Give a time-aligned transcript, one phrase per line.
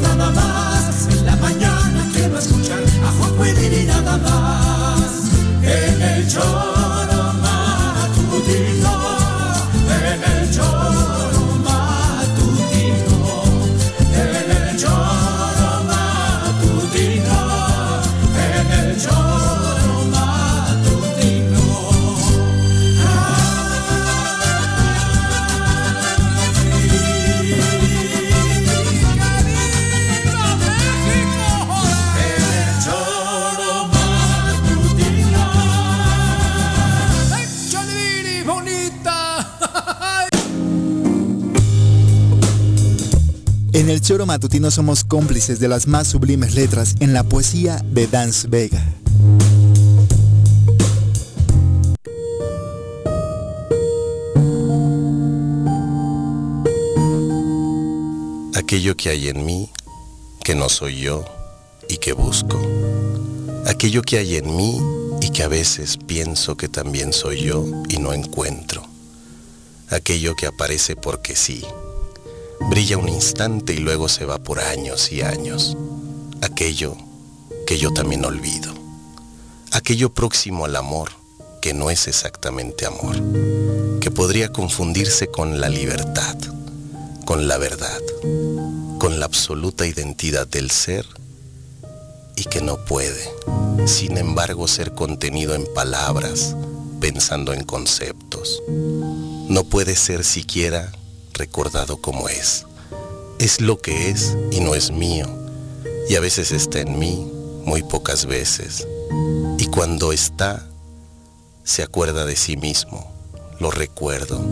[0.00, 0.63] nada más.
[43.94, 48.48] El Choro Matutino somos cómplices de las más sublimes letras en la poesía de Dance
[48.48, 48.84] Vega.
[58.56, 59.70] aquello que hay en mí
[60.42, 61.24] que no soy yo
[61.88, 62.60] y que busco,
[63.66, 64.80] aquello que hay en mí
[65.20, 68.82] y que a veces pienso que también soy yo y no encuentro,
[69.90, 71.64] aquello que aparece porque sí,
[72.60, 75.76] brilla un instante y luego se va por años y años,
[76.40, 76.96] aquello
[77.66, 78.72] que yo también olvido,
[79.72, 81.10] aquello próximo al amor
[81.60, 83.16] que no es exactamente amor,
[84.00, 86.36] que podría confundirse con la libertad,
[87.24, 88.00] con la verdad,
[88.98, 91.06] con la absoluta identidad del ser
[92.36, 93.30] y que no puede,
[93.86, 96.54] sin embargo, ser contenido en palabras,
[97.00, 98.62] pensando en conceptos.
[99.48, 100.92] No puede ser siquiera
[101.34, 102.66] recordado como es.
[103.38, 105.26] Es lo que es y no es mío.
[106.08, 107.30] Y a veces está en mí,
[107.64, 108.86] muy pocas veces.
[109.58, 110.66] Y cuando está,
[111.64, 113.12] se acuerda de sí mismo.
[113.60, 114.44] Lo recuerdo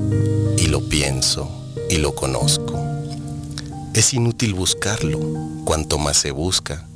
[0.58, 1.50] y lo pienso
[1.90, 2.80] y lo conozco.
[3.94, 5.18] Es inútil buscarlo.
[5.64, 6.86] Cuanto más se busca,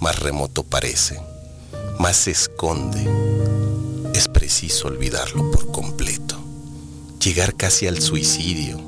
[0.00, 1.20] más remoto parece,
[1.98, 3.06] más se esconde.
[4.14, 6.36] Es preciso olvidarlo por completo,
[7.20, 8.80] llegar casi al suicidio,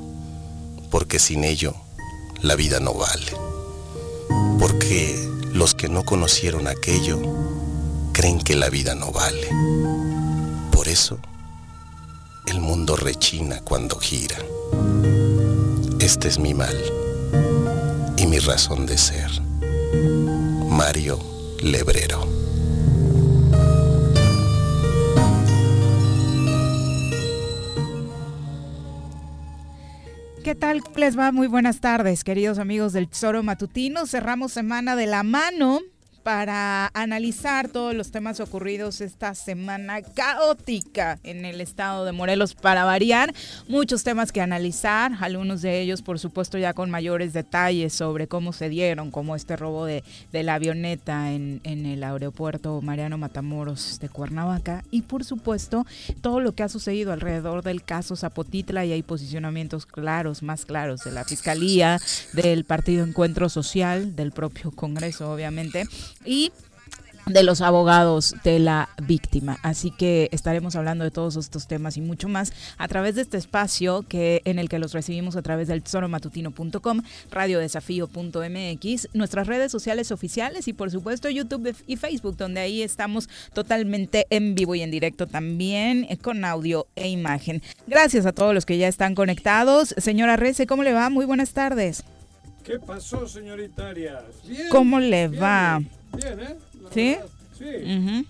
[0.89, 1.75] porque sin ello
[2.41, 3.31] la vida no vale.
[4.59, 7.19] Porque los que no conocieron aquello
[8.13, 9.49] creen que la vida no vale.
[10.71, 11.19] Por eso
[12.47, 14.37] el mundo rechina cuando gira.
[15.99, 16.77] Este es mi mal
[18.17, 19.41] y mi razón de ser.
[20.69, 21.19] Mario
[21.61, 22.44] Lebrero.
[30.45, 31.31] ¿Qué tal les va?
[31.31, 34.05] Muy buenas tardes, queridos amigos del Tesoro Matutino.
[34.05, 35.79] Cerramos semana de la mano
[36.25, 42.83] para analizar todos los temas ocurridos esta semana caótica en el estado de Morelos para
[42.83, 43.31] variar.
[43.67, 48.53] Muchos temas que analizar, algunos de ellos por supuesto ya con mayores detalles sobre cómo
[48.53, 53.99] se dieron, como este robo de, de la avioneta en, en el aeropuerto Mariano Matamoros
[53.99, 55.85] de Cuernavaca y por supuesto
[56.21, 61.01] todo lo que ha sucedido alrededor del caso Zapotitla y hay posicionamientos claros, más claros
[61.03, 61.99] de la Fiscalía,
[62.33, 65.85] del Partido Encuentro Social, del propio Congreso obviamente
[66.25, 66.51] y
[67.27, 69.57] de los abogados de la víctima.
[69.63, 73.37] Así que estaremos hablando de todos estos temas y mucho más a través de este
[73.37, 80.11] espacio que en el que los recibimos a través del tesoromatutino.com, radiodesafío.mx, nuestras redes sociales
[80.11, 84.91] oficiales y por supuesto YouTube y Facebook, donde ahí estamos totalmente en vivo y en
[84.91, 87.61] directo también eh, con audio e imagen.
[87.87, 89.95] Gracias a todos los que ya están conectados.
[89.97, 91.09] Señora Rece, ¿cómo le va?
[91.09, 92.03] Muy buenas tardes.
[92.63, 94.23] ¿Qué pasó, señorita Arias?
[94.47, 94.69] Bien.
[94.69, 95.81] ¿Cómo le bien, va?
[96.13, 96.55] Bien, ¿eh?
[96.83, 97.15] La ¿Sí?
[97.15, 98.25] verdad, Sí.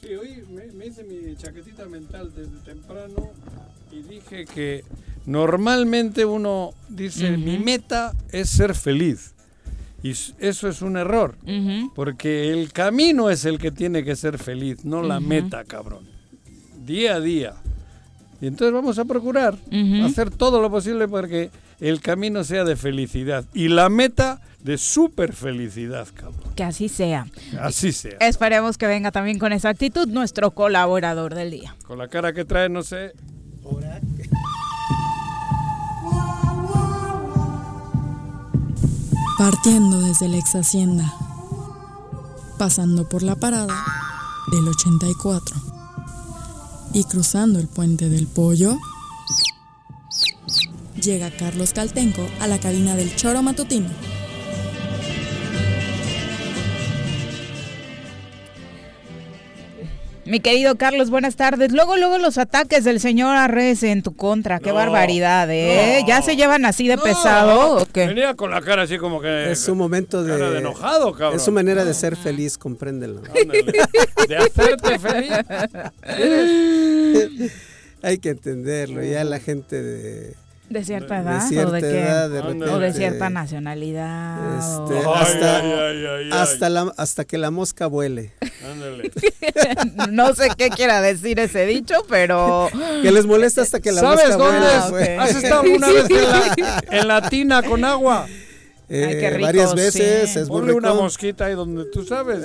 [0.00, 3.30] Sí, hoy me, me hice mi chaquetita mental desde temprano
[3.92, 4.84] y dije que
[5.26, 9.34] normalmente uno dice, mi meta es ser feliz.
[10.02, 11.36] Y eso es un error,
[11.94, 16.04] porque el camino es el que tiene que ser feliz, no la meta, cabrón.
[16.84, 17.54] Día a día.
[18.40, 19.56] Y entonces vamos a procurar
[20.04, 21.50] hacer todo lo posible porque
[21.88, 26.54] el camino sea de felicidad y la meta de super felicidad, cabrón.
[26.54, 27.26] Que así sea.
[27.60, 28.16] Así sea.
[28.20, 31.74] Esperemos que venga también con esa actitud nuestro colaborador del día.
[31.84, 33.12] Con la cara que trae, no sé.
[39.36, 41.12] Partiendo desde la ex hacienda,
[42.58, 43.74] pasando por la parada
[44.52, 45.56] del 84
[46.92, 48.78] y cruzando el puente del pollo,
[51.02, 53.88] llega Carlos Caltenco a la cabina del choro matutino.
[60.24, 61.72] Mi querido Carlos, buenas tardes.
[61.72, 64.60] Luego, luego los ataques del señor Arres en tu contra.
[64.60, 65.98] Qué No, barbaridad, ¿eh?
[66.00, 66.06] no.
[66.06, 68.06] ¿Ya se llevan así de No, pesado o qué?
[68.06, 69.50] Venía con la cara así como que.
[69.50, 71.36] Es su momento de, de enojado, cabrón.
[71.36, 73.20] Es su manera de ser feliz, compréndelo.
[73.28, 73.64] Ándale.
[74.28, 75.32] De hacerte feliz.
[78.02, 79.02] Hay que entenderlo.
[79.02, 80.34] Ya la gente de,
[80.72, 82.00] ¿De cierta de edad cierta o de qué?
[82.00, 82.42] edad, de Ándale.
[82.54, 84.58] repente, o de cierta nacionalidad.
[84.58, 86.30] este, o- hasta, ay, ay, ay, ay.
[86.32, 88.32] hasta, la, hasta que la mosca vuele.
[88.70, 89.10] Ándale.
[90.10, 92.68] no sé qué quiera decir ese dicho, pero
[93.02, 94.60] Que les molesta hasta que la ¿Sabes mosca dónde
[94.90, 94.90] vuele.
[94.90, 95.08] Pues.
[95.08, 95.20] ok.
[95.20, 98.26] ¿Has estado una vez en la, en la tina con agua?
[98.94, 100.38] Eh, Ay, qué rico, varias veces sí.
[100.40, 102.40] es Ponle una mosquita ahí donde tú sabes.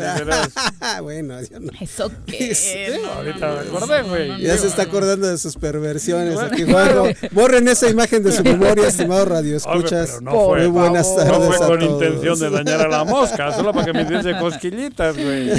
[1.02, 1.72] bueno, ya, no.
[1.82, 2.56] eso qué.
[2.56, 4.42] Sí, No, ahorita me acordé, güey.
[4.42, 7.08] ya se está acordando de sus perversiones Bueno, aquí, Juanjo.
[7.32, 10.10] Borren esa imagen de su memoria, estimado Radio Oye, Escuchas.
[10.10, 11.24] pero no fue- Muy buenas favor.
[11.26, 11.92] tardes No fue a con todos.
[12.04, 15.52] intención de dañar a la mosca, solo para que me diese cosquillitas, güey.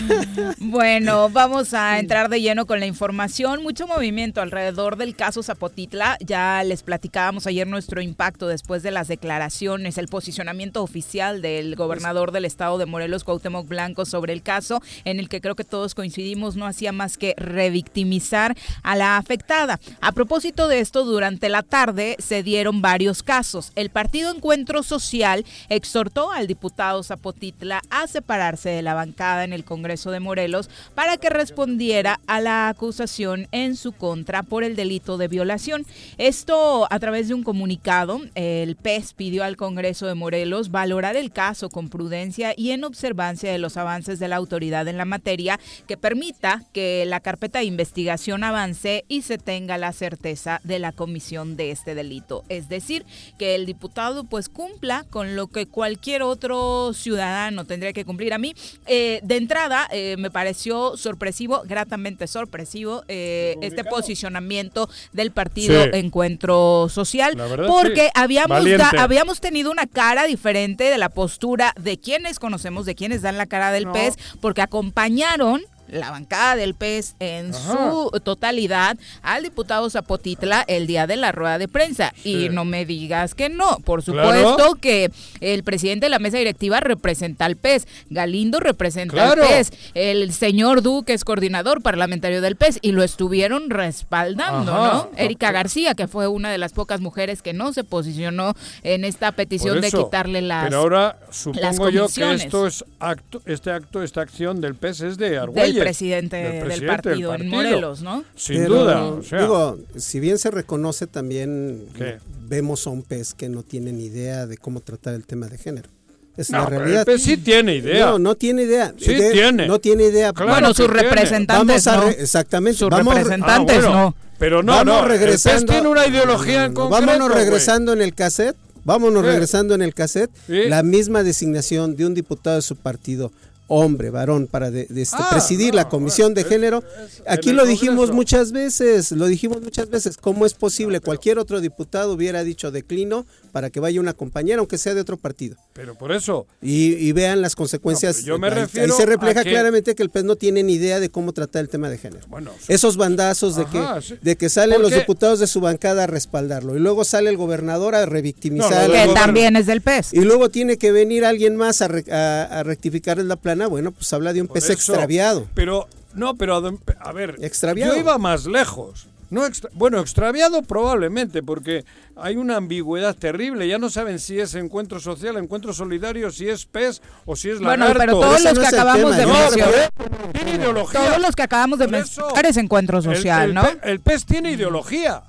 [0.58, 3.62] Bueno, vamos a entrar de lleno con la información.
[3.62, 6.16] Mucho movimiento alrededor del caso Zapotitla.
[6.20, 12.32] Ya les platicábamos ayer nuestro impacto después de las declaraciones, el posicionamiento oficial del gobernador
[12.32, 15.94] del estado de Morelos, Cuauhtémoc Blanco, sobre el caso, en el que creo que todos
[15.94, 19.80] coincidimos no hacía más que revictimizar a la afectada.
[20.00, 23.72] A propósito de esto, durante la tarde se dieron varios casos.
[23.74, 29.64] El partido Encuentro Social exhortó al diputado Zapotitla a separarse de la bancada en el
[29.64, 35.18] Congreso de Morelos para que respondiera a la acusación en su contra por el delito
[35.18, 35.86] de violación.
[36.16, 41.30] Esto a través de un comunicado, el PES pidió al Congreso de Morelos valorar el
[41.30, 45.58] caso con prudencia y en observancia de los avances de la autoridad en la materia
[45.86, 50.92] que permita que la carpeta de investigación avance y se tenga la certeza de la
[50.92, 52.44] comisión de este delito.
[52.48, 53.04] Es decir,
[53.38, 58.32] que el diputado pues cumpla con lo que cualquier otro ciudadano tendría que cumplir.
[58.34, 58.54] A mí,
[58.86, 65.90] eh, de entrada, eh, me pareció sorpresivo, gratamente sorpresivo, eh, este posicionamiento del partido Sí.
[65.92, 68.10] Encuentro Social, La verdad, porque sí.
[68.14, 70.47] habíamos, da- habíamos tenido una cara diferente
[70.84, 73.92] de la postura de quienes conocemos, de quienes dan la cara del No.
[73.92, 77.60] pez, porque acompañaron la bancada del PES en Ajá.
[77.90, 82.12] su totalidad al diputado Zapotitla el día de la rueda de prensa.
[82.22, 82.44] Sí.
[82.44, 83.78] Y no me digas que no.
[83.84, 84.28] Por Claro.
[84.38, 89.42] supuesto que el presidente de la mesa directiva representa al PES, Galindo representa Claro.
[89.42, 94.92] al PES, el señor Duque es coordinador parlamentario del PES y lo estuvieron respaldando, Ajá.
[94.92, 95.10] ¿no?
[95.16, 99.32] Erika García, que fue una de las pocas mujeres que no se posicionó en esta
[99.32, 100.64] petición de quitarle las...
[100.64, 105.18] Pero ahora supongo yo que esto es acto, este acto, esta acción del PES es
[105.18, 105.38] de
[105.78, 108.24] del presidente del, presidente partido, en Morelos, ¿no?
[108.36, 109.04] Sin Pero, duda.
[109.06, 112.18] O sea, Digo, si bien se reconoce también, ¿Qué?
[112.48, 115.58] vemos a un pez que no tiene ni idea de cómo tratar el tema de
[115.58, 115.88] género.
[116.36, 117.00] Es no, la pero realidad.
[117.00, 118.06] el PES sí tiene idea.
[118.10, 118.94] No, no tiene idea.
[118.96, 119.66] Sí De- tiene.
[119.66, 120.32] No tiene idea.
[120.32, 122.02] Claro bueno, sus representantes, Vamos a ¿no?
[122.04, 122.78] re- exactamente.
[122.78, 123.76] Sus vamos, representantes.
[123.78, 124.16] Ah, bueno, no.
[124.38, 125.02] Pero no, vamos no.
[125.02, 125.66] el regresando.
[125.66, 126.90] PES tiene una ideología en No, no, no.
[126.96, 127.06] concreto.
[127.18, 128.56] Vámonos regresando en el cassette.
[128.84, 129.30] Vámonos ¿Qué?
[129.30, 130.30] regresando en el cassette.
[130.46, 130.68] Sí.
[130.68, 133.32] La misma designación de un diputado de su partido,
[133.68, 136.82] hombre, varón, para de- de este, Ah, presidir no, la comisión de es- género.
[137.04, 138.14] es- Aquí lo dijimos Congreso.
[138.14, 140.16] muchas veces, lo dijimos muchas veces.
[140.16, 141.00] ¿Cómo es posible?
[141.00, 145.16] Cualquier otro diputado hubiera dicho declino para que vaya una compañera, aunque sea de otro
[145.16, 145.56] partido.
[145.74, 148.20] Pero por eso, Y, y vean las consecuencias.
[148.20, 150.62] No, yo me ahí, ahí refiero se refleja que- claramente que el PES no tiene
[150.62, 152.26] ni idea de cómo tratar el tema de género.
[152.28, 154.14] bueno, Esos bandazos de Ajá, que, sí.
[154.20, 157.94] de que salen los diputados de su bancada a respaldarlo y luego sale el gobernador
[157.94, 158.90] a No, revictimizar.
[158.90, 160.14] Que también es del PES.
[160.14, 163.57] Y luego tiene que venir alguien más a, re- a, a rectificarles la plana.
[163.66, 164.72] Bueno, pues habla de un por pez eso.
[164.72, 165.46] extraviado.
[165.54, 166.56] Pero, no, pero
[167.00, 167.94] a ver, Extraviado.
[167.94, 169.06] yo iba más lejos.
[169.30, 171.84] No extra- bueno, extraviado probablemente, porque
[172.16, 173.68] hay una ambigüedad terrible.
[173.68, 177.58] Ya no saben si es encuentro social, encuentro solidario, si es PES o si es
[177.58, 177.98] Bueno, lagarto.
[178.00, 179.92] pero todos los no que acabamos de mencionar,
[180.32, 181.00] Tiene ideología.
[181.00, 183.62] todos los que acabamos de mencionar es encuentro el- social, el, ¿no?
[183.64, 185.22] Pe- el PES tiene ideología.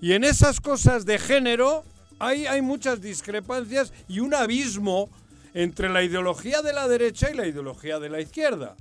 [0.00, 1.82] Y en esas cosas de género
[2.20, 5.08] hay, hay muchas discrepancias y un abismo
[5.54, 8.76] entre la ideología de la derecha y la ideología de la izquierda.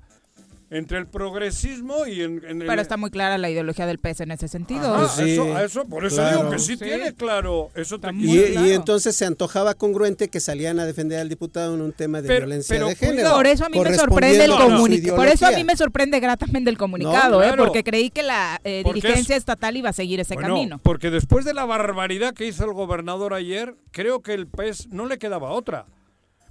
[0.74, 2.66] entre el progresismo y en, en el...
[2.70, 4.96] Pero está muy clara la ideología del PES en ese sentido.
[4.96, 6.38] Ajá, Pues sí, eso, eso, por eso claro.
[6.38, 6.86] digo que sí, Sí.
[6.86, 7.72] tiene claro.
[7.76, 8.68] Eso te Está Y, muy y claro.
[8.68, 12.46] entonces se antojaba congruente que salían a defender al diputado en un tema de Pero-
[12.46, 13.32] violencia pero de género.
[13.34, 15.16] Por eso a mí me sorprende el comunicado.
[15.18, 17.48] Por eso a mí me sorprende gratamente el comunicado, No, ¿eh?
[17.48, 17.66] claro.
[17.66, 20.80] porque creí que la eh, dirigencia es- estatal iba a seguir ese Bueno, camino.
[20.82, 25.06] Porque después de la barbaridad que hizo el gobernador ayer, creo que el PES no
[25.06, 25.86] le quedaba otra.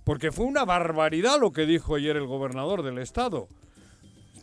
[0.05, 3.49] Porque fue una barbaridad lo que dijo ayer el gobernador del estado.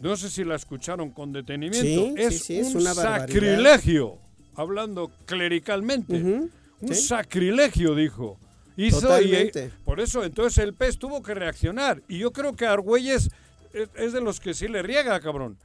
[0.01, 1.81] No sé si la escucharon con detenimiento.
[1.81, 3.27] Sí, sí, es sí, es un una barbaridad.
[3.27, 4.17] sacrilegio,
[4.55, 6.13] hablando clericalmente.
[6.15, 6.51] Un
[6.87, 6.93] sí.
[6.95, 8.37] sacrilegio, dijo.
[8.75, 9.51] Hizo y-
[9.83, 12.03] por eso, entonces el PES tuvo que reaccionar.
[12.07, 13.31] Y yo creo que Argüelles
[13.73, 15.57] es, es de los que sí le riega, cabrón.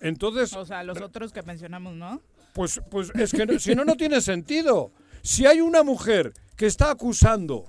[0.00, 2.20] Entonces, O sea, los otros que mencionamos, ¿no?
[2.54, 4.92] pues, pues es que no- si no, no tiene sentido.
[5.22, 7.64] Si hay una mujer que está acusando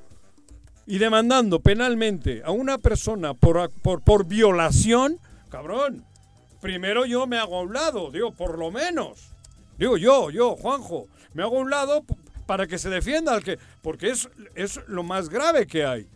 [0.86, 6.06] y demandando penalmente a una persona por, por, por violación, cabrón,
[6.62, 9.30] primero yo me hago a un lado, digo, por lo menos.
[9.78, 12.04] Digo yo, yo, Juanjo, me hago a un lado
[12.46, 13.58] para que se defienda al que.
[13.82, 16.08] Porque es, es lo más grave que hay.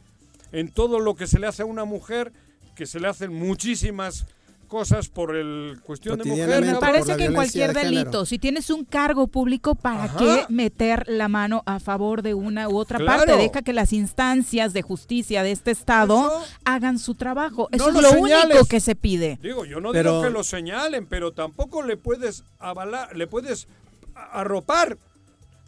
[0.51, 2.31] En todo lo que se le hace a una mujer,
[2.75, 4.25] que se le hacen muchísimas
[4.67, 6.63] cosas por el cuestión de mujer.
[6.65, 10.17] Me parece que en cualquier de delito, si tienes un cargo público, ¿para Ajá.
[10.17, 13.25] qué meter la mano a favor de una u otra Claro.
[13.25, 13.37] parte?
[13.41, 17.67] Deja que las instancias de justicia de este estado Eso- hagan su trabajo.
[17.71, 19.39] No Eso es lo único que se pide.
[19.41, 23.67] Digo, yo no Pero- digo que lo señalen, pero tampoco le puedes avalar, le puedes
[24.15, 24.97] arropar,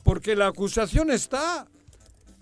[0.04, 1.66] porque la acusación está.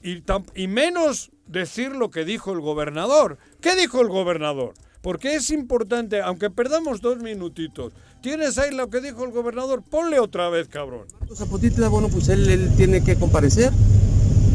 [0.03, 3.37] Y, tam- y menos decir lo que dijo el gobernador.
[3.61, 4.73] ¿Qué dijo el gobernador?
[5.07, 10.19] Porque es importante, aunque perdamos dos minutitos, tienes ahí lo que dijo el gobernador, ponle
[10.19, 11.07] otra vez, cabrón.
[11.33, 13.71] Zapotitla, bueno, pues él, tiene que comparecer.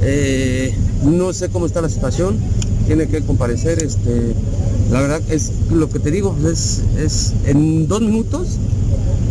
[0.02, 2.38] Eh, no sé cómo está la situación,
[2.87, 3.82] tiene que comparecer.
[3.82, 4.35] Este,
[4.90, 8.59] la verdad es lo que te digo, es, es en dos minutos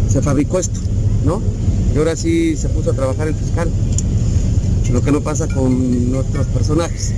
[0.09, 0.79] se fabricó esto,
[1.23, 1.39] ¿no?
[1.93, 3.69] Y ahora sí se puso a trabajar el fiscal,
[4.91, 7.13] lo que no pasa con otros personajes.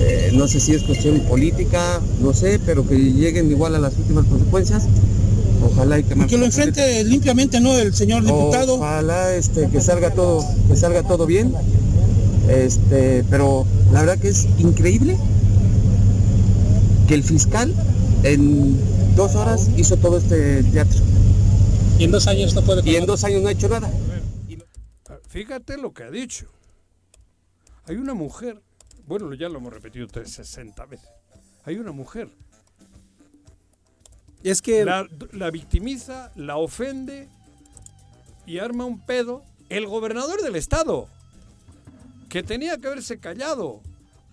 [0.00, 3.96] Eh, no sé si es cuestión política, no sé, pero que lleguen igual a las
[3.96, 4.84] últimas consecuencias.
[5.64, 7.76] Ojalá y que Y que lo enfrente limpiamente, ¿no?
[7.76, 8.74] El señor diputado.
[8.74, 11.54] Ojalá este, que salga todo, que salga todo bien.
[12.48, 15.16] Este, pero la verdad que es increíble
[17.06, 17.72] que el fiscal
[18.24, 18.76] en
[19.14, 21.00] dos horas hizo todo este teatro.
[21.98, 23.90] Y en dos años no puede Y en dos años no ha hecho nada.
[25.28, 26.46] Fíjate lo que ha dicho.
[27.86, 28.60] Hay una mujer,
[29.18, 31.08] bueno, ya lo hemos repetido tres- 60 veces.
[31.64, 32.28] Hay una mujer
[34.42, 37.28] Es que la, la victimiza, la ofende
[38.46, 39.44] y arma un pedo.
[39.68, 41.08] El gobernador del estado,
[42.28, 43.80] que tenía que haberse callado,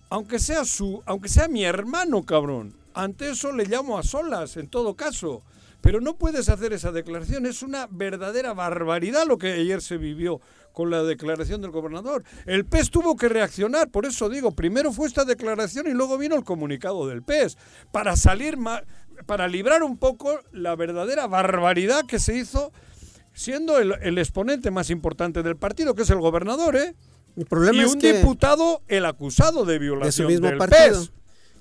[0.10, 2.74] aunque sea su, aunque sea mi hermano, cabrón.
[2.94, 5.44] Ante eso le llamo a solas, en todo caso.
[5.82, 7.46] Pero no puedes hacer esa declaración.
[7.46, 10.42] Es una verdadera barbaridad lo que ayer se vivió
[10.80, 12.24] con la declaración del gobernador.
[12.46, 16.36] El PES tuvo que reaccionar, por eso digo, primero fue esta declaración y luego vino
[16.38, 17.58] el comunicado del PES,
[17.92, 18.82] para salir ma-
[19.26, 22.72] para librar un poco la verdadera barbaridad que se hizo
[23.34, 26.96] siendo el, el exponente más importante del partido, que es el gobernador, ¿eh?
[27.36, 30.58] el problema y es un que diputado el acusado de de violación su mismo del
[30.58, 31.12] partido, PES.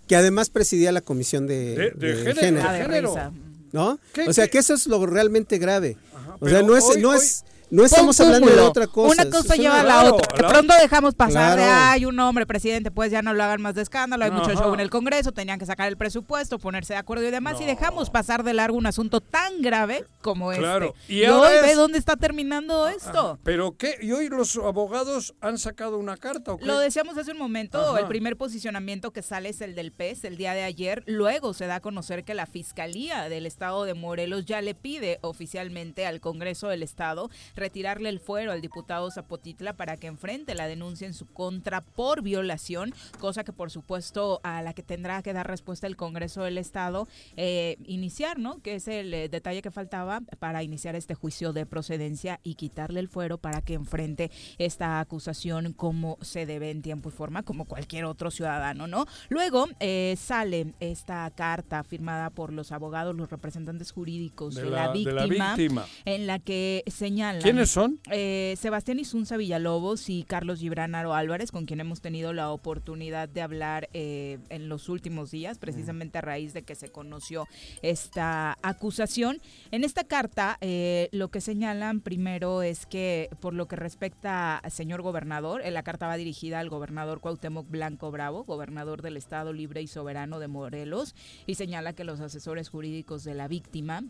[0.07, 3.15] que además presidía la comisión de, De- de de género.
[3.15, 3.31] de.
[3.73, 3.99] ¿no?
[4.13, 4.51] ¿Qué- O sea, qué?
[4.53, 5.97] que eso es lo realmente grave.
[6.39, 9.23] o sea, no es, hoy- no hoy- es, no estamos hablando de otra cosa.
[9.23, 10.37] Una cosa es lleva a la Claro, otra.
[10.49, 11.83] De pronto dejamos pasar de, Claro.
[11.93, 14.73] ay, un hombre presidente, pues ya no lo hagan más de escándalo, hay mucho show
[14.75, 17.67] en el Congreso, tenían que sacar el presupuesto, ponerse de acuerdo y demás, y No.
[17.69, 20.95] dejamos pasar de largo un asunto tan grave como Claro.
[21.07, 21.15] este.
[21.15, 23.39] Y Y, ahora hoy es- ve dónde está terminando esto.
[23.45, 26.67] Pero qué, y hoy los abogados han sacado una carta, ¿o qué?
[26.67, 28.01] Lo decíamos hace un momento, Ajá.
[28.01, 31.03] el primer posicionamiento que sale es el del PES el día de ayer.
[31.07, 35.19] Luego se da a conocer que la Fiscalía del Estado de Morelos ya le pide
[35.23, 40.67] oficialmente al Congreso del Estado retirarle el fuero al diputado Zapotitla para que enfrente la
[40.67, 45.33] denuncia en su contra por violación, cosa que por supuesto a la que tendrá que
[45.33, 48.61] dar respuesta el Congreso del Estado eh, iniciar, ¿no?
[48.63, 53.01] Que es el eh, detalle que faltaba para iniciar este juicio de procedencia y quitarle
[53.01, 57.65] el fuero para que enfrente esta acusación como se debe en tiempo y forma, como
[57.65, 59.07] cualquier otro ciudadano, ¿no?
[59.29, 64.87] Luego eh, sale esta carta firmada por los abogados, los representantes jurídicos de, De la,
[64.87, 65.87] la- de víctima, la víctima.
[66.05, 67.99] en la que señalan ¿Quiénes son?
[68.11, 73.27] Eh, Sebastián Isunza Villalobos y Carlos Gibran Aro Álvarez, con quien hemos tenido la oportunidad
[73.27, 77.47] de hablar eh, en los últimos días, precisamente a raíz de que se conoció
[77.81, 79.41] esta acusación.
[79.71, 84.71] En esta carta, eh, lo que señalan primero es que, por lo que respecta al
[84.71, 89.81] señor gobernador, la carta va dirigida al gobernador Cuauhtémoc Blanco Bravo, gobernador del Estado Libre
[89.81, 91.15] y Soberano de Morelos,
[91.47, 94.03] y señala que los asesores jurídicos de la víctima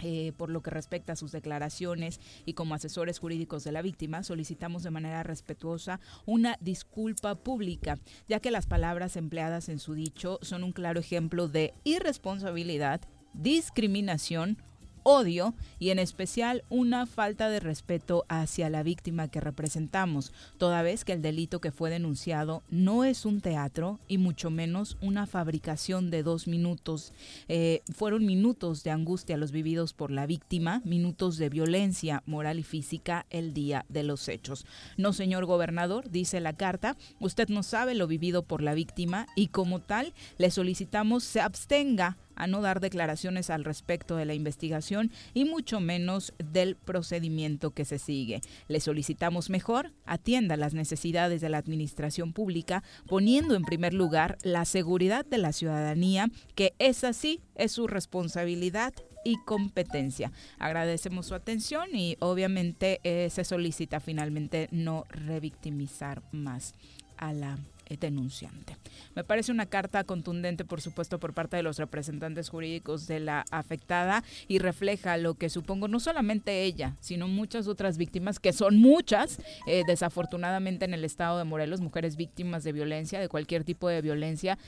[0.00, 4.22] eh, por lo que respecta a sus declaraciones y como asesores jurídicos de la víctima,
[4.22, 7.98] solicitamos de manera respetuosa una disculpa pública,
[8.28, 13.00] ya que las palabras empleadas en su dicho son un claro ejemplo de irresponsabilidad,
[13.32, 14.58] discriminación,
[15.06, 21.04] odio y en especial una falta de respeto hacia la víctima que representamos, toda vez
[21.04, 26.10] que el delito que fue denunciado no es un teatro y mucho menos una fabricación
[26.10, 27.12] de dos minutos.
[27.46, 32.64] Eh, fueron minutos de angustia los vividos por la víctima, minutos de violencia moral y
[32.64, 34.66] física el día de los hechos.
[34.96, 39.48] No, señor gobernador, dice la carta, usted no sabe lo vivido por la víctima y
[39.48, 45.10] como tal le solicitamos se abstenga a no dar declaraciones al respecto de la investigación
[45.34, 48.40] y mucho menos del procedimiento que se sigue.
[48.68, 54.64] Le solicitamos mejor atienda las necesidades de la administración pública, poniendo en primer lugar la
[54.64, 60.30] seguridad de la ciudadanía, que es así, es su responsabilidad y competencia.
[60.58, 66.74] Agradecemos su atención y obviamente eh, se solicita finalmente no revictimizar más
[67.16, 68.76] a la denunciante.
[69.14, 73.44] Me parece una carta contundente, por supuesto, por parte de los representantes jurídicos de la
[73.50, 78.76] afectada y refleja lo que supongo no solamente ella, sino muchas otras víctimas, que son
[78.78, 83.88] muchas, eh, desafortunadamente en el estado de Morelos, mujeres víctimas de violencia, de cualquier tipo
[83.88, 84.58] de violencia,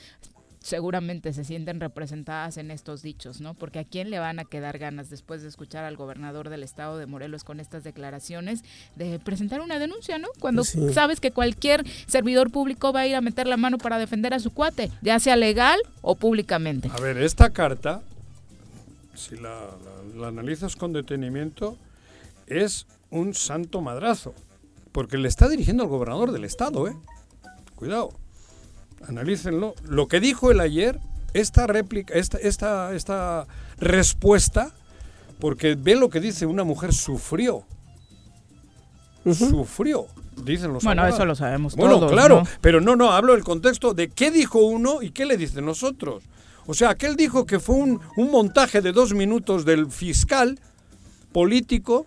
[0.61, 3.53] seguramente se sienten representadas en estos dichos, ¿no?
[3.53, 6.97] Porque a quién le van a quedar ganas después de escuchar al gobernador del estado
[6.97, 8.63] de Morelos con estas declaraciones
[8.95, 10.27] de presentar una denuncia, ¿no?
[10.39, 10.93] Cuando Pues sí.
[10.93, 14.39] sabes que cualquier servidor público va a ir a meter la mano para defender a
[14.39, 16.89] su cuate, ya sea legal o públicamente.
[16.93, 18.01] A ver, esta carta,
[19.15, 19.41] si la,
[20.13, 21.77] la- la analizas con detenimiento,
[22.47, 24.33] es un santo madrazo.
[24.91, 26.95] Porque le está dirigiendo al gobernador del estado, ¿eh?
[27.75, 28.09] Cuidado.
[29.07, 29.75] Analícenlo.
[29.87, 30.99] Lo que dijo él ayer,
[31.33, 33.47] esta réplica, esta, esta, esta
[33.79, 34.71] respuesta,
[35.39, 37.63] porque ve lo que dice, una mujer sufrió.
[39.25, 40.07] Sufrió,
[40.43, 41.19] dicen los Bueno, abogados.
[41.19, 42.47] eso lo sabemos Bueno, todos, claro, ¿no?
[42.61, 45.83] pero no, no, hablo del contexto de qué dijo uno y qué le dicen los
[45.83, 46.23] otros.
[46.65, 50.59] O sea, aquel dijo que fue un, un montaje de dos minutos del fiscal
[51.31, 52.05] político.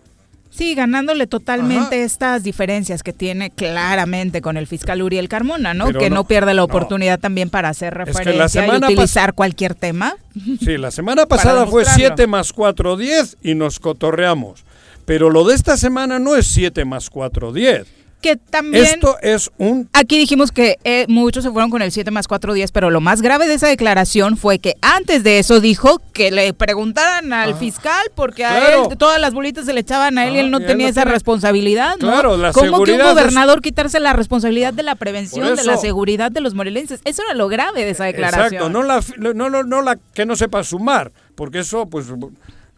[0.55, 2.05] Sí, ganándole totalmente Ajá.
[2.05, 5.87] estas diferencias que tiene claramente con el fiscal Uriel Carmona, ¿no?
[5.87, 6.65] Pero que no, no, pierde la no.
[6.65, 10.15] oportunidad también para hacer que la referencia semana y utilizar cualquier tema.
[10.59, 12.15] Sí, la semana pasada fue demostrarlo.
[12.15, 14.63] 7 más 4, 10 y nos cotorreamos.
[15.05, 17.87] Pero lo de esta semana no es 7 más 4, 10.
[18.23, 18.85] Que también...
[18.85, 19.89] Esto es un...
[19.93, 23.01] Aquí dijimos que eh, muchos se fueron con el 7 más 4 días, pero lo
[23.01, 27.53] más grave de esa declaración fue que antes de eso dijo que le preguntaran al
[27.55, 28.59] fiscal porque a Ah.
[28.59, 28.87] Claro.
[28.91, 30.67] él todas las bolitas se le echaban a él y Ah, él no y él
[30.67, 32.07] tenía no esa tiene- responsabilidad, ¿no?
[32.07, 35.75] Claro, la ¿Cómo que un es- gobernador quitarse la responsabilidad de la prevención, de la
[35.77, 37.01] seguridad de los morelenses?
[37.03, 38.45] Eso era lo grave de esa declaración.
[38.53, 42.07] Exacto, no la, no, no, no la que no sepa sumar, porque eso pues...
[42.07, 42.31] no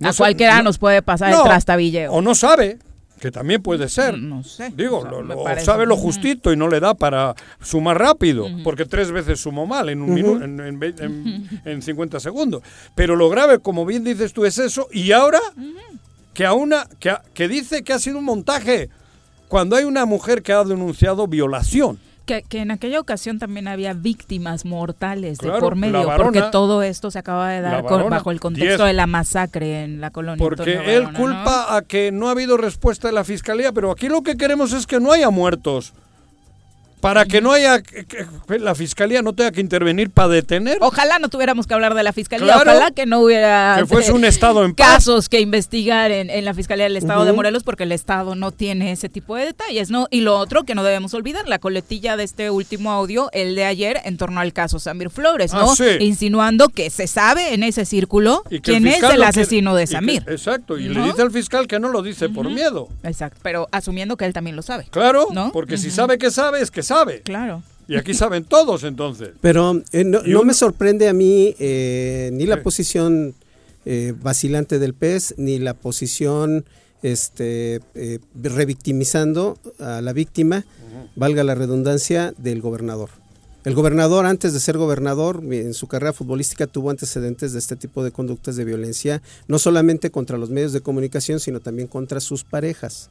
[0.04, 2.12] a cualquiera no- nos puede pasar no, el trastabilleo.
[2.12, 2.80] O no sabe,
[3.20, 4.18] que también puede ser.
[4.18, 4.72] No sé.
[4.76, 5.66] Digo, O sea, lo- me lo- parece.
[5.66, 9.90] sabe lo justito y no le da para sumar rápido, porque tres veces sumó mal
[9.90, 10.14] en un Ujú.
[10.16, 12.62] minuto, en, en ve- en- en 50 segundos.
[12.96, 14.88] Pero lo grave, como bien dices tú, es eso.
[14.92, 15.40] Y ahora,
[16.34, 18.90] que a una, que, a- que dice que ha sido un montaje,
[19.48, 22.00] cuando hay una mujer que ha denunciado violación.
[22.26, 26.42] Que, que en aquella ocasión también había víctimas mortales de Claro, por medio, varona- porque
[26.52, 28.88] todo esto se acaba de dar varona, bajo el contexto diez.
[28.88, 30.38] de la masacre en la colonia.
[30.44, 34.24] Porque él culpa a que no ha habido respuesta de la fiscalía, pero aquí lo
[34.24, 35.94] que queremos es que no haya muertos.
[37.06, 38.06] Para que no haya, que-
[38.60, 40.78] la fiscalía no tenga que intervenir para detener.
[40.82, 42.72] Ojalá no tuviéramos que hablar de la fiscalía, Claro.
[42.72, 44.88] ojalá que no hubiera Que fuese un estado en paz.
[44.96, 47.34] casos que investigar en, en la fiscalía del estado de.
[47.36, 50.08] Morelos porque el estado no tiene ese tipo de detalles, ¿no?
[50.10, 53.66] Y lo otro que no debemos olvidar, la coletilla de este último audio, el de
[53.66, 55.72] ayer en torno al caso Samir Flores, ¿no?
[55.72, 55.84] Ah, sí.
[56.00, 59.74] Insinuando que se sabe en ese círculo Y que el quién es el quiere- asesino
[59.76, 60.24] y de que- Samir.
[60.28, 61.02] exacto, y ¿No?
[61.02, 62.88] le dice al fiscal que no lo dice por miedo.
[63.04, 64.88] Exacto, pero asumiendo que él también lo sabe.
[64.90, 65.52] Claro, ¿No?
[65.52, 66.95] porque si sabe que sabe, es que sabe.
[67.24, 67.64] Claro.
[67.88, 69.30] Y aquí saben todos entonces.
[69.42, 72.62] Pero eh, no, me sorprende a mí eh, ni la Sí.
[72.64, 73.36] posición
[73.86, 76.66] eh, vacilante del pez, ni la posición
[77.04, 80.66] este, eh, revictimizando a la víctima,
[81.16, 83.10] valga la redundancia, del gobernador.
[83.64, 88.04] El gobernador, antes de ser gobernador, en su carrera futbolística tuvo antecedentes de este tipo
[88.04, 92.44] de conductas de violencia, no solamente contra los medios de comunicación, sino también contra sus
[92.44, 93.10] parejas.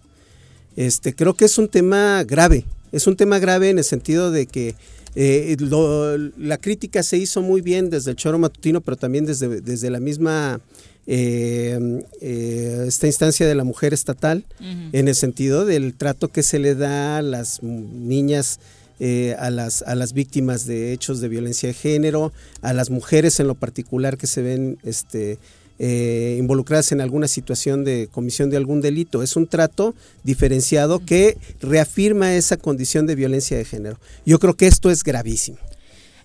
[0.76, 2.64] Este, creo que es un tema grave,
[2.96, 4.74] es un tema grave en el sentido de que
[5.16, 9.60] eh, lo- la crítica se hizo muy bien desde el choro matutino, pero también desde,
[9.60, 10.60] desde la misma
[11.06, 14.44] eh, eh, esta instancia de la mujer estatal,
[14.92, 18.58] en el sentido del trato que se le da a las niñas,
[19.00, 23.38] eh, a, las, a las víctimas de hechos de violencia de género, a las mujeres
[23.40, 25.38] en lo particular que se ven este,
[25.78, 29.22] eh, involucradas en alguna situación de comisión de algún delito.
[29.22, 33.98] Es un trato diferenciado que reafirma esa condición de violencia de género.
[34.24, 35.58] Yo creo que esto es gravísimo.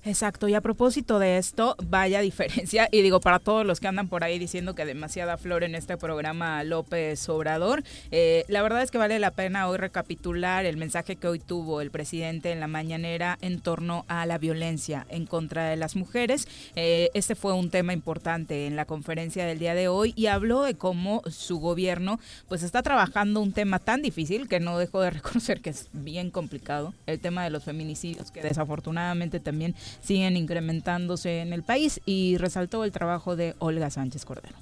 [0.05, 4.07] Exacto, y a propósito de esto, vaya diferencia, y digo para todos los que andan
[4.07, 8.91] por ahí diciendo que demasiada flor en este programa López Obrador, eh, la verdad es
[8.91, 12.67] que vale la pena hoy recapitular el mensaje que hoy tuvo el presidente en la
[12.67, 16.47] mañanera en torno a la violencia en contra de las mujeres.
[16.75, 20.63] Eh, este fue un tema importante en la conferencia del día de hoy y habló
[20.63, 25.09] de cómo su gobierno pues está trabajando un tema tan difícil que no dejó de
[25.11, 31.39] reconocer que es bien complicado, el tema de los feminicidios que desafortunadamente también siguen incrementándose
[31.41, 34.55] en el país y resaltó el trabajo de Olga Sánchez Cordero.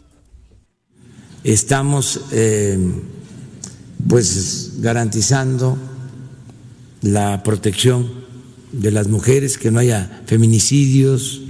[1.44, 2.78] Estamos eh,
[4.08, 5.78] pues garantizando
[7.02, 8.26] la protección
[8.72, 11.42] de las mujeres, que no haya feminicidios.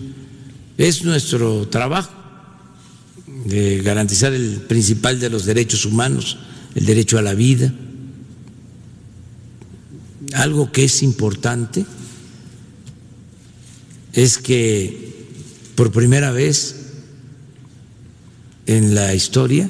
[0.77, 2.11] Es nuestro trabajo
[3.45, 6.37] de garantizar el principal de los derechos humanos,
[6.75, 7.73] el derecho a la vida.
[10.33, 11.85] Algo que es importante
[14.17, 15.13] es que
[15.75, 16.75] por primera vez
[18.65, 19.69] en la historia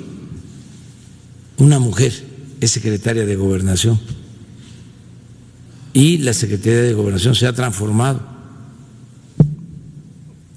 [1.57, 2.13] una mujer
[2.61, 3.99] es secretaria de gobernación
[5.91, 8.21] y la Secretaría de Gobernación se ha transformado.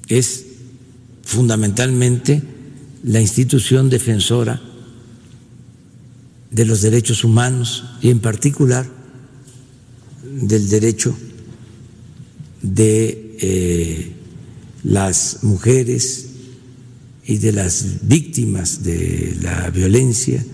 [0.07, 0.45] Es
[1.25, 2.43] fundamentalmente
[3.03, 4.61] la institución defensora
[6.51, 8.87] de los derechos humanos y en particular
[10.23, 11.17] del derecho
[12.63, 14.13] de eh,
[14.85, 16.27] las mujeres
[17.25, 20.45] y de las víctimas de la violencia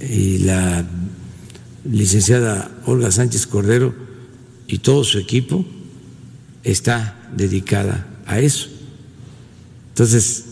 [0.00, 0.86] y la
[1.84, 3.94] licenciada Olga Sánchez Cordero
[4.66, 5.64] y todo su equipo
[6.62, 8.68] está dedicada a eso.
[9.90, 10.44] Entonces,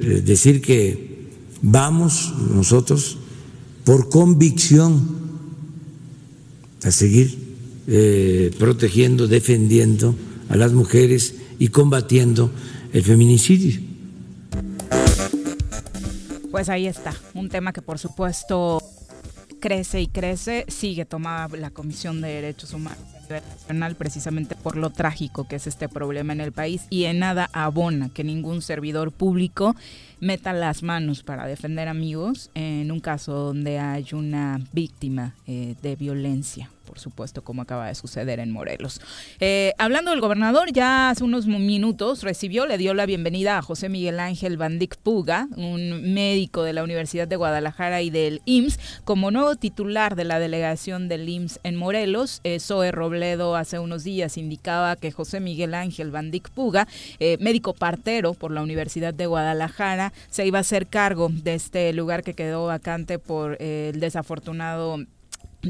[0.00, 1.30] eh, decir que
[1.62, 3.18] vamos nosotros
[3.84, 5.24] por convicción
[6.82, 7.43] a seguir
[7.86, 10.14] eh, protegiendo, defendiendo
[10.48, 12.50] a las mujeres y combatiendo
[12.92, 13.80] el feminicidio.
[16.50, 18.80] Pues ahí está, un tema que por supuesto
[19.60, 25.46] crece y crece, sigue tomada la Comisión de Derechos Humanos nacional precisamente por lo trágico
[25.48, 29.74] que es este problema en el país y en nada abona que ningún servidor público
[30.20, 35.96] meta las manos para defender amigos en un caso donde hay una víctima eh, de
[35.96, 39.00] violencia por supuesto, como acaba de suceder en Morelos.
[39.40, 43.88] Eh, hablando del gobernador, ya hace unos minutos recibió, le dio la bienvenida a José
[43.88, 49.30] Miguel Ángel Bandic Puga, un médico de la Universidad de Guadalajara y del IMSS, como
[49.30, 52.40] nuevo titular de la delegación del IMSS en Morelos.
[52.44, 56.86] Eh, Zoe Robledo hace unos días indicaba que José Miguel Ángel Bandic Puga,
[57.18, 61.92] eh, médico partero por la Universidad de Guadalajara, se iba a hacer cargo de este
[61.92, 64.98] lugar que quedó vacante por eh, el desafortunado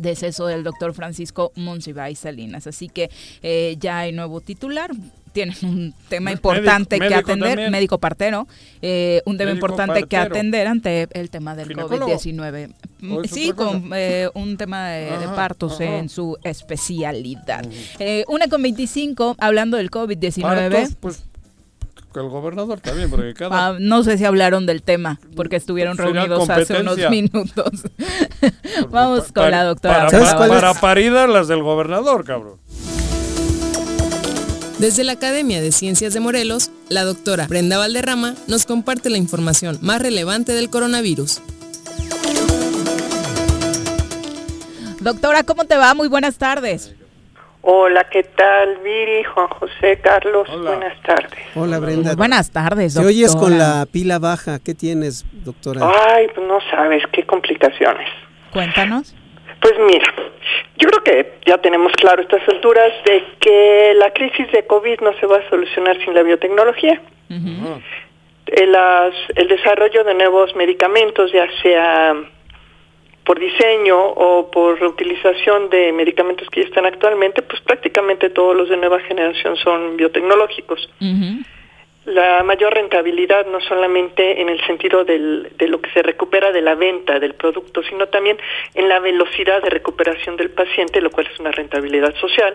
[0.00, 2.66] deceso del doctor Francisco Monsiváis Salinas.
[2.66, 3.10] Así que
[3.42, 4.90] eh, ya hay nuevo titular.
[5.32, 7.72] Tienen un tema importante médico que atender, también.
[7.72, 8.46] médico partero,
[8.80, 12.06] eh, un tema Médico importante que atender ante el tema del ¿Ginecólogo?
[12.06, 12.72] COVID-19.
[13.10, 15.96] ¿O es Sí, con eh, un tema de, partos ajá.
[15.96, 17.66] en su especialidad.
[18.28, 20.40] Una con 25, hablando del COVID-19.
[20.40, 21.24] Partos, pues
[22.20, 23.68] el gobernador también, porque cada...
[23.68, 27.82] Ah, no sé si hablaron del tema, porque estuvieron Sería reunidos hace unos minutos.
[28.90, 30.06] Vamos con la doctora.
[30.06, 32.58] Para, ¿Sabes para, para paridas las del gobernador, cabrón.
[34.78, 39.78] Desde la Academia de Ciencias de Morelos, la doctora Brenda Valderrama nos comparte la información
[39.80, 41.40] más relevante del coronavirus.
[45.00, 45.94] Doctora, ¿cómo te va?
[45.94, 46.94] Muy buenas tardes.
[47.66, 50.46] Hola, ¿qué tal, Viri, Juan José, Carlos?
[50.50, 50.72] Hola.
[50.72, 51.38] Buenas tardes.
[51.54, 52.10] Hola Brenda.
[52.10, 53.08] Muy buenas tardes, Te doctora.
[53.08, 54.58] oyes con la pila baja.
[54.62, 55.80] ¿Qué tienes, doctora?
[56.10, 58.06] Ay, pues no sabes qué complicaciones.
[58.52, 59.14] Cuéntanos.
[59.62, 60.04] Pues mira,
[60.76, 65.00] yo creo que ya tenemos claro a estas alturas de que la crisis de COVID
[65.00, 67.00] no se va a solucionar sin la biotecnología.
[67.30, 72.14] El desarrollo de nuevos medicamentos, ya sea
[73.24, 78.68] por diseño o por reutilización de medicamentos que ya están actualmente, pues prácticamente todos los
[78.68, 80.88] de nueva generación son biotecnológicos.
[82.04, 86.60] La mayor rentabilidad no solamente en el sentido del, de lo que se recupera de
[86.60, 88.36] la venta del producto, sino también
[88.74, 92.54] en la velocidad de recuperación del paciente, lo cual es una rentabilidad social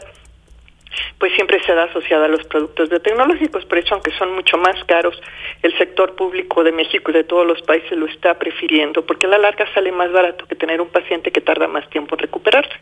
[1.17, 4.84] pues siempre se da asociada a los productos biotecnológicos, por eso aunque son mucho más
[4.86, 5.19] caros,
[5.62, 9.30] el sector público de México y de todos los países lo está prefiriendo, porque a
[9.30, 12.75] la larga sale más barato que tener un paciente que tarda más tiempo en recuperarse.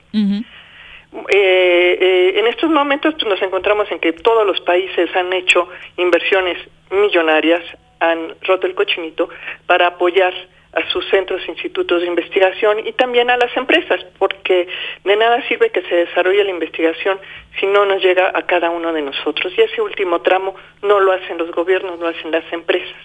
[1.30, 5.70] Eh, eh, en estos momentos pues, nos encontramos en que todos los países han hecho
[5.96, 6.58] inversiones
[6.91, 7.63] millonarias,
[8.00, 9.30] han roto el cochinito
[9.65, 10.34] para apoyar
[10.78, 14.68] a sus centros, institutos de investigación y también a las empresas, porque
[15.04, 17.20] de nada sirve que se desarrolle la investigación
[17.60, 19.52] si no nos llega a cada uno de nosotros.
[19.58, 22.96] Y ese último tramo no lo hacen los gobiernos, lo hacen las empresas.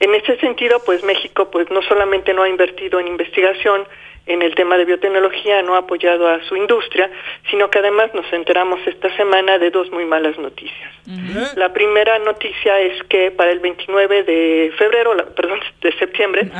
[0.00, 3.86] En ese sentido, pues México pues no solamente no ha invertido en investigación,
[4.26, 7.10] en el tema de biotecnología, no ha apoyado a su industria,
[7.50, 10.90] sino que además nos enteramos esta semana de dos muy malas noticias.
[11.56, 16.50] La primera noticia es que para el 29 de febrero, perdón, de septiembre,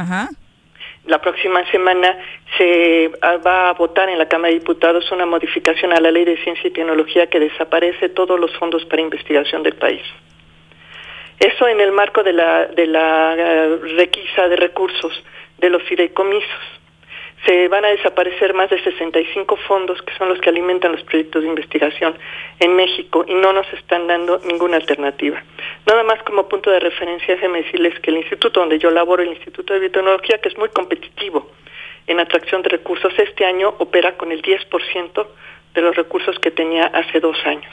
[1.06, 2.18] la próxima semana
[2.58, 6.24] se ah, va a votar en la Cámara de Diputados una modificación a la Ley
[6.24, 10.02] de Ciencia y Tecnología que desaparece todos los fondos para investigación del país.
[11.38, 15.24] Eso en el marco de la, de la ah, requisa de recursos
[15.58, 16.79] de los fideicomisos
[17.44, 21.42] se van a desaparecer más de 65 fondos que son los que alimentan los proyectos
[21.42, 22.16] de investigación
[22.58, 25.42] en México y no nos están dando ninguna alternativa.
[25.86, 29.30] Nada más como punto de referencia, déjenme decirles que el instituto donde yo laboro, el
[29.30, 31.50] Instituto de Biotecnología, que es muy competitivo
[32.06, 35.26] en atracción de recursos, este año opera con el 10%
[35.74, 37.72] de los recursos que tenía hace dos años.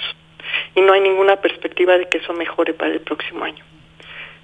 [0.76, 3.66] Y no hay ninguna perspectiva de que eso mejore para el próximo año.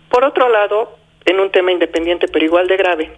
[0.09, 3.11] Por otro lado, en un tema independiente pero igual de grave,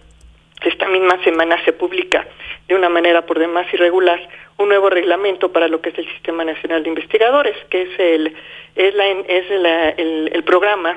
[0.62, 2.26] esta misma semana se publica
[2.66, 4.20] de una manera por demás irregular
[4.58, 8.34] un nuevo reglamento para lo que es el Sistema Nacional de Investigadores, que es el
[8.74, 10.96] es la es el, el, programa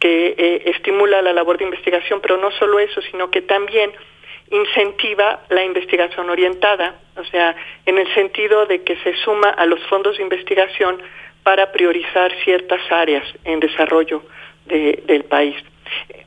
[0.00, 3.92] que eh, estimula la labor de investigación, pero no solo eso, sino que también
[4.50, 7.54] incentiva la investigación orientada, o sea,
[7.86, 11.00] en el sentido de que se suma a los fondos de investigación
[11.42, 14.22] para priorizar ciertas áreas en desarrollo
[14.68, 15.56] del país.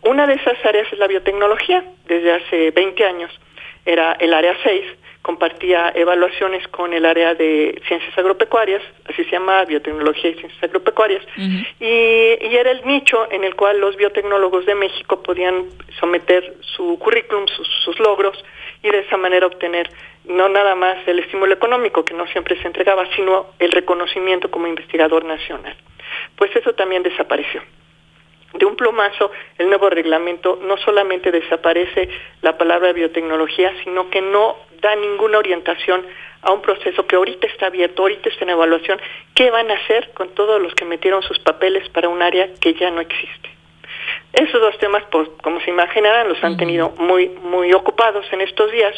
[0.03, 1.83] Una de esas áreas es la biotecnología.
[2.05, 3.31] Desde hace 20 años
[3.85, 4.85] era el área 6,
[5.21, 11.23] compartía evaluaciones con el área de ciencias agropecuarias, así se llama biotecnología y ciencias agropecuarias,
[11.79, 15.65] y, era el nicho en el cual los biotecnólogos de México podían
[15.99, 18.37] someter su currículum, sus, sus logros,
[18.83, 19.89] y de esa manera obtener
[20.25, 24.67] no nada más el estímulo económico, que no siempre se entregaba, sino el reconocimiento como
[24.67, 25.75] investigador nacional.
[26.35, 27.63] Pues eso también desapareció
[28.53, 32.09] de un plumazo el nuevo reglamento no solamente desaparece
[32.41, 36.05] la palabra biotecnología, sino que no da ninguna orientación
[36.41, 38.99] a un proceso que ahorita está abierto, ahorita está en evaluación,
[39.35, 42.73] qué van a hacer con todos los que metieron sus papeles para un área que
[42.73, 43.49] ya no existe.
[44.33, 48.71] Esos dos temas, pues, como se imaginarán, los han tenido muy, muy ocupados en estos
[48.71, 48.95] días.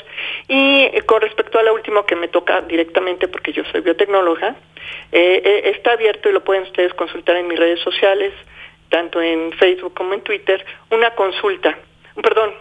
[0.48, 4.56] Y eh, con respecto a lo último que me toca directamente, porque yo soy biotecnóloga,
[5.12, 8.32] eh, eh, está abierto y lo pueden ustedes consultar en mis redes sociales,
[8.94, 11.76] tanto en Facebook como en Twitter, una consulta,
[12.22, 12.54] perdón,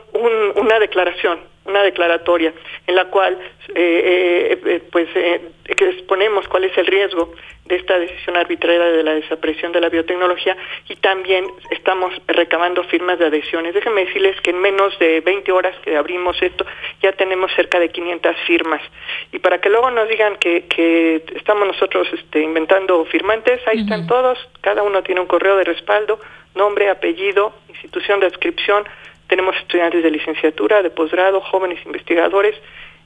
[0.56, 2.52] una declaración, una declaratoria
[2.86, 3.38] en la cual
[3.74, 7.32] eh, eh, eh pues eh, exponemos cuál es el riesgo
[7.64, 10.56] de esta decisión arbitraria de la desaparición de la biotecnología
[10.88, 13.72] y también estamos recabando firmas de adhesiones.
[13.74, 16.66] Déjenme decirles que en menos de 20 horas que abrimos esto
[17.00, 18.82] ya tenemos cerca de 500 firmas.
[19.30, 24.06] Y para que luego nos digan que, que estamos nosotros este, inventando firmantes, ahí están
[24.06, 26.18] todos, cada uno tiene un correo de respaldo,
[26.54, 28.84] nombre, apellido, institución de adscripción,
[29.32, 32.54] tenemos estudiantes de licenciatura, de posgrado, jóvenes investigadores,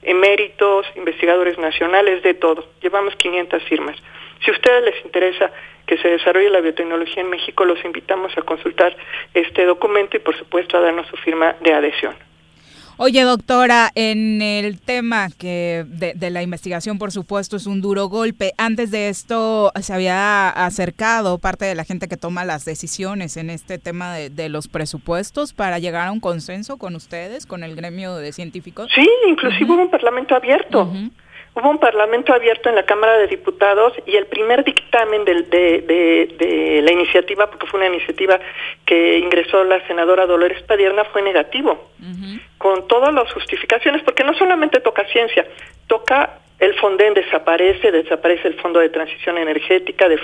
[0.03, 2.67] eméritos, investigadores nacionales, de todo.
[2.83, 3.97] Llevamos 500 firmas.
[4.45, 5.53] Si a ustedes les interesa
[5.87, 8.97] que se desarrolle la biotecnología en México, los invitamos a consultar
[9.35, 12.17] este documento y, por supuesto, a darnos su firma de adhesión.
[12.99, 18.53] Oye, doctora, en el tema que de, la investigación, por supuesto, es un duro golpe.
[18.57, 23.51] Antes de esto se había acercado parte de la gente que toma las decisiones en
[23.51, 28.17] este tema de, los presupuestos para llegar a un consenso con ustedes, con el gremio
[28.17, 28.91] de científicos.
[28.95, 30.91] Sí, inclusive hubo un parlamento abierto.
[31.57, 36.83] Hubo un parlamento abierto en la Cámara de Diputados y el primer dictamen de, de,
[36.83, 38.39] la iniciativa, porque fue una iniciativa
[38.85, 41.93] que ingresó la senadora Dolores Padierna, fue negativo,
[42.59, 45.47] con todas las justificaciones, porque no solamente toca ciencia,
[45.87, 50.21] toca el Fonden desaparece, desaparece el Fondo de Transición Energética, de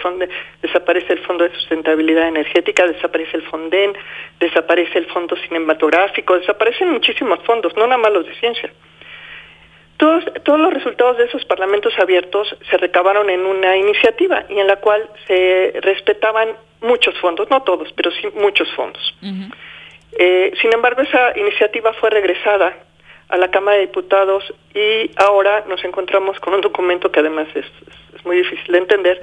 [0.60, 3.94] desaparece el Fondo de Sustentabilidad Energética, desaparece el Fonden,
[4.38, 8.70] desaparece el Fondo Cinematográfico, desaparecen muchísimos fondos, no nada más los de ciencia
[9.96, 14.66] Todos, todos los resultados de esos parlamentos abiertos se recabaron en una iniciativa y en
[14.66, 16.48] la cual se respetaban
[16.81, 19.14] muchos fondos, no todos, pero sí muchos fondos.
[20.18, 22.76] Eh, sin embargo, esa iniciativa fue regresada
[23.28, 27.64] a la Cámara de Diputados y ahora nos encontramos con un documento que además es,
[28.14, 29.20] es muy difícil de entender,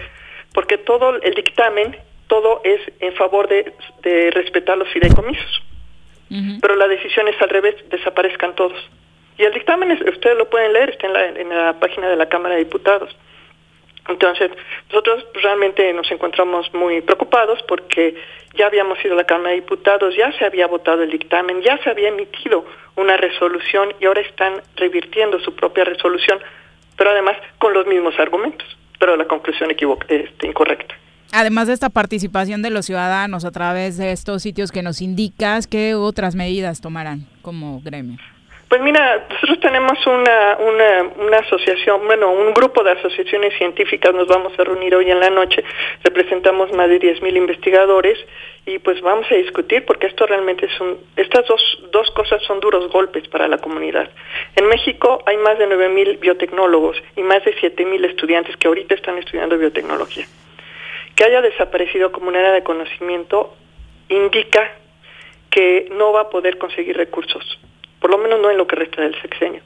[0.53, 1.95] porque todo el dictamen,
[2.27, 5.63] todo es en favor de, de respetar los fideicomisos.
[6.61, 8.77] Pero la decisión es al revés, desaparezcan todos.
[9.39, 12.17] Y el dictamen, es, ustedes lo pueden leer, está en la, en la página de
[12.17, 13.15] la Cámara de Diputados.
[14.09, 14.51] Entonces,
[14.89, 18.15] nosotros realmente nos encontramos muy preocupados porque
[18.55, 21.77] ya habíamos ido a la Cámara de Diputados, ya se había votado el dictamen, ya
[21.77, 22.65] se había emitido
[22.97, 26.39] una resolución y ahora están revirtiendo su propia resolución,
[26.97, 28.67] pero además con los mismos argumentos,
[28.99, 30.95] pero la conclusión este, incorrecta.
[31.31, 35.65] Además de esta participación de los ciudadanos a través de estos sitios que nos indicas,
[35.65, 38.17] ¿qué otras medidas tomarán como gremio?
[38.69, 44.27] Pues mira, nosotros tenemos una, una, una, asociación, bueno, un grupo de asociaciones científicas, nos
[44.27, 45.63] vamos a reunir hoy en la noche,
[46.03, 48.19] representamos más de 10.000 investigadores
[48.67, 51.59] y pues vamos a discutir porque esto realmente es un, estas dos,
[51.91, 54.11] dos cosas son duros golpes para la comunidad.
[54.55, 59.17] En México hay más de 9.000 biotecnólogos y más de 7.000 estudiantes que ahorita están
[59.17, 60.27] estudiando biotecnología.
[61.15, 63.55] Que haya desaparecido como una era de conocimiento
[64.09, 64.69] indica
[65.49, 67.59] que no va a poder conseguir recursos
[67.99, 69.61] por lo menos no en lo que resta del sexenio.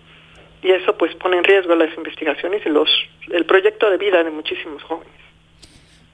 [0.61, 2.89] Y eso pues pone en riesgo las investigaciones y los
[3.29, 5.22] el proyecto de vida de muchísimos jóvenes.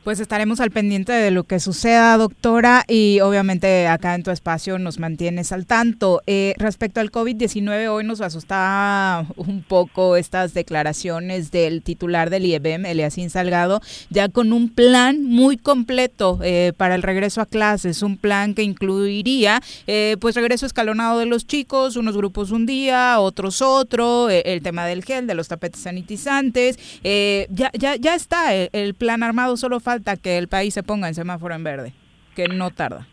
[0.10, 4.80] Pues estaremos al pendiente de lo que suceda, doctora, y obviamente acá en tu espacio
[4.80, 6.24] nos mantienes al tanto.
[6.26, 12.88] Eh, respecto al COVID-19, hoy nos asustaba un poco estas declaraciones del titular del IEBM,
[12.88, 18.18] Eliasín Salgado, ya con un plan muy completo eh, para el regreso a clases, un
[18.18, 23.62] plan que incluiría eh, pues regreso escalonado de los chicos, unos grupos un día, otros
[23.62, 26.80] otro, el tema del gel, de los tapetes sanitizantes.
[27.04, 31.08] ya, ya, ya está el, el plan armado, solo falta que el país se ponga
[31.08, 31.94] en semáforo en verde,
[32.36, 33.08] que no tarda?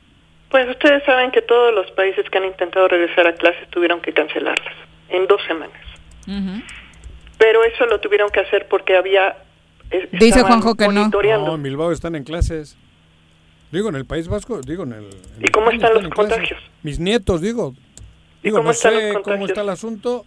[0.51, 4.13] Pues ustedes saben que todos los países que han intentado regresar a clases tuvieron que
[4.13, 4.75] cancelarlas
[5.09, 5.81] en dos semanas.
[7.39, 9.37] Pero eso lo tuvieron que hacer porque había...
[10.13, 11.09] Dice Juanjo que no.
[11.09, 12.77] No, en Bilbao están en clases.
[13.71, 15.11] Digo, en el País Vasco, digo, en el...
[15.41, 16.61] ¿Y cómo están los contagios?
[16.83, 17.75] Mis nietos, digo.
[18.43, 20.25] Digo, no sé cómo está el asunto,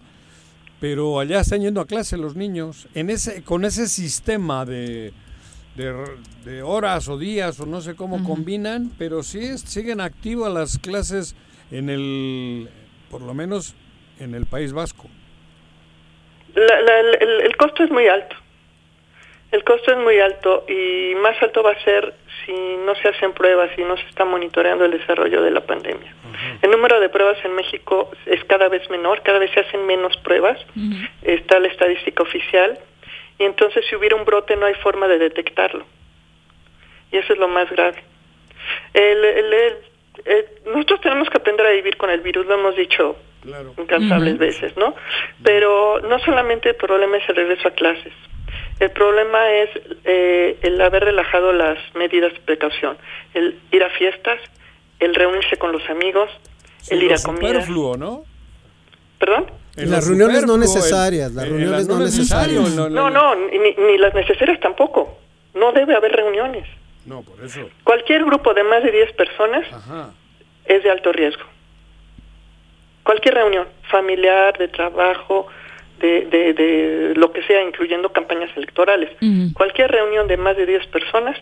[0.82, 2.88] pero allá están yendo a clase los niños.
[2.93, 5.13] En ese, con ese sistema de
[5.80, 11.36] de, horas o días o no sé cómo combinan, pero sí siguen activas las clases
[11.72, 12.70] en el,
[13.10, 13.76] por lo menos
[14.20, 15.08] en el País Vasco.
[16.56, 18.36] el, el, costo es muy alto.
[19.52, 22.13] El costo es muy alto y más alto va a ser
[22.46, 22.52] si
[22.86, 26.13] no se hacen pruebas y no se está monitoreando el desarrollo de la pandemia.
[26.62, 30.15] El número de pruebas en México es cada vez menor, cada vez se hacen menos
[30.18, 30.60] pruebas.
[31.24, 32.78] Está la estadística oficial
[33.39, 35.86] y entonces si hubiera un brote no hay forma de detectarlo.
[37.12, 38.04] Y eso es lo más grave.
[40.65, 43.15] nosotros tenemos que aprender a vivir con el virus, lo hemos dicho
[43.78, 44.93] incansables veces, ¿no?
[45.41, 48.13] Pero no solamente el problema es el regreso a clases.
[48.80, 49.69] El problema es
[50.06, 52.97] eh, el haber relajado las medidas de precaución,
[53.34, 54.39] el ir a fiestas,
[54.99, 56.30] el reunirse con los amigos,
[56.89, 57.69] el ir a comer.
[57.69, 58.23] ¿no?
[59.17, 59.47] ¿Perdón?
[59.76, 62.70] Las reuniones no necesarias, las reuniones no necesarias.
[62.72, 65.18] No, no, ni, las necesarias tampoco.
[65.54, 66.66] No debe haber reuniones.
[67.06, 67.70] No, por eso.
[67.84, 69.66] Cualquier grupo de más de 10 personas
[70.66, 71.44] es de alto riesgo.
[73.04, 75.48] Cualquier reunión, familiar, de trabajo,
[76.00, 79.10] de, de, de lo que sea, incluyendo campañas electorales.
[79.54, 81.38] Cualquier reunión de más de 10 personas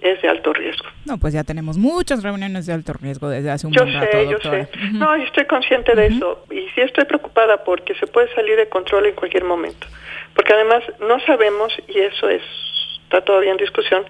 [0.00, 0.86] es de alto riesgo.
[1.04, 4.38] No, pues ya tenemos muchas reuniones de alto riesgo desde hace un yo sé, Yo
[4.38, 6.44] sé, No, yo estoy consciente de eso.
[6.50, 9.86] Y sí estoy preocupada porque se puede salir de control en cualquier momento.
[10.34, 12.42] Porque además no sabemos, y eso es,
[13.04, 14.04] está todavía en discusión,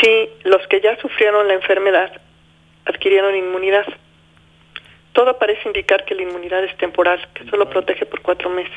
[0.00, 2.12] si los que ya sufrieron la enfermedad
[2.86, 3.84] adquirieron inmunidad
[5.16, 8.72] todo parece indicar que la inmunidad es temporal, que solo protege por cuatro meses.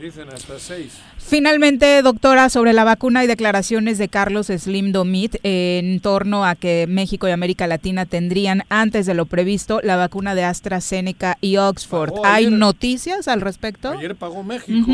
[0.00, 1.04] Dicen hasta seis.
[1.18, 6.86] Finalmente, doctora, sobre la vacuna y declaraciones de Carlos Slim Domit en torno a que
[6.88, 12.14] México y América Latina tendrían antes de lo previsto la vacuna de AstraZeneca y Oxford.
[12.24, 13.90] ¿Hay noticias al respecto?
[13.90, 14.90] Ayer pagó México.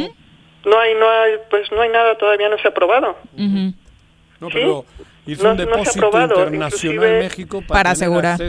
[0.66, 3.16] No hay, no hay, pues no hay nada, todavía no se ha aprobado.
[3.36, 4.84] No, pero
[5.32, 8.40] hizo un depósito internacional en México para, asegurar.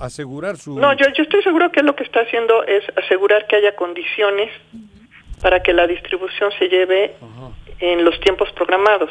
[0.00, 0.78] asegurar su...
[0.78, 4.50] No, yo, yo estoy seguro que lo que está haciendo es asegurar que haya condiciones
[5.42, 7.16] para que la distribución se lleve
[7.80, 9.10] en los tiempos programados.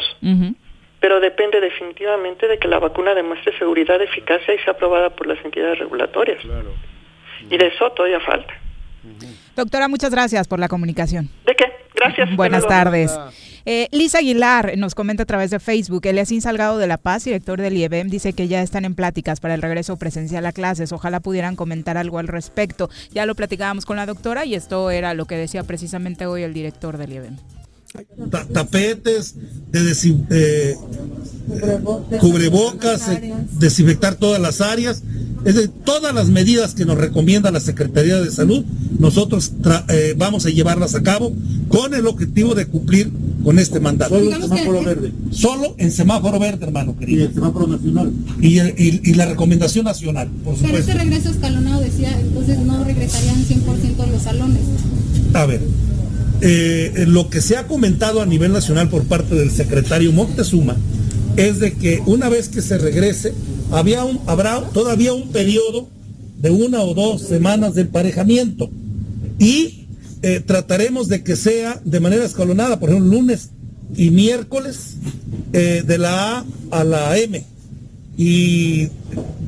[1.00, 5.44] Pero depende definitivamente de que la vacuna demuestre seguridad, eficacia y sea aprobada por las
[5.44, 6.40] entidades regulatorias.
[7.50, 8.54] Y de eso todavía falta.
[9.56, 11.30] Doctora, muchas gracias por la comunicación.
[11.46, 11.79] ¿De qué?
[11.96, 12.36] Gracias.
[12.36, 13.18] Buenas tardes.
[13.66, 16.06] Eh, Lisa Aguilar nos comenta a través de Facebook.
[16.06, 19.54] Eliasín Salgado de La Paz, director del IEBEM, dice que ya están en pláticas para
[19.54, 20.92] el regreso presencial a clases.
[20.92, 22.90] Ojalá pudieran comentar algo al respecto.
[23.12, 26.54] Ya lo platicábamos con la doctora y esto era lo que decía precisamente hoy el
[26.54, 27.59] director del IEBEM.
[28.30, 29.36] Ta- tapetes,
[29.72, 30.76] de desin- eh,
[32.20, 35.02] cubrebocas, eh, desinfectar todas las áreas,
[35.46, 38.64] es de todas las medidas que nos recomienda la Secretaría de Salud,
[39.00, 39.52] nosotros
[39.90, 41.32] eh, vamos a llevarlas a cabo
[41.70, 43.12] con el objetivo de cumplir
[43.44, 44.16] con este mandato.
[44.20, 45.12] Solo en semáforo verde.
[45.32, 47.22] Solo en semáforo verde, hermano querido.
[47.24, 48.12] Y el semáforo nacional.
[48.42, 50.92] Y, el- y- y la recomendación nacional, por Pero supuesto.
[50.92, 54.62] este regreso escalonado decía, entonces no regresarían 100% a los salones.
[55.34, 55.62] A ver,
[56.42, 60.78] eh, lo que se ha comentado a nivel nacional por parte del secretario Moctezuma
[61.36, 63.34] es de que una vez que se regrese,
[63.72, 65.88] había un, habrá todavía un periodo
[66.38, 68.70] de una o dos semanas de emparejamiento.
[69.38, 69.88] Y
[70.22, 73.50] eh, trataremos de que sea de manera escalonada, por ejemplo, lunes
[73.96, 74.96] y miércoles
[75.54, 77.44] eh, de la A a la M.
[78.18, 78.90] Y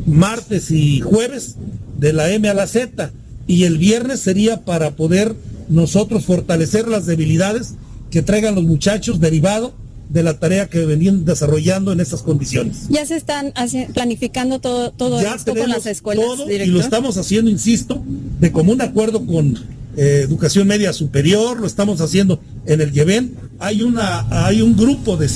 [0.06, 1.56] martes y jueves
[1.98, 3.12] de la M a la Z.
[3.48, 5.36] Y el viernes sería para poder
[5.72, 7.76] nosotros fortalecer las debilidades
[8.12, 9.74] que traigan los muchachos derivado
[10.10, 12.88] de la tarea que venían desarrollando en estas condiciones.
[12.90, 13.54] Ya se están
[13.94, 18.04] planificando todo, todo Ya esto con las escuelas, todo y lo estamos haciendo, insisto,
[18.40, 19.58] de común acuerdo con
[19.96, 23.36] eh, Educación Media Superior, lo estamos haciendo en el YEVEN.
[23.60, 25.30] Hay, una, hay un grupo de...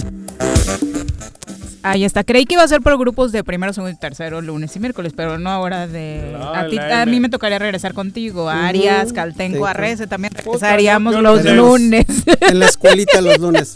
[1.86, 2.24] Ahí está.
[2.24, 5.14] Creí que iba a ser por grupos de primero, segundo y tercero, lunes y miércoles,
[5.16, 6.36] pero no ahora de...
[6.54, 8.50] A, ti- a mí me tocaría regresar contigo.
[8.50, 9.68] a Arias, Caltenco, Tenco.
[9.68, 12.06] Arrece, también regresaríamos yo- yo los lunes.
[12.42, 13.74] En la escuelita los lunes.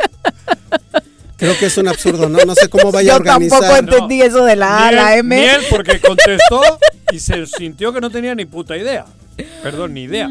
[1.38, 2.40] Creo que es un absurdo, ¿no?
[2.46, 3.80] No sé cómo vaya a Yo tampoco organizar.
[3.84, 5.36] entendí eso de la A la M.
[5.38, 6.62] Ni él porque contestó
[7.12, 9.06] y se sintió que no tenía ni puta idea.
[9.64, 10.30] Perdón, ni idea.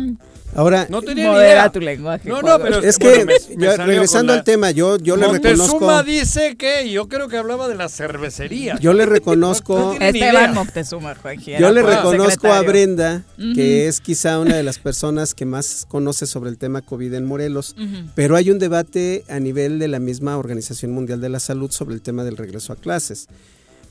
[0.58, 1.70] Ahora, No tenía ni Modera idea.
[1.72, 2.28] tu lenguaje.
[2.28, 4.98] No, no, pero es que, bueno, me- me yo- salió regresando la- al tema, yo,
[4.98, 8.76] yo le reconozco, dice que yo creo que hablaba de la cervecería.
[8.80, 10.54] yo le reconozco, ni Esteban.
[10.54, 12.62] Moctezuma, Juanji, yo le reconozco a.
[12.62, 13.22] Brenda,
[13.54, 17.24] que es quizá una de las personas que más conoce sobre el tema COVID en
[17.24, 17.76] Morelos,
[18.16, 21.94] pero hay un debate a nivel de la misma Organización Mundial de la Salud sobre
[21.94, 23.28] el tema del regreso a clases.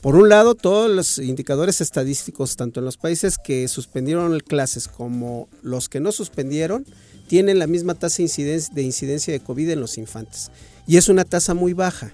[0.00, 5.48] Por un lado, todos los indicadores estadísticos, tanto en los países que suspendieron clases como
[5.62, 6.86] los que no suspendieron,
[7.26, 10.50] tienen la misma tasa de incidencia, de incidencia de COVID en los infantes.
[10.86, 12.12] Y es una tasa muy baja.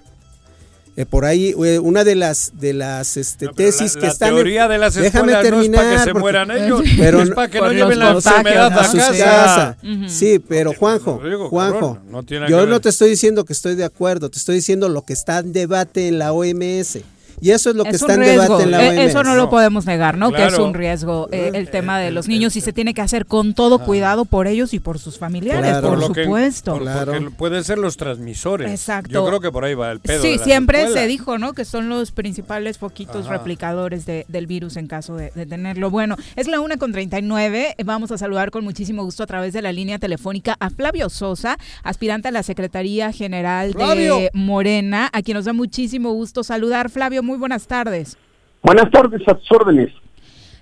[0.97, 4.29] Eh, por ahí, eh, una de las, de las este, tesis la- que la están...
[4.29, 5.83] en- teoría de las Déjame escuelas no es terminar.
[5.83, 8.83] para que se porque- mueran ellos, pero es para que no lleven la enfermedad a
[8.89, 9.13] sus casa.
[9.23, 9.77] casas.
[9.83, 10.09] Ujú.
[10.09, 13.51] Sí, pero Juanjo, lo digo, Juanjo, cabrón, no tiene yo no te estoy diciendo que
[13.53, 16.99] estoy de acuerdo, te estoy diciendo lo que está en debate en la OMS.
[17.41, 18.43] Y eso es lo que Es está un en riesgo.
[18.43, 19.09] debate en la Eh, OMS.
[19.11, 20.31] Eso no lo podemos negar, ¿no?
[20.31, 23.25] Que es un riesgo eh, el tema de los niños y se tiene que hacer
[23.25, 25.89] con todo cuidado por ellos y por sus familiares, Claro.
[25.89, 26.73] por lo que- supuesto.
[26.73, 27.11] por- Claro.
[27.13, 28.71] Porque pueden ser los transmisores.
[28.71, 29.11] Exacto.
[29.11, 30.21] Yo creo que por ahí va el pedo.
[30.21, 31.53] Sí, de siempre se dijo, ¿no?
[31.53, 33.37] Que son los principales foquitos Ajá.
[33.37, 35.89] replicadores de- del virus en caso de, de tenerlo.
[35.89, 37.75] Bueno, es la una con 39.
[37.83, 41.57] Vamos a saludar con muchísimo gusto a través de la línea telefónica a Flavio Sosa,
[41.83, 44.17] aspirante a la Secretaría General ¡Flavio!
[44.17, 46.89] de Morena, a quien nos da muchísimo gusto saludar.
[46.89, 48.17] Flavio, muy buenas tardes.
[48.61, 49.91] Buenas tardes, a tus órdenes.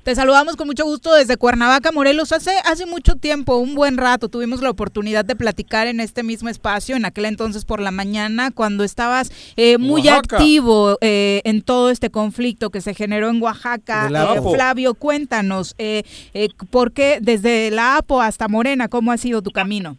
[0.03, 2.34] Te saludamos con mucho gusto desde Cuernavaca, Morelos.
[2.34, 6.49] Hace, hace mucho tiempo, un buen rato, tuvimos la oportunidad de platicar en este mismo
[6.49, 10.36] espacio, en aquel entonces por la mañana, cuando estabas eh, muy Oaxaca.
[10.36, 14.09] activo eh, en todo este conflicto que se generó en Oaxaca.
[14.09, 16.03] Eh, Flavio, cuéntanos, eh,
[16.34, 19.95] eh, ¿por qué desde la APO hasta Morena, cómo ha sido tu camino?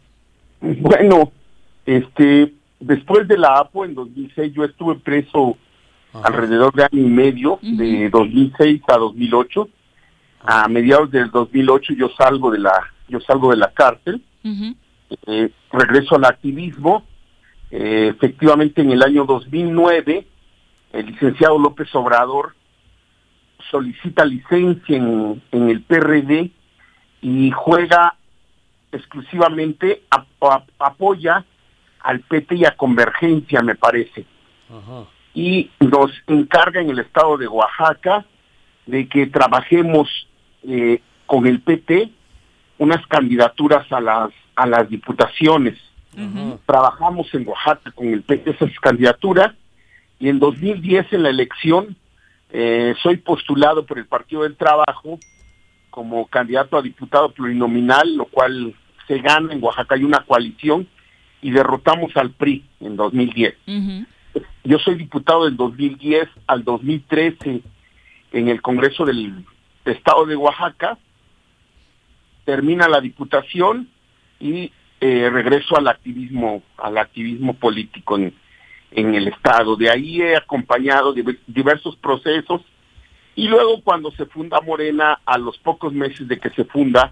[0.61, 1.31] Bueno,
[1.87, 5.57] este, después de la APO en 2006 yo estuve preso
[6.23, 9.69] alrededor de año y medio, de 2006 a 2008.
[10.47, 12.71] A mediados del 2008 yo salgo de la
[13.07, 14.21] yo salgo de la cárcel,
[15.27, 17.03] eh, regreso al activismo.
[17.71, 20.25] Eh, efectivamente en el año 2009
[20.93, 22.55] el licenciado López Obrador
[23.71, 26.51] solicita licencia en, en el PRD
[27.21, 28.15] y juega
[28.91, 31.43] exclusivamente, ap- ap- apoya
[32.01, 34.25] al PT y a Convergencia, me parece.
[35.35, 38.25] Y nos encarga en el estado de Oaxaca
[38.85, 40.09] de que trabajemos
[40.63, 42.09] eh, con el PT
[42.77, 45.77] unas candidaturas a las a las diputaciones.
[46.65, 49.53] Trabajamos en Oaxaca con el PT esas candidaturas
[50.17, 51.97] y en 2010 en la elección
[52.51, 55.19] eh, soy postulado por el Partido del Trabajo
[55.89, 58.73] como candidato a diputado plurinominal, lo cual
[59.07, 60.87] se gana en Oaxaca hay una coalición
[61.41, 63.55] y derrotamos al PRI en 2010.
[64.63, 67.61] Yo soy diputado del 2010 al 2013
[68.33, 69.45] en el Congreso del
[69.85, 70.97] Estado de Oaxaca.
[72.43, 73.89] Termina la diputación
[74.39, 74.71] y
[75.01, 78.33] eh, regreso al activismo, al activismo político en,
[78.91, 79.75] en el Estado.
[79.75, 82.61] De ahí he acompañado diver- diversos procesos
[83.35, 87.11] y luego cuando se funda Morena, a los pocos meses de que se funda,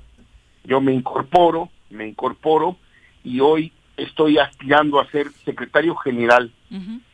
[0.64, 2.78] yo me incorporo, me incorporo
[3.24, 6.52] y hoy estoy aspirando a ser secretario general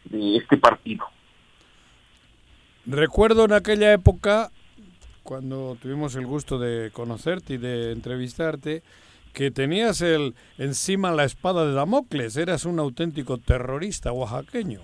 [0.10, 1.06] de este partido.
[2.86, 4.52] Recuerdo en aquella época,
[5.24, 8.82] cuando tuvimos el gusto de conocerte y de entrevistarte,
[9.34, 14.80] que tenías el encima la espada de Damocles, eras un auténtico terrorista oaxaqueño.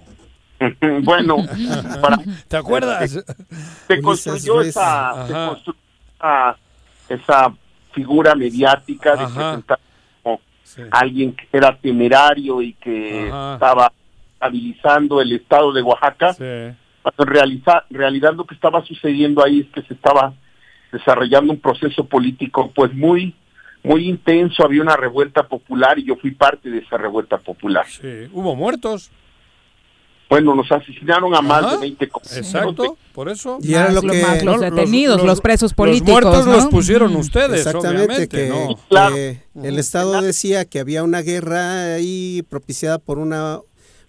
[1.03, 1.37] bueno,
[2.01, 3.23] para- ¿te acuerdas?
[3.87, 5.47] se construyó esa, se Ajá.
[5.49, 5.79] construyó
[6.19, 6.57] esa,
[7.09, 7.53] esa
[7.93, 9.33] figura mediática de Ajá.
[9.51, 9.79] presentar
[10.21, 10.39] como
[10.91, 13.53] alguien que era temerario y que Ajá.
[13.55, 13.93] estaba
[14.49, 16.35] estabilizando el estado de Oaxaca.
[16.35, 20.33] Cuando realiza- realidad lo que estaba sucediendo ahí es que se estaba
[20.91, 23.35] desarrollando un proceso político pues muy
[23.83, 27.85] muy intenso, había una revuelta popular y yo fui parte de esa revuelta popular.
[27.87, 29.11] Sí, hubo muertos.
[30.27, 31.75] Bueno, nos asesinaron a más Ajá.
[31.75, 32.47] de 20 compañeros.
[32.47, 33.59] Exacto, por eso.
[33.61, 36.23] Y era lo que- más los detenidos, los, presos políticos.
[36.23, 36.53] Los muertos ¿no?
[36.53, 39.13] los pusieron ustedes, Exactamente, obviamente, que, ¿no?
[39.13, 43.59] que el Estado decía que había una guerra ahí propiciada por una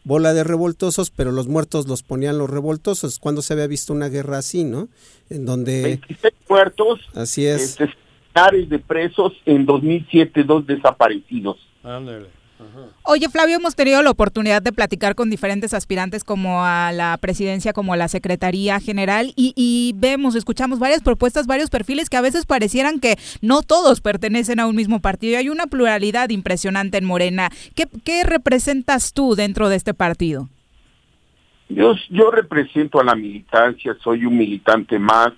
[0.07, 3.19] bola de revoltosos, pero los muertos los ponían los revoltosos.
[3.19, 4.87] Cuando se había visto una guerra así, ¿no?
[5.31, 5.83] En donde...
[5.83, 7.71] 26 muertos, Así es.
[7.71, 7.93] este,
[8.33, 11.57] centenares de presos, en 2007 dos desaparecidos.
[11.83, 12.29] Ándale.
[13.03, 17.73] Oye, Flavio, hemos tenido la oportunidad de platicar con diferentes aspirantes como a la presidencia,
[17.73, 22.21] como a la Secretaría General, y, y vemos, escuchamos varias propuestas, varios perfiles que a
[22.21, 25.35] veces parecieran que no todos pertenecen a un mismo partido.
[25.35, 27.51] y Hay una pluralidad impresionante en Morena.
[27.75, 30.49] ¿Qué, qué representas tú dentro de este partido?
[31.69, 35.33] Yo, yo represento a la militancia, soy un militante más,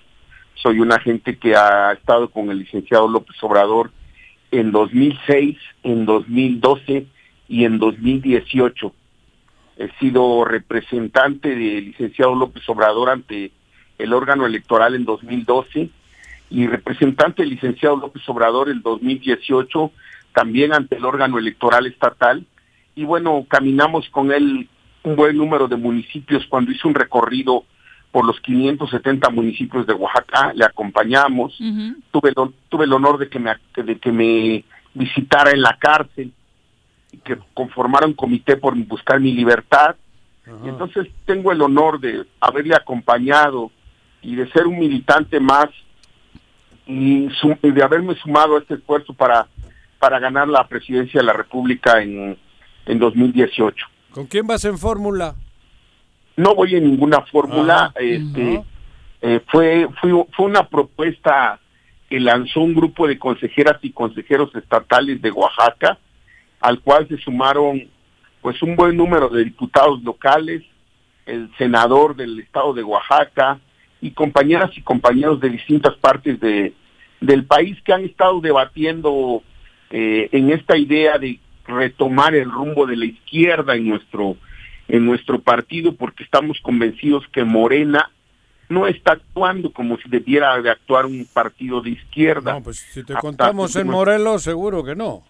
[0.55, 3.91] soy una gente que ha estado con el licenciado López Obrador
[4.51, 7.07] en 2006, en 2012
[7.49, 8.93] y en 2018.
[9.77, 13.51] He sido representante del licenciado López Obrador ante
[13.97, 15.89] el órgano electoral en 2012
[16.51, 19.91] y representante del licenciado López Obrador en 2018
[20.33, 22.45] también ante el órgano electoral estatal.
[22.95, 24.69] Y bueno, caminamos con él
[25.03, 26.45] un buen número de municipios.
[26.47, 27.63] Cuando hizo un recorrido
[28.11, 31.57] por los 570 municipios de Oaxaca, le acompañamos,
[32.11, 32.35] tuve, el,
[32.69, 36.31] tuve el honor de que, me, de que me visitara en la cárcel
[37.23, 39.95] que conformara un comité por buscar mi libertad.
[40.63, 43.71] Y entonces tengo el honor de haberle acompañado
[44.21, 45.67] y de ser un militante más
[46.87, 47.27] y,
[47.61, 49.47] y de haberme sumado a este esfuerzo para,
[49.99, 52.35] para ganar la presidencia de la República en,
[52.87, 53.85] en 2018.
[54.11, 55.35] ¿Con quién vas en fórmula?
[56.35, 57.93] No voy en ninguna fórmula.
[57.95, 58.63] Este,
[59.21, 61.59] eh, fue, fue, fue una propuesta
[62.09, 65.99] que lanzó un grupo de consejeras y consejeros estatales de Oaxaca,
[66.59, 67.87] al cual se sumaron
[68.41, 70.63] pues un buen número de diputados locales,
[71.25, 73.59] el senador del estado de Oaxaca
[74.01, 76.73] y compañeras y compañeros de distintas partes de,
[77.19, 79.43] del país que han estado debatiendo
[79.89, 84.37] eh, en esta idea de retomar el rumbo de la izquierda en nuestro
[84.87, 88.09] en nuestro partido porque estamos convencidos que Morena
[88.69, 92.53] no está actuando como si debiera de actuar un partido de izquierda.
[92.53, 95.23] No, pues si te Hasta contamos en Morelos, seguro que no.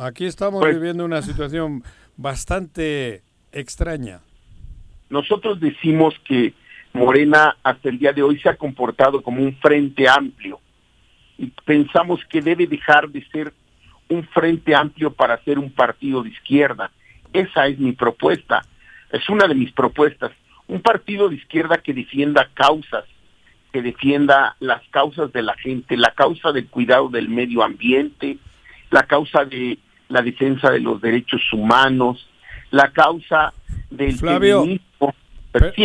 [0.00, 1.82] Aquí estamos Pues- viviendo una situación
[2.16, 3.22] bastante
[3.52, 4.20] extraña.
[5.10, 6.54] Nosotros decimos que
[6.94, 10.58] Morena hasta el día de hoy se ha comportado como un frente amplio
[11.36, 13.52] y pensamos que debe dejar de ser
[14.08, 16.90] un frente amplio para ser un partido de izquierda.
[17.34, 18.64] Esa es mi propuesta,
[19.12, 20.32] es una de mis propuestas.
[20.66, 23.04] Un partido de izquierda que defienda causas,
[23.70, 28.38] que defienda las causas de la gente, la causa del cuidado del medio ambiente,
[28.90, 29.78] la causa de
[30.10, 32.28] la defensa de los derechos humanos,
[32.70, 33.52] la causa
[33.90, 35.14] del Flavio, feminismo.
[35.52, 35.84] Per- Sí.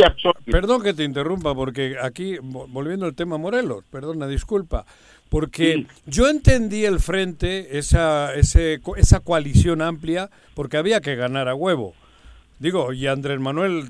[0.52, 4.86] Perdón que te interrumpa, porque aquí, vo- volviendo al tema Morelos, perdona, disculpa,
[5.30, 11.56] porque yo entendí el frente, esa, ese, esa coalición amplia, porque había que ganar a
[11.56, 11.96] huevo.
[12.60, 13.86] Digo, y Andrés Manuel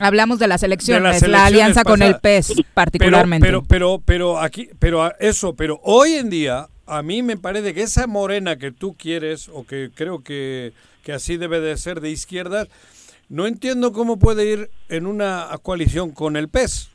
[0.00, 2.48] Hablamos de las elecciones, las la elecciones alianza con el pasadas.
[2.48, 3.46] PES particularmente.
[3.46, 7.36] Pero, pero, pero, pero aquí, pero a- eso, pero hoy en día, a mí me
[7.36, 10.72] parece que esa morena que tú quieres, o que creo que,
[11.02, 12.66] que así debe de ser de izquierda,
[13.28, 16.90] no entiendo cómo puede ir en una coalición con el PES.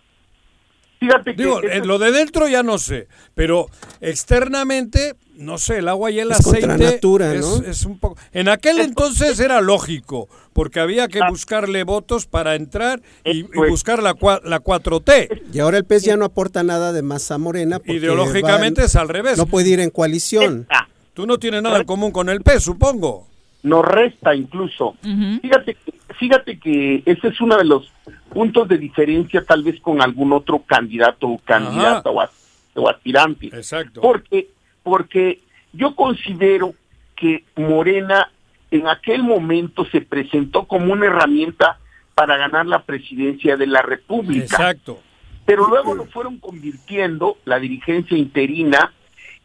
[1.00, 3.68] Fíjate que Digo, en lo de dentro ya no sé, pero
[4.02, 7.66] externamente, no sé, el agua y el Es aceite natura, es, ¿no?
[7.66, 8.18] es un poco...
[8.34, 14.04] En aquel entonces era lógico, porque había que buscarle votos para entrar y, y buscar
[14.04, 15.44] la, cua- la 4T.
[15.54, 17.80] Y ahora el PES ya no aporta nada de más a Morena.
[17.80, 19.38] porque Ideológicamente va- es al revés.
[19.38, 20.68] No puede ir en coalición.
[21.14, 23.28] Tú no tienes nada en común con el P, supongo.
[23.64, 24.96] Nos resta incluso.
[25.42, 27.92] Fíjate, que- fíjate que ese es uno de los
[28.34, 32.30] puntos de diferencia tal vez con algún otro candidato o candidata o, as-
[32.76, 33.48] o aspirante.
[33.48, 34.02] Exacto.
[34.02, 34.50] Porque,
[34.90, 35.40] porque
[35.72, 36.74] yo considero
[37.16, 38.32] que Morena
[38.72, 41.80] en aquel momento se presentó como una herramienta
[42.16, 44.44] para ganar la presidencia de la República.
[44.44, 45.00] Exacto.
[45.46, 48.94] Pero luego lo fueron convirtiendo, la dirigencia interina,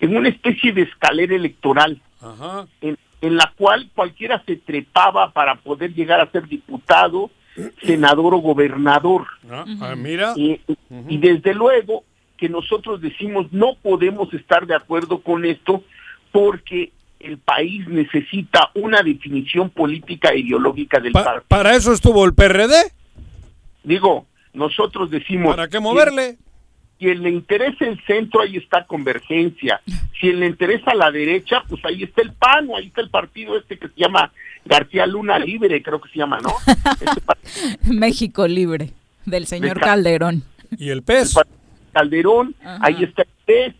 [0.01, 2.67] en una especie de escalera electoral Ajá.
[2.81, 7.31] en, en la cual cualquiera se trepaba para poder llegar a ser diputado,
[7.83, 9.27] senador o gobernador.
[9.51, 10.35] Ah, ah, mira.
[10.37, 10.61] Y,
[11.09, 12.05] y desde luego
[12.37, 15.85] que nosotros decimos no podemos estar de acuerdo con esto
[16.33, 21.45] porque el país necesita una definición política e ideológica del Pa- partido.
[21.49, 22.73] ¿Para eso estuvo el PRD?
[23.83, 25.55] Digo, nosotros decimos...
[25.57, 26.37] ¿Para qué moverle?
[26.99, 29.81] Quien le interesa el centro, ahí está convergencia.
[30.21, 33.57] Si le interesa la derecha, pues ahí está el PAN, o ahí está el partido
[33.59, 34.33] este que se llama
[34.65, 36.53] García Luna Libre, creo que se llama, ¿no?
[37.93, 38.91] México Libre,
[39.27, 40.45] del señor De Ca- Calderón.
[40.79, 41.35] ¿Y el PES?
[41.95, 42.79] Calderón, Ajá.
[42.83, 43.75] ahí está el PES.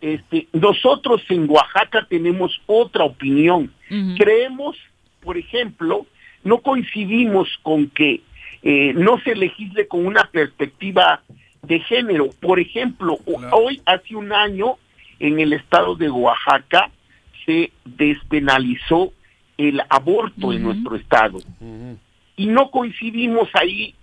[0.00, 3.72] Este, nosotros en Oaxaca tenemos otra opinión.
[4.16, 4.76] Creemos,
[5.20, 6.06] por ejemplo,
[6.44, 8.22] no coincidimos con que
[8.62, 11.22] eh, no se legisle con una perspectiva
[11.62, 12.30] de género.
[12.40, 13.18] Por ejemplo,
[13.52, 14.76] hoy, hace un año,
[15.18, 16.90] en el estado de Oaxaca,
[17.44, 19.12] se despenalizó
[19.56, 21.38] el aborto en nuestro estado.
[22.36, 23.94] Y no coincidimos ahí,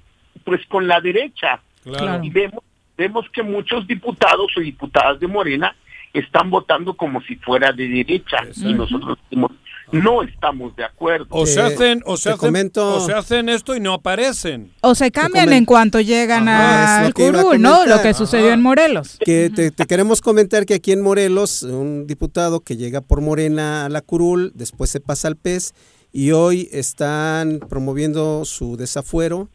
[0.43, 1.61] pues, con la derecha.
[1.83, 2.23] Claro.
[2.23, 2.63] Y vemos,
[2.97, 5.75] vemos que muchos diputados o diputadas de Morena
[6.13, 8.37] están votando como si fuera de derecha.
[8.55, 9.51] Y nosotros decimos,
[9.91, 11.25] no estamos de acuerdo.
[11.31, 14.71] O se hacen, o se hacen, comento- o se hacen esto y no aparecen.
[14.81, 17.85] O se cambian en cuanto llegan Ajá, al curul, ¿no?
[17.87, 18.53] Lo que sucedió Ajá.
[18.53, 19.17] en Morelos.
[19.25, 23.85] Que te, te queremos comentar que aquí en Morelos, un diputado que llega por Morena
[23.85, 25.73] a la curul, después se pasa al PES
[26.11, 29.49] y hoy están promoviendo su desafuero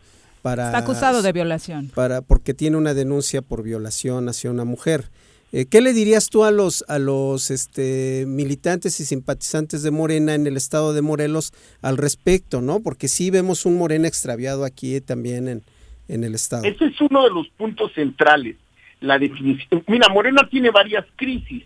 [0.49, 0.67] para...
[0.67, 1.91] Está acusado de violación.
[1.95, 5.11] para porque tiene una denuncia por violación hacia una mujer.
[5.53, 10.35] Eh, ¿Qué le dirías tú a los a los este, militantes y simpatizantes de Morena
[10.35, 12.81] en el estado de Morelos al respecto, no?
[12.81, 15.63] Porque sí vemos un Morena extraviado aquí también en,
[16.09, 16.65] en el estado.
[16.65, 18.57] Ese es uno de los puntos centrales,
[19.01, 19.85] la definición.
[19.87, 21.65] Mira, Morena tiene varias crisis.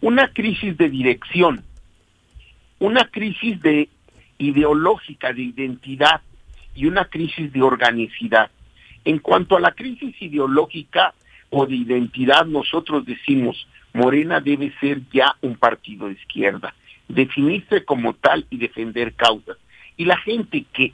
[0.00, 1.62] Una crisis de dirección,
[2.78, 3.88] una crisis de
[4.38, 6.22] ideológica, de identidad
[6.74, 8.50] y una crisis de organicidad.
[9.04, 11.14] En cuanto a la crisis ideológica
[11.50, 16.74] o de identidad, nosotros decimos, Morena debe ser ya un partido de izquierda,
[17.08, 19.56] definirse como tal y defender causas.
[19.96, 20.92] Y la gente que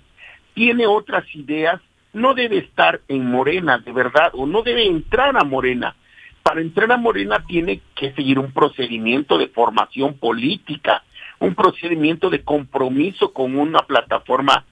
[0.55, 1.81] tiene otras ideas
[2.13, 5.95] no debe estar en Morena, de verdad, o no debe entrar a Morena.
[6.43, 11.03] Para entrar a Morena tiene que seguir un procedimiento de formación política,
[11.39, 14.65] un procedimiento de compromiso con una plataforma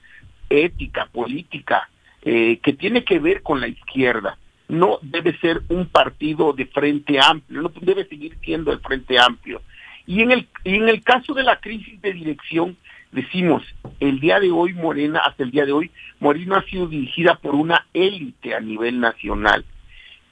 [0.49, 1.89] ética, política,
[2.21, 4.37] eh, que tiene que ver con la izquierda.
[4.67, 9.61] No debe ser un partido de frente amplio, no debe seguir siendo el frente amplio.
[10.07, 12.77] Y en el, y en el caso de la crisis de dirección,
[13.11, 13.63] decimos,
[13.99, 17.55] el día de hoy Morena, hasta el día de hoy, Morena ha sido dirigida por
[17.55, 19.65] una élite a nivel nacional,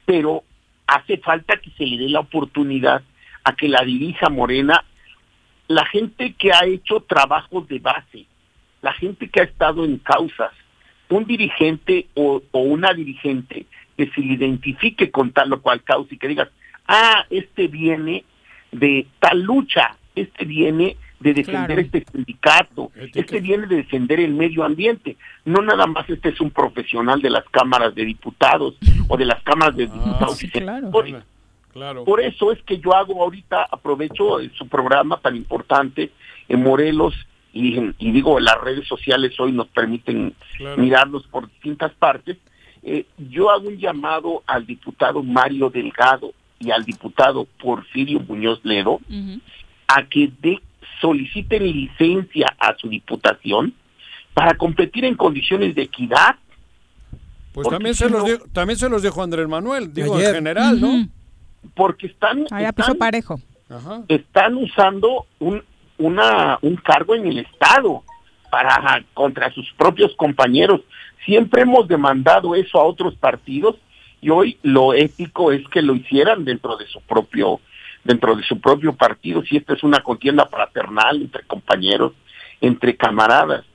[0.06, 0.44] pero
[0.88, 3.04] hace falta que se le dé la oportunidad
[3.44, 4.84] a que la dirija Morena
[5.68, 8.26] la gente que ha hecho trabajos de base,
[8.84, 10.52] la gente que ha estado en causas,
[11.10, 13.66] un dirigente o, o una dirigente
[13.98, 16.50] que se identifique con tal o cual causa y que digas,
[16.88, 18.26] ah, este viene
[18.72, 21.82] de tal lucha, este viene de defender Claro.
[21.82, 25.16] este sindicato, este viene de defender el medio ambiente.
[25.46, 28.76] No nada más este es un profesional de las cámaras de diputados
[29.08, 31.16] o de las cámaras de diputados y senadores.
[31.72, 32.04] Claro.
[32.04, 36.12] Por eso es que yo hago ahorita, aprovecho su programa tan importante
[36.50, 37.16] en Morelos
[37.54, 40.82] y, y digo, las redes sociales hoy nos permiten Claro.
[40.82, 42.38] mirarlos por distintas partes.
[42.84, 49.00] Eh, yo hago un llamado al diputado Mario Delgado y al diputado Porfirio Muñoz Ledo
[49.88, 50.60] a que de,
[51.00, 53.74] soliciten licencia a su diputación
[54.34, 56.36] para competir en condiciones de equidad.
[57.54, 60.30] Pues Porque también se, los no- dijo, también se los dijo Andrés Manuel, digo Ayer.
[60.30, 61.08] en general, ¿no?
[61.76, 63.40] Porque están, Allá están- piso parejo.
[63.70, 64.04] Ajá.
[64.08, 65.64] están usando un,
[65.98, 68.04] una, un cargo en el Estado
[68.50, 70.82] para contra sus propios compañeros.
[71.26, 73.78] Siempre hemos demandado eso a otros partidos
[74.22, 77.60] y hoy lo ético es que lo hicieran dentro de su propio
[78.04, 82.14] dentro de su propio partido si esta es una contienda fraternal entre compañeros,
[82.60, 83.66] entre camaradas.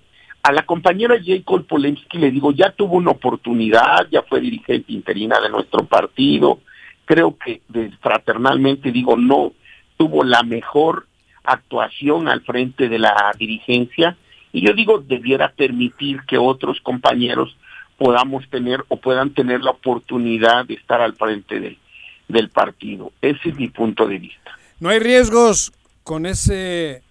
[0.43, 5.41] A la compañera Jacob Polemski le digo, ya tuvo una oportunidad, ya fue dirigente interina
[5.41, 6.61] de nuestro partido,
[7.05, 7.63] creo que
[8.01, 9.53] fraternalmente digo, no
[9.97, 11.08] tuvo la mejor
[11.45, 14.17] actuación al frente de la dirigencia
[14.53, 17.57] y yo digo debiera permitir que otros compañeros
[17.99, 23.13] podamos tener o puedan tener la oportunidad de estar al frente del, partido.
[23.21, 24.53] Ese es mi punto de vista.
[24.81, 25.73] ¿No hay riesgos
[26.05, 27.03] con ese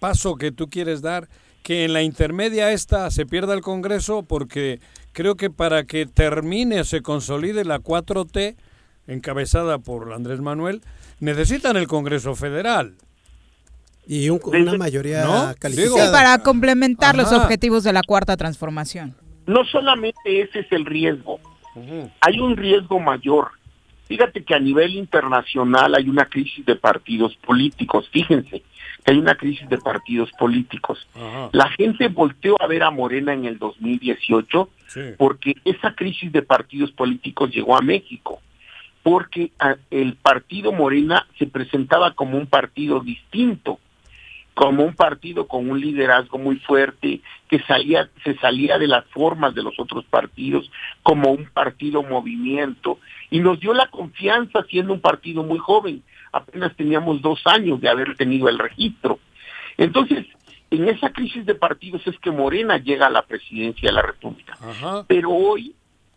[0.00, 1.28] paso que tú quieres dar
[1.62, 4.22] que en la intermedia esta se pierda el Congreso?
[4.22, 4.80] Porque
[5.12, 8.56] creo que para que termine se consolide la 4T,
[9.06, 10.80] encabezada por Andrés Manuel,
[11.20, 12.94] necesitan el Congreso Federal.
[14.06, 15.54] Y un- una mayoría ¿No?
[15.58, 16.06] calificada.
[16.06, 19.14] Sí, para complementar los objetivos de la cuarta transformación.
[19.46, 21.40] No solamente ese es el riesgo,
[22.20, 23.48] hay un riesgo mayor.
[24.06, 28.62] Fíjate que a nivel internacional hay una crisis de partidos políticos, fíjense
[29.04, 31.06] que hay una crisis de partidos políticos.
[31.52, 34.68] La gente volteó a ver a Morena en el 2018
[35.16, 38.40] porque esa crisis de partidos políticos llegó a México,
[39.02, 39.50] porque
[39.90, 43.80] el partido Morena se presentaba como un partido distinto,
[44.54, 49.54] como un partido con un liderazgo muy fuerte, que salía, se salía de las formas
[49.54, 50.70] de los otros partidos,
[51.02, 52.98] como un partido movimiento,
[53.30, 57.88] y nos dio la confianza siendo un partido muy joven, apenas teníamos dos años de
[57.88, 59.18] haber tenido el registro.
[59.78, 60.26] Entonces,
[60.70, 64.56] en esa crisis de partidos es que Morena llega a la presidencia de la República.
[65.06, 65.74] Pero hoy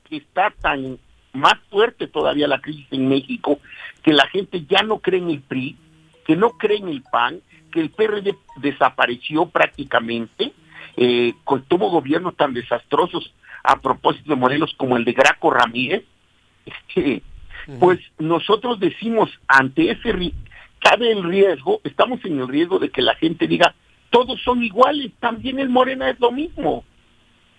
[0.10, 0.98] está tan
[1.34, 3.60] más fuerte todavía la crisis en México,
[4.02, 5.78] que la gente ya no cree en el PRI,
[6.26, 7.42] que no cree en el PAN,
[7.76, 10.54] que el PRD desapareció prácticamente,
[10.96, 16.06] eh, con tuvo gobiernos tan desastrosos a propósito de Morelos como el de Graco Ramírez,
[16.66, 17.22] este,
[17.80, 20.14] pues nosotros decimos ante ese
[20.80, 23.76] cabe el riesgo, estamos en el riesgo de que la gente diga
[24.10, 26.86] todos son iguales, también el Morena es lo mismo.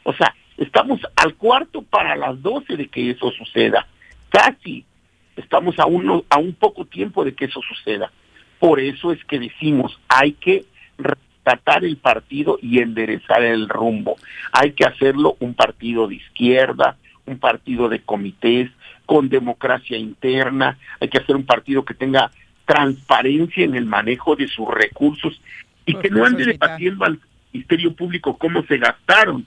[0.04, 3.86] O sea, estamos al cuarto para las doce de que eso suceda,
[4.30, 4.86] casi
[5.36, 8.10] estamos a uno a un poco tiempo de que eso suceda.
[8.59, 10.64] Por eso es que decimos hay que
[10.98, 14.16] rescatar el partido y enderezar el rumbo.
[14.52, 16.96] Hay que hacerlo un partido de izquierda,
[17.26, 18.70] un partido de comités,
[19.07, 22.30] con democracia interna, hay que hacer un partido que tenga
[22.66, 25.40] transparencia en el manejo de sus recursos
[25.86, 27.20] y que no ande debatiendo al
[27.52, 29.46] Ministerio Público cómo se gastaron,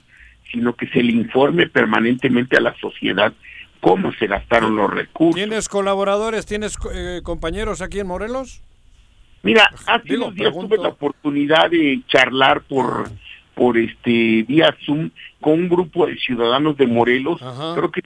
[0.50, 3.32] sino que se le informe permanentemente a la sociedad
[3.80, 5.36] cómo se gastaron los recursos.
[5.36, 8.62] ¿Tienes colaboradores, tienes eh, compañeros aquí en Morelos?
[9.42, 10.68] Mira, hace unos días pregunto.
[10.74, 13.10] tuve la oportunidad de charlar por
[13.54, 17.40] por este vía Zoom con un grupo de ciudadanos de Morelos,
[17.74, 18.00] creo que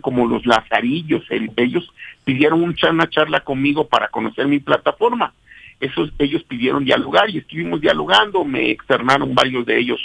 [0.00, 1.88] como los lazarillos, el- ellos
[2.24, 5.32] pidieron una charla conmigo para conocer mi plataforma.
[5.80, 10.00] Esos ellos pidieron dialogar y estuvimos dialogando, me externaron varios de ellos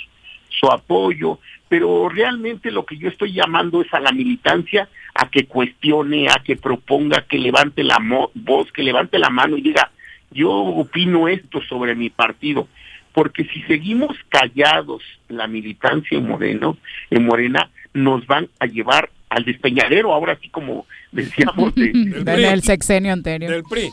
[0.50, 5.46] su apoyo, pero realmente lo que yo estoy llamando es a la militancia a que
[5.46, 9.90] cuestione, a que proponga, que levante la mo- voz, que levante la mano y diga,
[10.32, 12.68] yo opino esto sobre mi partido,
[13.14, 16.78] porque si seguimos callados la militancia en Moreno,
[17.10, 21.92] en Morena, nos van a llevar al despeñadero, ahora sí como decíamos de,
[22.26, 23.52] En el sexenio anterior.
[23.52, 23.90] Del PRI.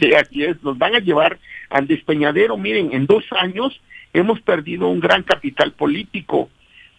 [0.00, 1.38] Sí, así es, nos van a llevar
[1.70, 2.56] al despeñadero.
[2.56, 3.80] Miren, en dos años
[4.12, 6.50] hemos perdido un gran capital político.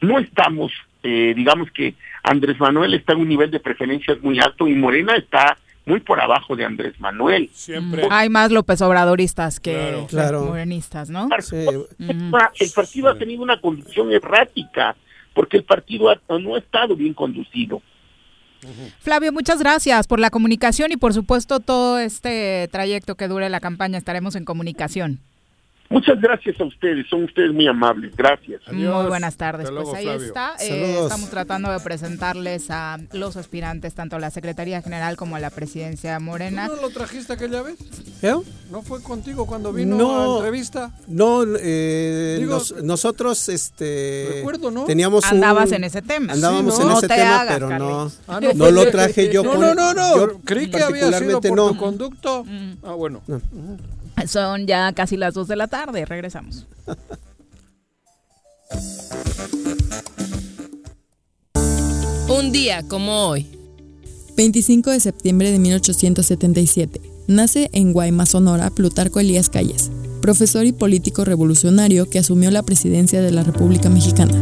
[0.02, 0.72] No estamos,
[1.04, 5.16] eh, digamos que Andrés Manuel está en un nivel de preferencias muy alto y Morena
[5.16, 5.58] está
[5.88, 7.50] muy por abajo de Andrés Manuel.
[7.54, 8.08] Siempre.
[8.12, 10.08] Hay más López Obradoristas que Claro.
[10.08, 10.46] Claro.
[10.46, 11.28] morenistas, ¿no?
[12.60, 14.96] El partido ha tenido una conducción errática
[15.34, 17.82] porque el partido ha- no ha estado bien conducido.
[19.00, 23.60] Flavio, muchas gracias por la comunicación y por supuesto todo este trayecto que dure la
[23.60, 25.20] campaña estaremos en comunicación.
[25.90, 28.14] Muchas gracias a ustedes, son ustedes muy amables.
[28.16, 28.62] Gracias.
[28.72, 29.70] Muy buenas tardes.
[29.70, 30.26] Luego, pues ahí Flavio.
[30.28, 30.54] está.
[30.60, 35.40] Eh, estamos tratando de presentarles a los aspirantes, tanto a la Secretaría General como a
[35.40, 36.68] la Presidencia Morena.
[36.68, 37.78] ¿Tú no lo trajiste aquella vez?
[38.22, 38.36] ¿Eh?
[38.70, 40.34] ¿No fue contigo cuando vino No.
[40.34, 40.92] a entrevista?
[41.08, 44.84] No, eh, Digo- nos- nosotros este Recuerdo, ¿no?
[44.84, 46.34] teníamos un- Andabas en ese tema.
[46.34, 46.98] Andábamos Sí, en ¿no?
[46.98, 48.12] ese No te tema, hagas, pero no.
[48.28, 51.18] Ah, no, fue- lo traje yo no, con No, no, no, yo creí que había
[51.18, 51.70] sido por no.
[51.70, 52.46] tu conducto.
[52.84, 53.22] Ah, bueno.
[54.26, 56.06] Son ya casi las 2 de la tarde.
[56.06, 56.66] Regresamos.
[62.28, 63.46] Un día como hoy.
[64.36, 67.02] 25 de septiembre de 1877.
[67.28, 69.92] Nace en Guaymas, Sonora, Plutarco Elías Calles,
[70.22, 74.34] profesor y político revolucionario que asumió la presidencia de la República Mexicana.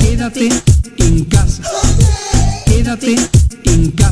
[0.00, 0.48] Quédate
[0.98, 1.62] en casa.
[2.66, 3.16] Quédate
[3.64, 4.11] en casa.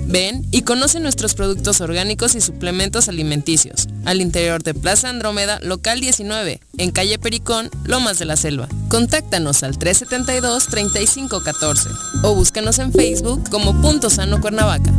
[0.11, 3.87] Ven y conoce nuestros productos orgánicos y suplementos alimenticios.
[4.03, 8.67] Al interior de Plaza Andrómeda, local 19, en calle Pericón, Lomas de la Selva.
[8.89, 11.87] Contáctanos al 372-3514
[12.23, 14.91] o búscanos en Facebook como Punto Sano Cuernavaca.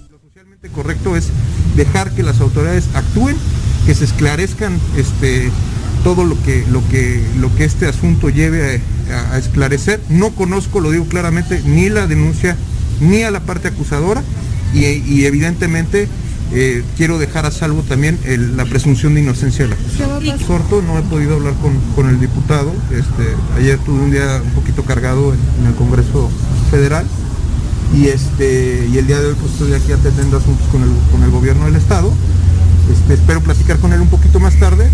[0.74, 1.30] correcto es
[1.76, 3.38] dejar que las autoridades actúen,
[3.86, 5.52] que se esclarezcan este,
[6.04, 10.02] todo lo que, lo, que, lo que este asunto lleve a, esclarecer.
[10.10, 12.58] No conozco, lo digo claramente, ni la denuncia
[13.00, 14.24] ni a la parte acusadora
[14.74, 16.08] y evidentemente
[16.54, 19.78] eh, quiero dejar a salvo también el- la presunción de inocencia de la.
[20.46, 22.72] Corto, no he podido hablar con, con el diputado.
[22.92, 26.30] Este, ayer tuve un día un poquito cargado en, en el Congreso
[26.72, 27.06] Federal
[27.96, 31.24] y este y el día de hoy pues estoy aquí atendiendo asuntos con el, con
[31.24, 32.12] el gobierno del estado.
[32.92, 34.90] Este, espero platicar con él un poquito más tarde.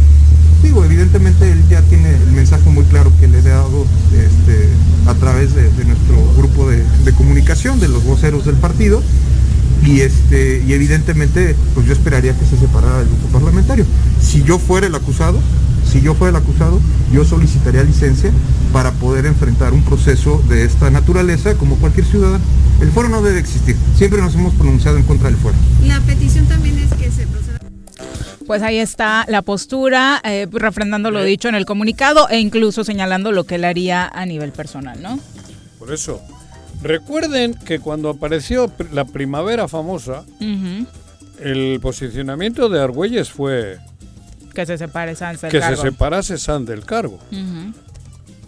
[0.61, 4.67] Digo, evidentemente él ya tiene el mensaje muy claro que le he dado este,
[5.09, 9.01] a través de, de nuestro grupo de, de comunicación, de los voceros del partido.
[9.85, 13.85] Y este, y evidentemente, pues yo esperaría que se separara del grupo parlamentario.
[14.21, 15.39] Si yo fuera el acusado,
[15.89, 16.79] si yo fuera el acusado,
[17.11, 18.31] yo solicitaría licencia
[18.71, 22.43] para poder enfrentar un proceso de esta naturaleza como cualquier ciudadano.
[22.81, 23.75] El foro no debe existir.
[23.95, 25.55] Siempre nos hemos pronunciado en contra del foro.
[25.85, 27.59] La petición también es que se proceda.
[28.45, 33.31] Pues ahí está la postura, eh, refrendando lo dicho en el comunicado e incluso señalando
[33.31, 35.19] lo que él haría a nivel personal, ¿no?
[35.77, 36.21] Por eso,
[36.81, 40.85] recuerden que cuando apareció la primavera famosa, Ujú.
[41.39, 43.79] el posicionamiento de Argüelles fue
[44.53, 45.81] Que se separe Sanz del que cargo.
[45.81, 47.19] se separase San del cargo.
[47.31, 47.73] Ujú.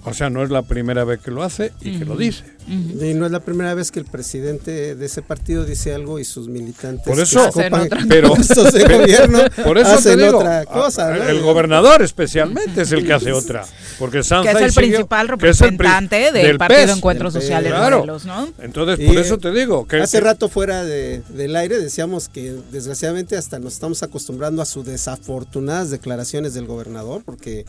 [0.03, 2.43] O sea, no es la primera vez que lo hace y que lo dice.
[2.67, 6.25] Y no es la primera vez que el presidente de ese partido dice algo y
[6.25, 10.59] sus militantes Por eso, ocupan pero, de pero- gobierno por eso te hacen digo, otra
[10.61, 11.15] a- cosa.
[11.15, 11.23] ¿no?
[11.23, 13.65] el gobernador especialmente es el que hace otra,
[13.99, 16.97] porque Sanz Que es el siguió- principal el pri- representante del Partido PES.
[16.97, 17.97] Encuentro Social de Claro.
[17.99, 18.47] Morelos, ¿no?
[18.59, 22.27] Entonces, Y, por eso te digo que hace que- rato fuera de- del aire decíamos
[22.29, 27.65] que desgraciadamente hasta nos estamos acostumbrando a sus desafortunadas declaraciones del gobernador porque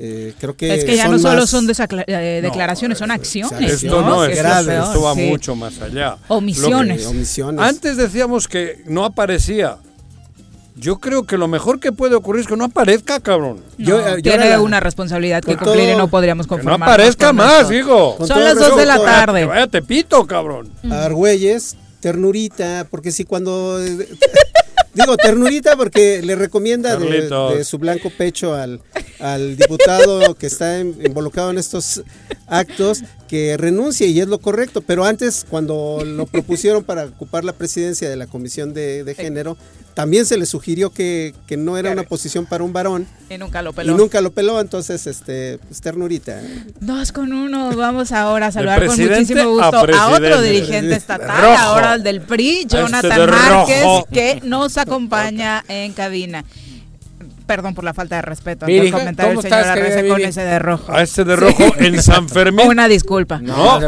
[0.00, 1.66] Eh, creo que es que ya son no solo más- son
[2.06, 3.82] eh, declaraciones, son acciones.
[3.82, 4.08] Esto ¿no?
[4.08, 5.22] no, es esto va sí.
[5.22, 6.16] mucho más allá.
[6.28, 7.00] Omisiones.
[7.00, 7.60] Que- Omisiones.
[7.60, 9.78] Antes decíamos que no aparecía.
[10.76, 13.60] Yo creo que lo mejor que puede ocurrir es que no aparezca, cabrón.
[13.78, 16.88] No, eh, tiene una responsabilidad que Con cumplir y todo- no podríamos Que no conformarnos.
[16.94, 17.74] aparezca con más, esto.
[17.74, 18.16] hijo.
[18.16, 19.44] Con Son todo las el dos de la tarde.
[19.46, 20.70] Vaya Tepito, cabrón.
[20.88, 23.80] Argüelles, ternurita, porque si cuando...
[24.98, 28.80] Digo, ternurita porque le recomienda de, su blanco pecho al,
[29.20, 32.02] al diputado que está en- involucrado en estos
[32.48, 34.80] actos que renuncie y es lo correcto.
[34.80, 39.56] Pero antes, cuando lo propusieron para ocupar la presidencia de la Comisión de, de Género,
[39.94, 43.62] también se le sugirió que, que no era una posición para un varón Y nunca
[43.62, 43.96] lo y peló.
[43.96, 46.40] nunca lo peló, entonces, este, pues, ternurita.
[46.78, 47.74] Dos con uno.
[47.76, 51.58] Vamos ahora a saludar con muchísimo gusto a, otro dirigente estatal, Rojo.
[51.58, 54.06] ahora el del PRI, Este Jonathan de Márquez, rojo.
[54.12, 56.44] que nos acompaña en cabina.
[57.48, 60.42] Perdón por la falta de respeto Viri, el comentario del ¿cómo señor Arrece con ese
[60.42, 60.92] de rojo.
[60.92, 62.68] A este de rojo en San Fermín.
[62.68, 63.38] Una disculpa.
[63.40, 63.80] No.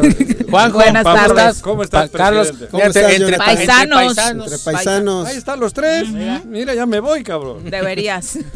[0.51, 1.31] Juanjo, Buenas ¿cómo tardes.
[1.39, 1.63] estás?
[1.63, 2.53] ¿Cómo estás, Pa- Carlos?
[2.71, 3.49] ¿Cómo estás, entre, Jonathan?
[3.51, 3.97] entre Paisanos.
[4.15, 4.45] paisanos.
[4.53, 5.27] Entre paisanos.
[5.29, 6.09] Ahí están los tres.
[6.47, 7.69] Mira, ya me voy, cabrón.
[7.71, 8.39] Deberías.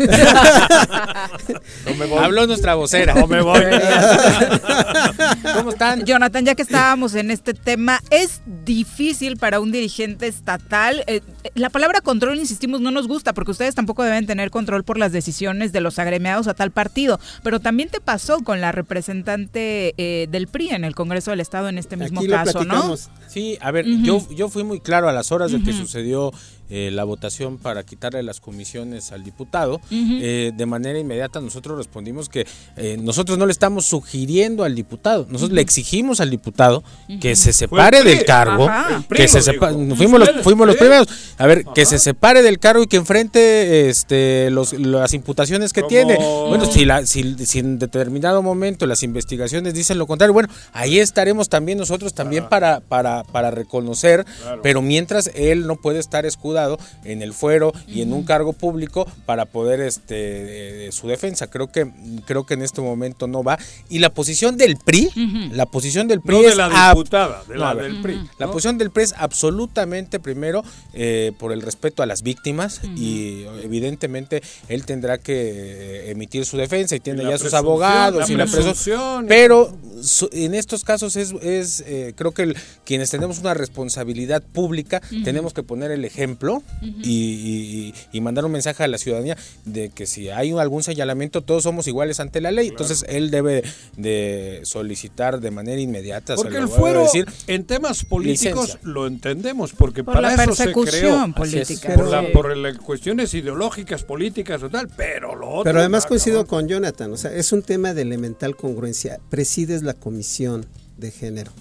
[1.87, 2.19] No me voy.
[2.19, 3.15] Habló nuestra vocera.
[3.15, 3.61] No me voy.
[5.55, 6.05] ¿Cómo están?
[6.05, 11.05] Jonathan, ya que estábamos en este tema, es difícil para un dirigente estatal.
[11.07, 11.21] eh,
[11.55, 15.13] la palabra control, insistimos, no nos gusta porque ustedes tampoco deben tener control por las
[15.13, 17.21] decisiones de los agremiados a tal partido.
[17.43, 21.69] Pero también te pasó con la representante eh, del PRI en el Congreso del Estado
[21.69, 22.65] en este mismo Aquí lo caso, ¿no?
[22.65, 23.11] platicamos.
[23.29, 24.03] Sí, a ver, Ujú.
[24.05, 25.81] yo, yo fui muy claro a las horas de que Ujú.
[25.81, 26.33] sucedió
[26.71, 29.81] eh, la votación para quitarle las comisiones al diputado.
[29.91, 32.47] Eh, de manera inmediata nosotros respondimos que
[32.77, 36.83] eh, nosotros no le estamos sugiriendo al diputado, nosotros le exigimos al diputado
[37.21, 39.05] que se separe del cargo, Ajá.
[39.09, 41.09] Que se sepa- fuimos los, fuimos los primeros,
[41.39, 45.83] a ver, que se separe del cargo y que enfrente este, los, las imputaciones que
[45.83, 46.17] tiene.
[46.49, 50.99] Bueno, si, la, si, si en determinado momento las investigaciones dicen lo contrario, bueno, ahí
[50.99, 54.61] estaremos también nosotros también para, para, para reconocer, Claro.
[54.63, 59.07] pero mientras él no puede estar escudado en el fuero y en un cargo público
[59.27, 61.49] para poder este eh, su defensa.
[61.49, 61.91] Creo que
[62.27, 65.11] creo que en este momento no va y la posición del PRI,
[65.53, 68.15] la posición del PRI No de es la ab- diputada, de No, la del PRI.
[68.39, 68.53] la ¿no?
[68.53, 74.43] posición del PRI es absolutamente primero eh, por el respeto a las víctimas y evidentemente
[74.69, 78.37] él tendrá que eh, emitir su defensa y tiene la ya sus abogados la y
[78.37, 78.65] la presunción.
[78.75, 79.27] presunción.
[79.29, 84.43] Pero su- en estos casos es, es eh, creo que el- quienes tenemos una responsabilidad
[84.43, 86.44] pública tenemos que poner el ejemplo
[86.83, 91.43] y, y- y mandar un mensaje a la ciudadanía de que si hay algún señalamiento
[91.43, 92.69] todos somos iguales ante la ley.
[92.69, 93.63] Entonces él debe
[93.97, 96.35] de solicitar de manera inmediata.
[96.37, 98.81] Porque el fuero decir, en temas políticos Licencia.
[98.83, 101.17] lo entendemos, porque Por para la eso se creó.
[101.19, 101.69] Así es.
[101.69, 101.95] política.
[101.95, 105.65] Por, la- por las cuestiones ideológicas, políticas o tal, pero lo otro.
[105.65, 109.19] Pero además coincido con Jonathan, o sea, es un tema de elemental congruencia.
[109.31, 110.67] Presides la comisión
[110.99, 111.53] de género.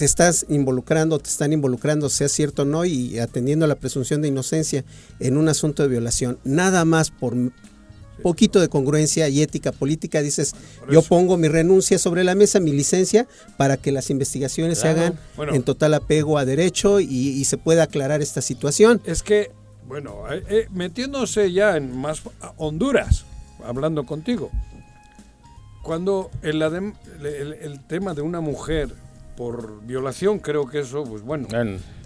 [0.00, 4.22] Te estás involucrando, te están involucrando, sea cierto o no, y atendiendo a la presunción
[4.22, 4.82] de inocencia
[5.18, 6.38] en un asunto de violación.
[6.42, 7.34] Nada más por
[8.22, 10.54] poquito de congruencia y ética política dices,
[10.90, 13.28] yo pongo mi renuncia sobre la mesa, mi licencia,
[13.58, 15.52] para que las investigaciones se hagan Bueno.
[15.54, 19.02] en total apego a derecho y, y se pueda aclarar esta situación.
[19.04, 19.50] Es que,
[19.86, 22.22] bueno, eh, eh, metiéndose ya en más
[22.56, 23.26] Honduras,
[23.66, 24.50] hablando contigo,
[25.82, 28.88] cuando el, el- el tema de una mujer
[29.40, 31.48] por violación, creo que eso, pues bueno.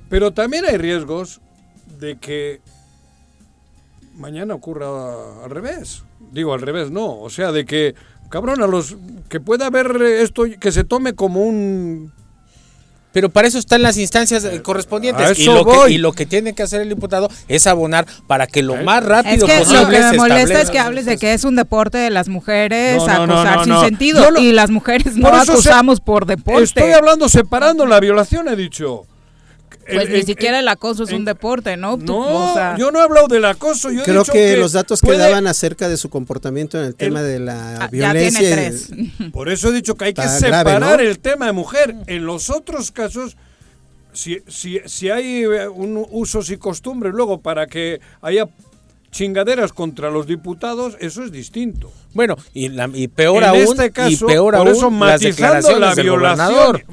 [0.08, 1.40] Pero también hay riesgos
[1.98, 2.60] de que
[4.14, 6.04] mañana ocurra al revés.
[6.30, 7.18] Digo, al revés no.
[7.18, 7.96] O sea, de que,
[8.28, 8.96] cabrón, a los
[9.28, 12.12] que pueda haber esto, que se tome como un...
[13.14, 15.38] Pero para eso están las instancias eh, correspondientes.
[15.38, 18.62] Y lo, que, y lo que tiene que hacer el diputado es abonar para que
[18.62, 21.32] lo más Es rápido que posible lo que me molesta es que hables de que
[21.32, 23.80] es un deporte de las mujeres, No, no, no, acusar no, sin no.
[23.84, 24.30] sentido.
[24.32, 26.64] Lo- y las mujeres no eso se- acusamos por deporte.
[26.64, 29.06] Estoy hablando separando la violación, he dicho.
[29.86, 31.96] Pues El- ni el- siquiera el acoso es un deporte, ¿no?
[31.96, 33.90] No, o sea, yo no he hablado del acoso.
[33.90, 36.94] Yo he Creo dicho que, los datos que daban acerca de su comportamiento en el
[36.94, 38.40] tema de la ah, ya violencia.
[38.40, 38.90] tiene tres.
[39.32, 41.04] Por eso he dicho que hay que grave, separar ¿no?
[41.08, 41.94] el tema de mujer.
[42.06, 43.36] En los otros casos,
[44.12, 48.48] si, si, si hay eh, un usos y costumbres luego para que haya
[49.10, 51.92] chingaderas contra los diputados, eso es distinto.
[52.14, 54.92] Bueno, y, la- y peor En aún, este caso, y peor por aún eso las
[54.92, 56.76] matizando declaraciones la del gobernador.
[56.78, 56.84] ¿eh?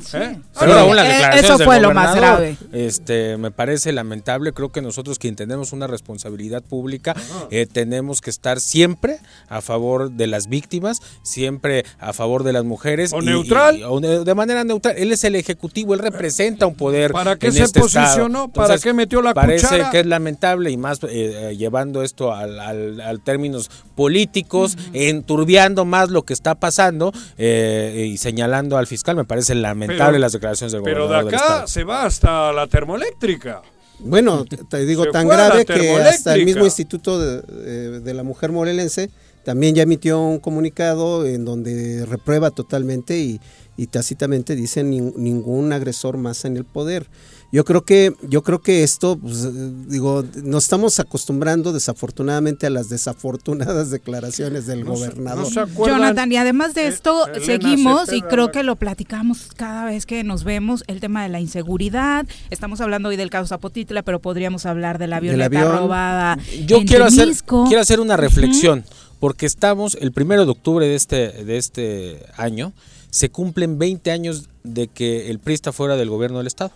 [0.60, 2.58] Peor Sí, aún las eh, declaraciones eso del fue lo más grave.
[2.74, 4.52] Este, me parece lamentable.
[4.54, 7.16] Creo que nosotros quien tenemos una responsabilidad pública
[7.52, 12.64] eh, tenemos que estar siempre a favor de las víctimas, siempre a favor de las
[12.64, 13.14] mujeres.
[13.14, 13.78] O y- neutral.
[13.78, 14.96] y- o ne- de manera neutral.
[14.98, 17.12] Él es el ejecutivo, él representa un poder.
[17.12, 18.06] ¿Para qué en se este estado.
[18.06, 18.48] posicionó?
[18.50, 19.90] ¿Para qué metió la parece cuchara?
[19.92, 21.08] que es lamentable y más eh,
[21.52, 24.78] eh, llevando esto al, al- al términos políticos
[25.12, 29.16] enturbiando más lo que está pasando eh, y señalando al fiscal.
[29.16, 32.52] Me parece lamentable Pero- las declaraciones del Pero de gobernador del acá se va hasta
[32.52, 33.62] la termoeléctrica.
[34.00, 38.24] Bueno, te- digo, Se tan grave que hasta el mismo Instituto de, eh, de la
[38.24, 39.12] Mujer Morelense
[39.44, 43.40] también ya emitió un comunicado en donde reprueba totalmente y,
[43.78, 47.08] y tácitamente dice "Nin- ningún agresor más en el poder.
[47.52, 49.50] Yo creo que, yo creo que esto, pues, eh,
[49.88, 55.48] digo, nos estamos acostumbrando desafortunadamente a las desafortunadas declaraciones del gobernador.
[55.76, 60.24] Jonathan, y además de esto, Elena seguimos y creo que lo platicamos cada vez que
[60.24, 62.26] nos vemos, el tema de la inseguridad.
[62.52, 65.38] Estamos hablando hoy del caso Zapotitla, pero podríamos hablar de la avión.
[65.52, 66.38] robada.
[66.66, 67.28] Yo en quiero hacer,
[67.68, 68.86] quiero hacer una reflexión,
[69.20, 72.72] porque estamos, el primero de octubre de este, de este año,
[73.10, 76.72] se cumplen 20 años de que el PRI está fuera del gobierno del Estado.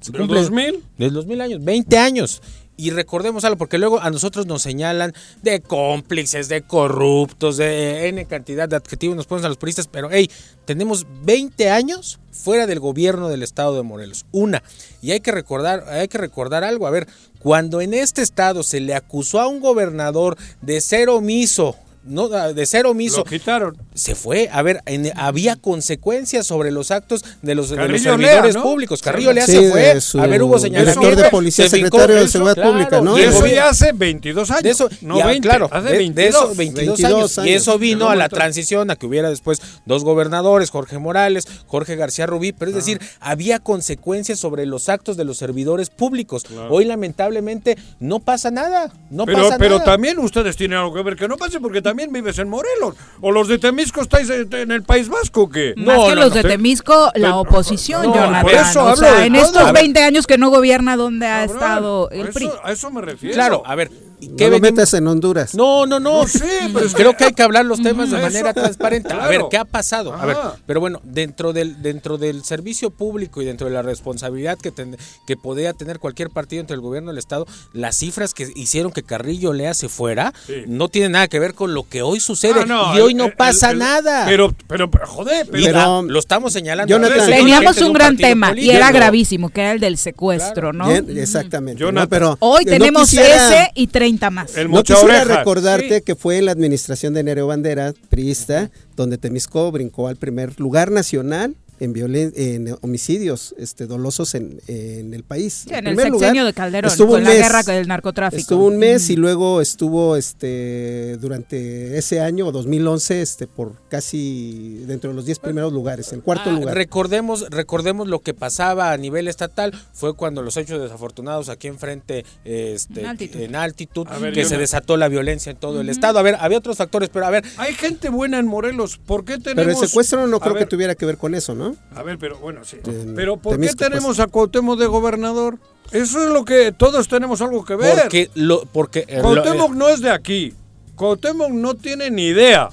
[0.00, 0.84] Se ¿Del cumplen- 2000?
[0.98, 2.42] Del 2000 años, 20 años.
[2.78, 8.26] Y recordemos algo, porque luego a nosotros nos señalan de cómplices, de corruptos, de N
[8.26, 10.30] cantidad de adjetivos, nos ponen a los puristas, pero hey,
[10.66, 14.26] tenemos 20 años fuera del gobierno del estado de Morelos.
[14.30, 14.62] Una.
[15.00, 16.86] Y hay que recordar, hay que recordar algo.
[16.86, 21.76] A ver, cuando en este estado se le acusó a un gobernador de ser omiso,
[22.06, 23.18] no, de ser omiso.
[23.18, 23.76] Lo quitaron.
[23.94, 24.48] Se fue.
[24.52, 28.62] A ver, en- había consecuencias sobre los actos de los, de los Carrillo servidores Lea,
[28.62, 28.62] ¿no?
[28.62, 29.02] públicos.
[29.02, 30.00] Carrillo Lea Sí, se fue.
[30.00, 31.02] su A ver, hubo señalamientos.
[31.02, 33.18] director de policía, Se secretario de Seguridad claro, Pública, ¿no?
[33.18, 34.62] y eso ya hace 22 años.
[34.62, 36.14] de eso, no ya, 20, claro, hace de- 22.
[36.14, 37.50] de eso 22, 22 años.
[37.50, 41.96] Y eso vino a la transición, a que hubiera después dos gobernadores, Jorge Morales, Jorge
[41.96, 46.44] García Rubí, pero es decir, había consecuencias sobre los actos de los servidores públicos.
[46.70, 49.84] Hoy lamentablemente no pasa nada, no pero, pasa pero nada.
[49.84, 52.94] también ustedes tienen algo que ver que no pase porque también vives en Morelos.
[53.20, 55.74] O los de Temisco estáis en, el País Vasco, ¿o ¿qué?
[55.76, 58.42] Más que los de Temisco, la oposición, no, Jonathan.
[58.42, 59.42] por eso o hablo sea, de en todo.
[59.44, 59.82] estos A ver.
[59.82, 62.50] 20 años que no gobierna, ¿dónde ha Cabrón, estado el eso- PRI?
[62.62, 63.34] A eso me refiero.
[63.34, 63.90] Claro, a ver,
[64.20, 65.54] No ¿qué lo metas en Honduras.
[65.54, 66.22] No, no, no.
[66.22, 66.40] No, sí,
[66.72, 69.12] pero es Creo que- hay que hablar los temas de Eso, manera transparente.
[69.12, 69.28] A claro.
[69.30, 70.12] ver, ¿qué ha pasado?
[70.14, 70.36] A ver,
[70.66, 74.96] pero bueno, dentro del dentro del servicio público y dentro de la responsabilidad que ten-
[75.26, 78.92] que podía tener cualquier partido entre el gobierno y el estado, las cifras que hicieron
[78.92, 80.54] que Carrillo Lea se fuera Sí.
[80.66, 83.18] no tienen nada que ver con lo que hoy sucede Ah, no, y hoy el-
[83.18, 84.24] no pasa el- nada.
[84.26, 86.98] Pero, pero, pero, joder, pero, lo estamos señalando.
[87.26, 90.88] Teníamos un gran tema y era gravísimo, que era el del secuestro, ¿no?
[90.88, 91.84] Bien, exactamente.
[92.08, 94.56] Pero Hoy no tenemos quisiera- ese y 30 más.
[94.56, 96.02] El No quisiera recordarte Sí.
[96.02, 100.90] que fue en la administración de Nereo Bandera, priista, donde Temisco brincó al primer lugar
[100.92, 105.64] nacional en, violen- en homicidios este, dolosos en, en el país.
[105.66, 107.38] Sí, en el primer sexenio lugar, de Calderón, estuvo con un la mes.
[107.42, 108.40] guerra del narcotráfico.
[108.40, 115.10] Estuvo un mes y luego estuvo este durante ese año, 2011, este, por casi dentro
[115.10, 116.74] de los 10 primeros lugares, en cuarto Ah, lugar.
[116.74, 122.24] Recordemos, recordemos lo que pasaba a nivel estatal, fue cuando los hechos desafortunados aquí enfrente
[122.44, 123.40] este, En altitud.
[123.40, 126.18] en altitud, A ver, que se no- desató la violencia en todo el estado.
[126.18, 128.98] A ver, había otros factores, pero a ver, Hay gente buena en Morelos.
[128.98, 129.54] ¿Por qué tenemos.
[129.54, 131.65] Pero el secuestro no A creo ver, que tuviera que ver con eso, ¿no?
[131.94, 132.78] A ver, pero bueno, sí.
[133.14, 133.76] Pero ¿por qué pues.
[133.76, 135.58] tenemos a Cuauhtémoc de gobernador?
[135.92, 138.00] Eso es lo que todos tenemos algo que ver.
[138.02, 140.52] porque lo, porque eh, lo- Cuauhtémoc no es de aquí.
[140.96, 142.68] Cuauhtémoc no tiene ni idea.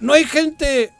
[0.00, 0.92] No hay gente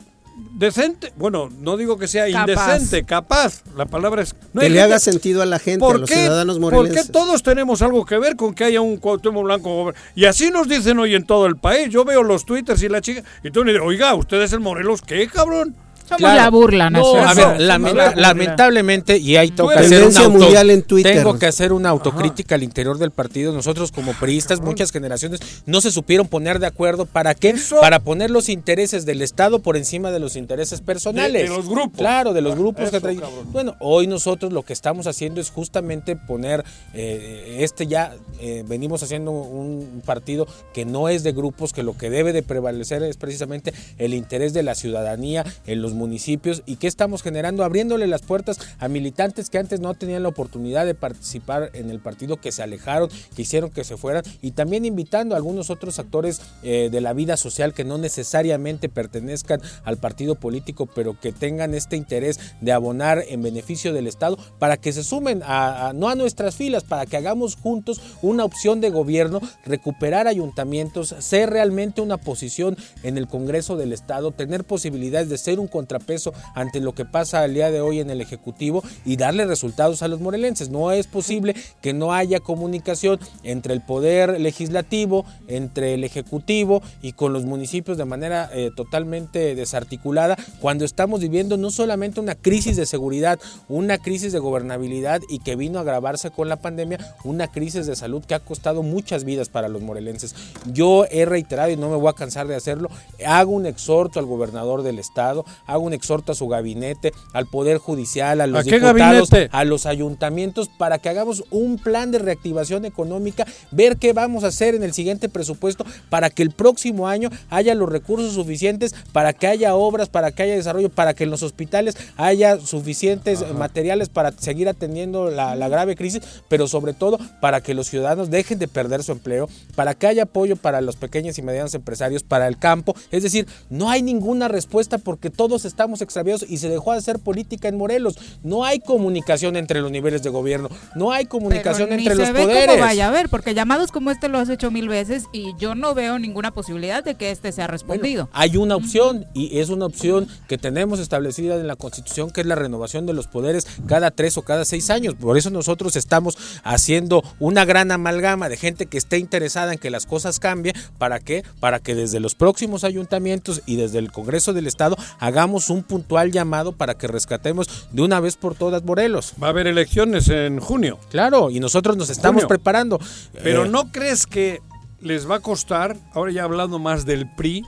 [0.55, 1.12] decente.
[1.16, 2.41] Bueno, no digo que sea Capaz.
[2.51, 3.62] indecente, capaz.
[3.76, 4.35] La palabra es.
[4.53, 6.59] no que hay le gente- haga sentido a la gente, a ¿Por los qué, ciudadanos
[6.59, 7.12] ¿Por qué morelenses.
[7.12, 9.70] todos tenemos algo que ver con que haya un Cuauhtémoc Blanco?
[9.85, 11.89] gober- Y así nos dicen hoy en todo el país.
[11.91, 13.22] Yo veo los twitters y la chica.
[13.43, 15.74] Y tú me dices, oiga, ¿ustedes en Morelos qué, cabrón?
[16.11, 16.36] Somos Claro.
[16.42, 17.78] la burla No, a ver, la
[18.16, 21.16] lamentablemente, y ahí tengo que hacer una Tendencia auto- mundial en Twitter.
[21.16, 23.52] Tengo que hacer una autocrítica al interior del partido.
[23.52, 27.80] Nosotros como priistas, muchas generaciones no se supieron poner de acuerdo para qué, Eso.
[27.80, 31.32] para poner los intereses del Estado por encima de los intereses personales.
[31.32, 31.98] De- de los grupos.
[31.98, 33.20] Claro, de los grupos Eso, que traen.
[33.52, 39.02] Bueno, hoy nosotros lo que estamos haciendo es justamente poner eh, este ya eh, venimos
[39.02, 43.16] haciendo un partido que no es de grupos, que lo que debe de prevalecer es
[43.16, 48.22] precisamente el interés de la ciudadanía en los municipios y que estamos generando abriéndole las
[48.22, 52.53] puertas a militantes que antes no tenían la oportunidad de participar en el partido, que
[52.53, 56.88] se alejaron, que hicieron que se fueran y también invitando a algunos otros actores eh,
[56.90, 61.96] de la vida social que no necesariamente pertenezcan al partido político, pero que tengan este
[61.96, 66.14] interés de abonar en beneficio del Estado para que se sumen a, a- no a
[66.14, 72.16] nuestras filas, para que hagamos juntos una opción de gobierno, recuperar ayuntamientos, ser realmente una
[72.16, 77.04] posición en el Congreso del Estado, tener posibilidades de ser un contrapeso ante lo que
[77.04, 80.71] pasa al día de hoy en el Ejecutivo y darle resultados a los morelenses.
[80.71, 87.12] No es posible que no haya comunicación entre el poder legislativo, entre el Ejecutivo y
[87.12, 92.76] con los municipios de manera eh, totalmente desarticulada cuando estamos viviendo no solamente una crisis
[92.76, 97.49] de seguridad, una crisis de gobernabilidad y que vino a agravarse con la pandemia, una
[97.49, 100.37] crisis de salud que ha costado muchas vidas para los morelenses.
[100.72, 102.91] Yo he reiterado y no me voy a cansar de hacerlo,
[103.26, 107.78] hago un exhorto al gobernador del estado, hago un exhorto a su gabinete, al poder
[107.78, 112.18] judicial, a los ¿A qué diputados, a los ayuntamientos para que hagamos un plan de
[112.18, 117.08] reactivación económica, ver qué vamos a hacer en el siguiente presupuesto para que el próximo
[117.08, 121.24] año haya los recursos suficientes para que haya obras, para que haya desarrollo, para que
[121.24, 126.92] en los hospitales haya suficientes materiales para seguir atendiendo la, la grave crisis, pero sobre
[126.92, 130.80] todo para que los ciudadanos dejen de perder su empleo, para que haya apoyo para
[130.80, 132.94] los pequeños y medianos empresarios, para el campo.
[133.11, 135.30] Es decir, no hay ninguna respuesta porque
[135.61, 138.16] todos estamos extraviados y se dejó de hacer política en Morelos.
[138.42, 142.22] No hay comunicación entre los niveles de gobierno, no hay comunicación Pero ni entre se
[142.22, 142.66] los ve poderes.
[142.66, 145.74] cómo vaya a ver, porque llamados como este lo has hecho mil veces y yo
[145.74, 148.28] no veo ninguna posibilidad de que este sea respondido.
[148.32, 152.46] Hay una opción y es una opción que tenemos establecida en la Constitución que es
[152.46, 155.14] la renovación de los poderes cada tres o cada seis años.
[155.14, 159.91] Por eso nosotros estamos haciendo una gran amalgama de gente que esté interesada en que
[159.91, 160.74] las cosas cambien.
[160.96, 161.45] ¿Para qué?
[161.61, 166.31] Para que desde los próximos ayuntamientos y desde el Congreso del Estado hagamos un puntual
[166.31, 169.33] llamado para que rescatemos de una vez por todas Morelos.
[169.43, 170.99] Va a haber elecciones en junio.
[171.11, 172.49] Claro, y nosotros nos estamos Junio.
[172.49, 173.01] preparando.
[173.43, 174.61] Pero Eh, ¿no crees que
[175.01, 177.64] les va a costar, ahora ya hablando más del PRI,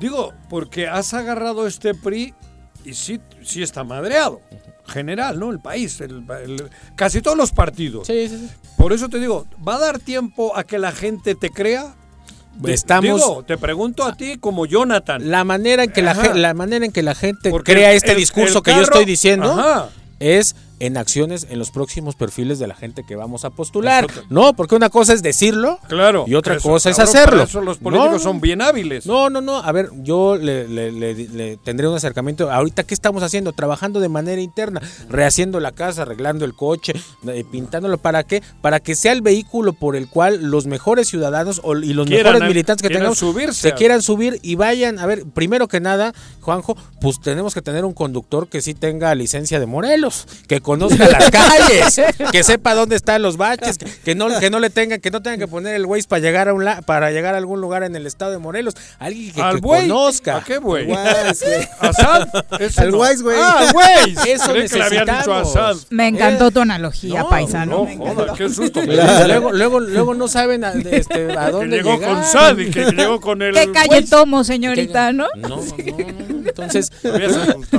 [0.00, 2.34] digo, porque has agarrado este PRI
[2.84, 4.40] y sí, sí está madreado,
[4.86, 5.50] general, ¿no?
[5.50, 8.06] El país, el- el- casi todos los partidos.
[8.08, 8.50] Sí, sí, sí.
[8.76, 11.94] Por eso te digo, ¿va a dar tiempo a que la gente te crea?
[12.56, 15.30] De- Estamos- Digo, te pregunto a ti como Jonathan.
[15.30, 18.18] La manera en que la, la manera en que la gente Porque crea este el-
[18.18, 19.88] discurso el que yo carro- estoy diciendo Ajá.
[20.20, 20.54] es
[20.86, 24.06] en acciones en los próximos perfiles de la gente que vamos a postular.
[24.10, 26.24] Eso No, porque una cosa es decirlo Claro.
[26.26, 27.44] y otra eso, cosa es hacerlo.
[27.44, 29.06] eso los políticos No, son bien hábiles.
[29.06, 29.58] No, no, no.
[29.58, 32.50] A ver, yo le, le- le- le tendré un acercamiento.
[32.50, 33.52] Ahorita, ¿qué estamos haciendo?
[33.52, 36.92] Trabajando de manera interna, rehaciendo la casa, arreglando el coche,
[37.28, 37.98] eh, pintándolo.
[37.98, 38.42] ¿Para qué?
[38.60, 42.48] Para que sea el vehículo por el cual los mejores ciudadanos y los Quieran, mejores
[42.48, 44.98] militantes que tengamos subirse se quieran subir y vayan.
[44.98, 49.14] A ver, primero que nada, Juanjo, pues tenemos que tener un conductor que sí tenga
[49.14, 52.00] licencia de Morelos, que conozca las calles,
[52.32, 55.22] que sepa dónde están los baches, que, que no, que no le tengan, que no
[55.22, 57.82] tengan que poner el Waze para llegar a un la- para llegar a algún lugar
[57.82, 58.74] en el estado de Morelos.
[58.98, 60.36] Alguien que, ¿Al que conozca.
[60.38, 60.90] ¿A qué güey?
[60.92, 62.28] ¿Asad?
[62.76, 62.98] Al no.
[62.98, 63.36] Wise, güey.
[63.40, 64.32] Ah, Waze.
[64.32, 65.86] Eso que necesitamos.
[65.90, 67.86] Me encantó tu analogía, no, paisano.
[67.96, 68.80] No, joder, qué susto.
[68.86, 72.14] Luego, luego, luego no saben a, este, a Que dónde llegó llegar.
[72.14, 74.08] con Sad y que llegó con el ¿Qué calle Waze.
[74.08, 75.26] tomo, señorita, no?
[75.36, 76.48] No, no, no.
[76.48, 76.90] Entonces,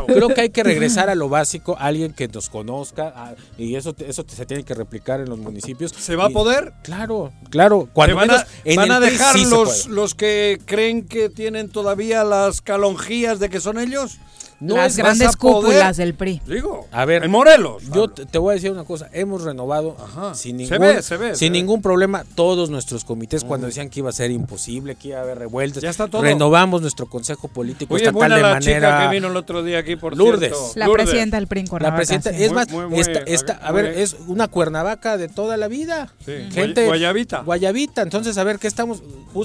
[0.08, 2.83] creo que hay que regresar a lo básico, alguien que nos conozca,
[3.16, 5.92] a- y eso, eso se tiene que replicar en los municipios.
[5.98, 6.74] ¿Se va a poder?
[6.84, 7.86] Claro, claro.
[7.86, 12.24] ¿Te Cuando van menos a, van dejar sí los, los que creen que tienen todavía
[12.24, 14.18] las calonjías de que son ellos?
[14.64, 16.42] No Las es- grandes cúpulas del PRI.
[16.48, 17.84] Digo, A ver, en Morelos.
[17.94, 20.34] Yo te, te voy a decir una cosa, hemos renovado Ajá.
[20.36, 21.50] sin Se ningún, ve, se ve, sin se ve.
[21.52, 25.22] ningún problema todos nuestros comités cuando decían que iba a ser imposible, que iba a
[25.24, 25.84] haber revueltas.
[25.84, 26.22] Ya está todo.
[26.22, 29.64] Renovamos nuestro consejo político Oye, estatal buena de la manera chica que vino el otro
[29.64, 30.50] día aquí, por Lourdes.
[30.50, 30.72] cierto.
[30.76, 31.06] La Lourdes.
[31.08, 32.44] presidenta del PRI en La Cuernavaca, presidenta, sí.
[32.44, 35.68] es Muy, más, muy, muy, esta, esta- a ver, es una cuernavaca de toda la
[35.68, 36.14] vida.
[36.26, 37.40] Sí, Gente, Guayabita.
[37.42, 38.02] Guayabita.
[38.02, 39.04] Entonces, a ver, ¿qué estamos?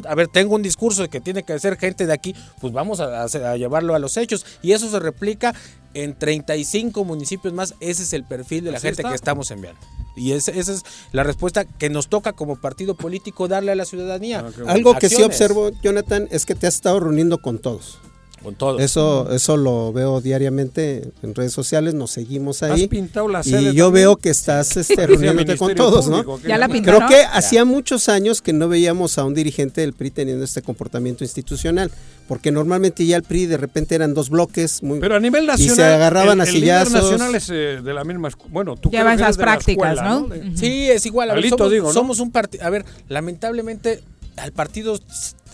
[0.09, 3.01] A ver, tengo un discurso de que tiene que ser gente de aquí, pues vamos
[3.01, 3.27] a
[3.57, 4.47] llevarlo a los hechos.
[4.62, 5.55] Y eso se replica
[5.94, 7.74] en 35 municipios más.
[7.80, 9.10] Ese es el perfil de la Así gente está.
[9.10, 9.80] que estamos enviando.
[10.16, 10.82] Y esa es
[11.12, 14.40] la respuesta que nos toca como partido político darle a la ciudadanía.
[14.40, 14.70] Ah, bueno.
[14.70, 17.98] Algo que sí observo, Jonathan, es que te has estado reuniendo con todos.
[18.43, 18.78] Con todo.
[18.78, 22.82] Eso, eso lo veo diariamente en redes sociales, nos seguimos ahí.
[22.85, 23.93] Has pintado la y yo también.
[23.93, 26.23] veo que estás este, reuniéndote con todos, ¿no?
[26.24, 26.69] Público, Ya la.
[26.69, 30.62] Creo que hacía muchos años que no veíamos a un dirigente del PRI teniendo este
[30.62, 31.90] comportamiento institucional,
[32.28, 35.47] porque normalmente ya el PRI de repente eran dos bloques muy Pero a nivel y
[35.48, 35.77] nacional.
[35.77, 36.93] se agarraban el, a el líder sillazos.
[37.10, 40.09] nacional es eh, de la misma Bueno, tú Lleva esas eres de la prácticas, escuela,
[40.10, 40.56] ¿no?
[40.56, 41.31] Sí, es igual.
[41.31, 41.93] A ver, Alito, somos, digo, ¿no?
[41.93, 42.65] somos un partido.
[42.65, 44.01] A ver, lamentablemente
[44.39, 44.98] al partido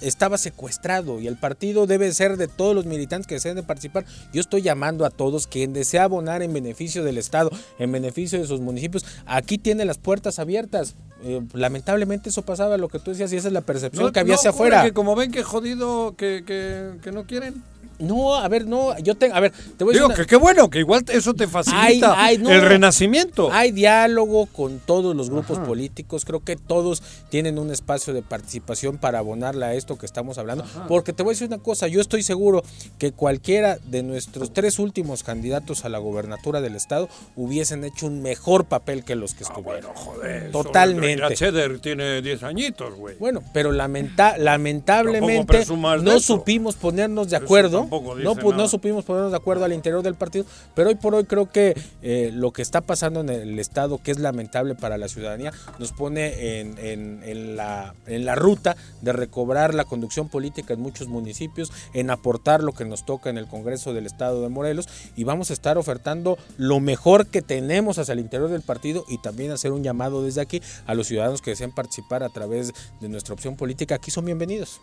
[0.00, 4.04] estaba secuestrado y el partido debe ser de todos los militantes que deseen de participar.
[4.32, 8.46] Yo estoy llamando a todos quien desea abonar en beneficio del Estado, en beneficio de
[8.46, 9.04] sus municipios.
[9.26, 10.94] Aquí tiene las puertas abiertas.
[11.22, 14.20] Eh, lamentablemente eso pasaba lo que tú decías y esa es la percepción No- que
[14.20, 14.82] había no hacia afuera.
[14.84, 17.62] Que como ven que jodido, que, que, que no quieren.
[17.98, 20.40] No, a ver, no, yo te, a ver, te voy a Digo decir que una-
[20.40, 22.50] qué bueno, que igual eso te facilita Hay- hay- no.
[22.50, 23.50] el renacimiento.
[23.52, 26.24] Hay diálogo con todos los grupos políticos.
[26.24, 30.64] Creo que todos tienen un espacio de participación para abonarle a esto que estamos hablando.
[30.88, 32.62] Porque te voy a decir una cosa, yo estoy seguro
[32.98, 38.22] que cualquiera de nuestros tres últimos candidatos a la gobernatura del estado hubiesen hecho un
[38.22, 39.94] mejor papel que los que estuvieron.
[39.94, 41.34] Joder, Totalmente.
[41.34, 43.16] Cheder tiene 10 añitos, güey.
[43.18, 45.64] Bueno, pero lamenta- lamentablemente
[46.02, 47.88] no supimos ponernos de acuerdo.
[47.94, 50.44] Tampoco dice No, pu- no supimos ponernos de acuerdo al interior del partido.
[50.74, 54.10] Pero hoy por hoy creo que eh, lo que está pasando en el Estado, que
[54.10, 59.12] es lamentable para la ciudadanía, nos pone en, en- en la, en la ruta de
[59.12, 63.46] recobrar la conducción política en muchos municipios, en aportar lo que nos toca en el
[63.46, 64.88] Congreso del Estado de Morelos.
[65.16, 69.18] Y vamos a estar ofertando lo mejor que tenemos hacia el interior del partido y
[69.18, 73.08] también hacer un llamado desde aquí a los ciudadanos que deseen participar a través de
[73.08, 73.94] nuestra opción política.
[73.96, 74.80] Aquí son bienvenidos.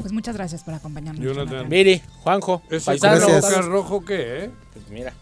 [0.00, 1.24] Pues muchas gracias por acompañarnos.
[1.24, 1.68] Jonathan.
[1.68, 3.26] Miri, Juanjo, ¿Ese paisano.
[3.26, 3.64] Gracias.
[3.66, 4.50] rojo qué, eh?
[4.72, 5.12] Pues mira.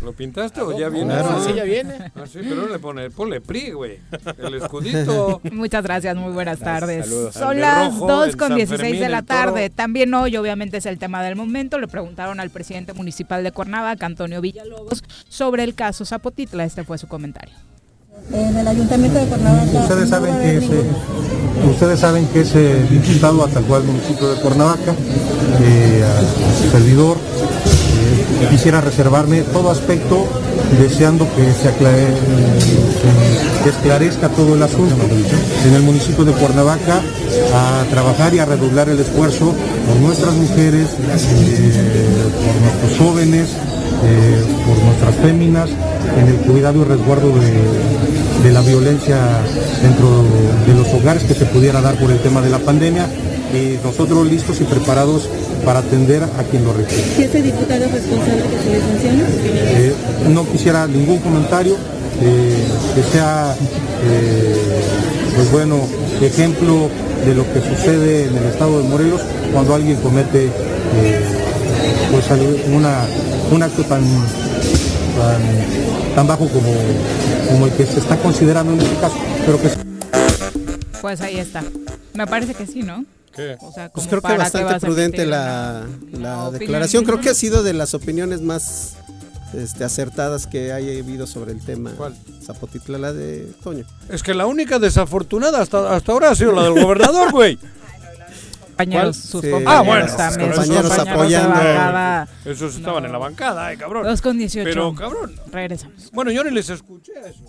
[0.00, 1.14] ¿Lo pintaste o Ah, ya no, viene?
[1.14, 1.50] claro, así?
[1.50, 1.94] sí, ya viene.
[2.16, 4.00] Ah, sí, pero le pone, ponle PRI, güey.
[4.38, 5.40] El escudito.
[5.52, 7.04] Muchas gracias, muy buenas tardes.
[7.06, 7.34] saludos.
[7.34, 9.70] Son las rojo, 2 en con San 16 Fermín, de la tarde.
[9.70, 11.78] También hoy, obviamente, es el tema del momento.
[11.78, 16.64] Le preguntaron al presidente municipal de Cuernavaca, Antonio Villalobos, sobre el caso Zapotitla.
[16.64, 17.54] Este fue su comentario.
[18.32, 19.78] En el ayuntamiento de Cuernavaca.
[19.82, 22.52] Ustedes no saben que ustedes saben que es
[22.90, 24.92] diputado a tal cual municipio de Cuernavaca,
[25.62, 27.16] eh, a su servidor.
[27.16, 30.26] eh, quisiera reservarme todo aspecto,
[30.80, 32.16] deseando que se, aclare-
[33.68, 34.96] esclarezca todo el asunto.
[35.66, 37.00] En el municipio de Cuernavaca,
[37.54, 39.54] a trabajar y a redoblar el esfuerzo
[39.86, 43.48] por nuestras mujeres, eh, por nuestros jóvenes,
[44.66, 45.70] por nuestras féminas,
[46.18, 47.52] en el cuidado y resguardo de,
[48.42, 49.16] de la violencia
[49.82, 50.24] dentro
[50.66, 53.06] de los hogares que se pudiera dar por el tema de la pandemia
[53.52, 55.28] y nosotros listos y preparados
[55.64, 57.04] para atender a quien lo requiere.
[57.16, 59.22] ¿Si este diputado es responsable que se les mencione?
[59.52, 59.94] Eh,
[60.30, 61.76] no quisiera ningún comentario
[62.20, 62.64] eh,
[62.94, 63.54] que sea,
[64.04, 64.56] eh,
[65.34, 65.80] pues bueno,
[66.20, 66.88] ejemplo
[67.26, 71.20] de lo que sucede en el estado de Morelos cuando alguien comete eh,
[72.10, 72.24] pues
[72.72, 73.06] una,
[73.50, 76.72] un acto tan, tan, tan bajo como,
[77.48, 79.16] como el que se está considerando en este caso,
[79.46, 79.68] pero que
[81.02, 81.62] Pues ahí está.
[82.14, 83.04] Me parece que sí, ¿no?
[83.34, 83.56] ¿Qué?
[83.60, 85.84] O sea, Pues creo que qué bastante prudente la,
[86.52, 87.04] declaración.
[87.04, 88.94] Creo que ha sido de las opiniones más
[89.52, 91.90] este, acertadas que haya habido sobre el tema.
[91.96, 92.16] ¿Cuál?
[92.42, 93.84] Zapotitla, la de Toño.
[94.08, 97.58] Es que la única desafortunada hasta, hasta ahora ha sido la del gobernador, güey.
[98.76, 99.50] compañeros, sus Sí.
[99.50, 101.48] compañeros Ah, bueno, también, sus compañeros apoyando.
[101.50, 102.28] bancada.
[102.44, 104.04] Esos estaban en la bancada, eh, cabrón.
[104.04, 104.68] 2 con 18.
[104.68, 105.34] Pero, cabrón.
[105.50, 106.10] Regresamos.
[106.12, 107.44] Bueno, yo ni les escuché a eso.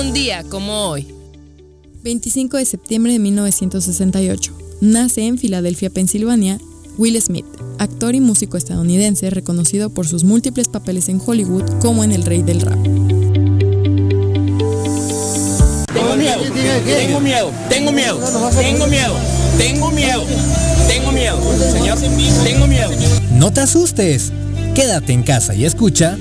[0.00, 1.06] Un día como hoy.
[2.02, 4.52] 25 de septiembre de 1968.
[4.80, 6.58] Nace en Filadelfia, Pensilvania,
[6.96, 7.44] Will Smith,
[7.78, 12.42] actor y músico estadounidense reconocido por sus múltiples papeles en Hollywood como en El Rey
[12.42, 12.82] del Rap.
[15.92, 16.40] Tengo miedo,
[16.84, 18.18] tengo miedo, tengo miedo,
[18.58, 19.14] tengo miedo,
[19.58, 20.24] tengo miedo,
[20.88, 21.38] tengo miedo,
[21.70, 21.98] señor,
[22.44, 22.90] tengo miedo.
[23.32, 24.32] No te asustes.
[24.74, 26.16] Quédate en casa y escucha.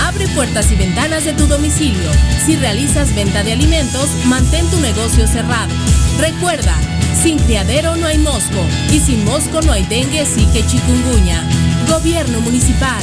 [0.00, 2.10] Abre puertas y ventanas de tu domicilio.
[2.44, 5.72] Si realizas venta de alimentos, mantén tu negocio cerrado.
[6.18, 6.74] Recuerda,
[7.22, 11.42] sin criadero no hay mosco y sin mosco no hay dengue, que chikungunya.
[11.88, 13.02] Gobierno municipal.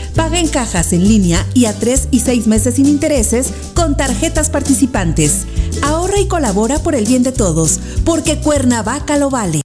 [0.15, 4.49] Paga en cajas en línea y a 3 y 6 meses sin intereses con tarjetas
[4.49, 5.45] participantes.
[5.83, 9.61] Ahorra y colabora por el bien de todos, porque Cuernavaca lo vale.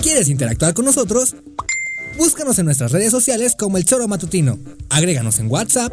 [0.00, 1.36] ¿Quieres interactuar con nosotros?
[2.16, 4.58] Búscanos en nuestras redes sociales como El Choro Matutino.
[4.88, 5.92] Agréganos en WhatsApp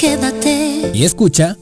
[0.00, 0.92] Quédate.
[0.94, 1.58] Y escucha.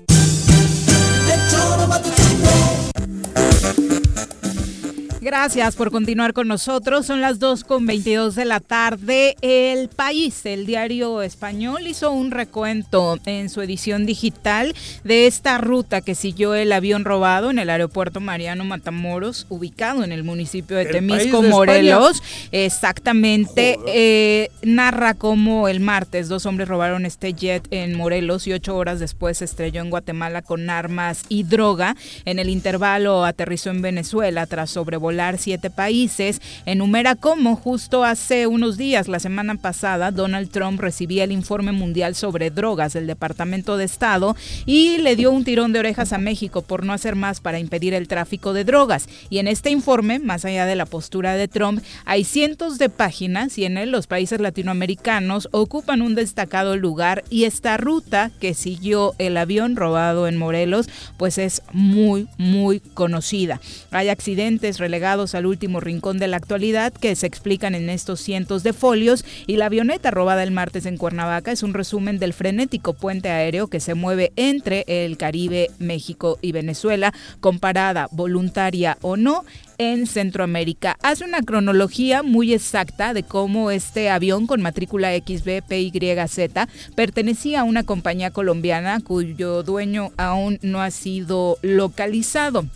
[5.29, 7.05] Gracias por continuar con nosotros.
[7.05, 9.37] Son las 2 con 22 de la tarde.
[9.43, 14.75] El País, el diario español, hizo un recuento en su edición digital
[15.05, 20.13] de esta ruta que siguió el avión robado en el aeropuerto Mariano Matamoros, ubicado en
[20.13, 22.23] el municipio de Temisco, Morelos.
[22.51, 23.79] Exactamente.
[23.87, 28.99] Eh, narra cómo el martes dos hombres robaron este jet en Morelos y ocho horas
[28.99, 31.97] después se estrelló en Guatemala con armas y droga.
[32.25, 38.77] En el intervalo aterrizó en Venezuela tras sobrevolar siete países, enumera cómo justo hace unos
[38.77, 43.85] días, la semana pasada, Donald Trump recibía el informe mundial sobre drogas del Departamento de
[43.85, 47.59] Estado y le dio un tirón de orejas a México por no hacer más para
[47.59, 49.09] impedir el tráfico de drogas.
[49.29, 53.59] Y en este informe, más allá de la postura de Trump, hay cientos de páginas
[53.59, 59.15] y en él los países latinoamericanos ocupan un destacado lugar y esta ruta que siguió
[59.19, 63.61] el avión robado en Morelos, pues es muy, muy conocida.
[63.91, 68.63] Hay accidentes relegados al último rincón de la actualidad que se explican en estos cientos
[68.63, 72.93] de folios y la avioneta robada el martes en Cuernavaca es un resumen del frenético
[72.93, 79.47] puente aéreo que se mueve entre el Caribe, México y Venezuela, comparada voluntaria o no
[79.79, 80.99] en Centroamérica.
[81.03, 87.85] Hace una cronología muy exacta de cómo este avión con matrícula XBPYZ pertenecía a una
[87.85, 92.67] compañía colombiana cuyo dueño aún no ha sido localizado.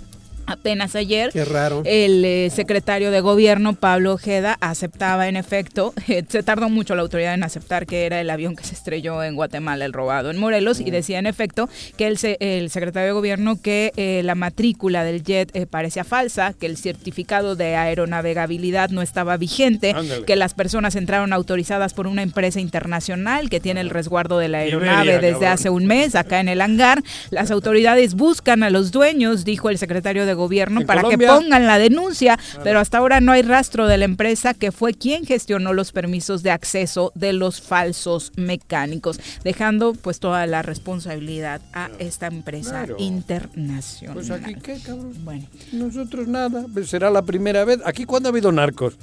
[0.47, 6.69] Apenas ayer, el eh, secretario de gobierno, Pablo Ojeda, aceptaba en efecto, eh, se tardó
[6.69, 9.93] mucho la autoridad en aceptar que era el avión que se estrelló en Guatemala, el
[9.93, 14.23] robado en Morelos, y decía en efecto que el, el secretario de gobierno que eh,
[14.25, 19.95] la matrícula del jet parecía falsa, que el certificado de aeronavegabilidad no estaba vigente,
[20.27, 24.59] que las personas entraron autorizadas por una empresa internacional que tiene el resguardo de la
[24.59, 27.03] aeronave desde hace un mes acá en el hangar.
[27.31, 31.79] Las autoridades buscan a los dueños, dijo el secretario de gobierno para que pongan la
[31.79, 35.93] denuncia, pero hasta ahora no hay rastro de la empresa que fue quien gestionó los
[35.93, 42.87] permisos de acceso de los falsos mecánicos, dejando pues toda la responsabilidad a esta empresa
[42.99, 44.15] internacional.
[44.15, 45.15] Pues aquí qué, cabrón.
[45.25, 47.81] Bueno, nosotros nada, será la primera vez.
[47.85, 48.97] Aquí cuando ha habido narcos.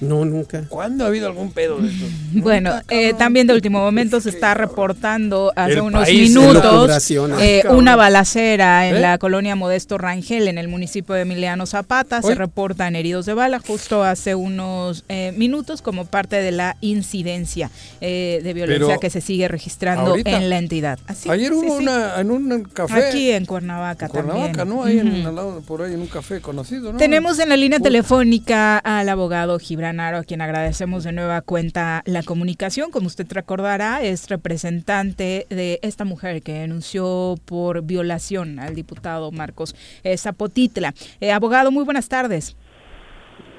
[0.00, 0.64] No, nunca.
[0.68, 2.06] ¿Cuándo ha habido algún pedo de esto?
[2.32, 7.10] Bueno, eh, también de último momento se está reportando hace unos minutos
[7.40, 9.00] eh, una balacera en ¿Eh?
[9.00, 12.22] la colonia Modesto Rangel, en el municipio de Emiliano Zapata.
[12.22, 15.04] Se reportan heridos de bala justo hace unos
[15.36, 17.70] minutos como parte de la incidencia
[18.00, 20.98] de violencia que se sigue registrando en la entidad.
[21.28, 23.08] Ayer hubo una en un café.
[23.08, 24.84] Aquí en Cuernavaca, Cuernavaca ¿no?
[24.84, 26.98] Ahí en, al lado, por ahí en un café conocido, ¿no?
[26.98, 32.02] Tenemos en la línea telefónica al abogado Gibran Lanaro, a quien agradecemos de nueva cuenta
[32.04, 32.90] la comunicación.
[32.90, 39.74] Como usted recordará, es representante de esta mujer que denunció por violación al diputado Marcos
[40.04, 40.92] eh, Zapotitla.
[41.20, 42.54] Eh, abogado, muy buenas tardes.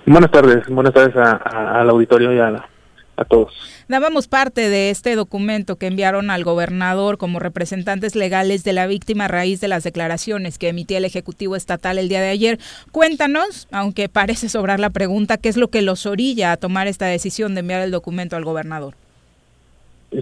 [0.06, 2.70] Buenas tardes, buenas tardes al auditorio y a, la-
[3.20, 3.54] a todos.
[3.88, 9.26] Dábamos parte de este documento que enviaron al gobernador como representantes legales de la víctima
[9.26, 12.60] a raíz de las declaraciones que emitía el Ejecutivo Estatal el día de ayer.
[12.92, 17.08] Cuéntanos, aunque parece sobrar la pregunta, ¿qué es lo que los orilla a tomar esta
[17.08, 18.94] decisión de enviar el documento al gobernador?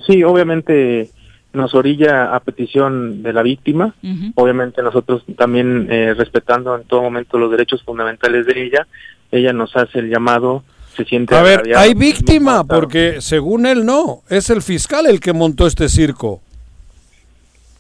[0.06, 1.12] Sí, obviamente
[1.54, 3.96] nos orilla a petición de la víctima,
[4.36, 8.88] obviamente nosotros también eh, respetando en todo momento los derechos fundamentales de ella,
[9.32, 10.64] ella nos hace el llamado,
[10.98, 15.32] se siente A ver, hay víctima, porque según él no, es el fiscal el que
[15.32, 16.42] montó este circo.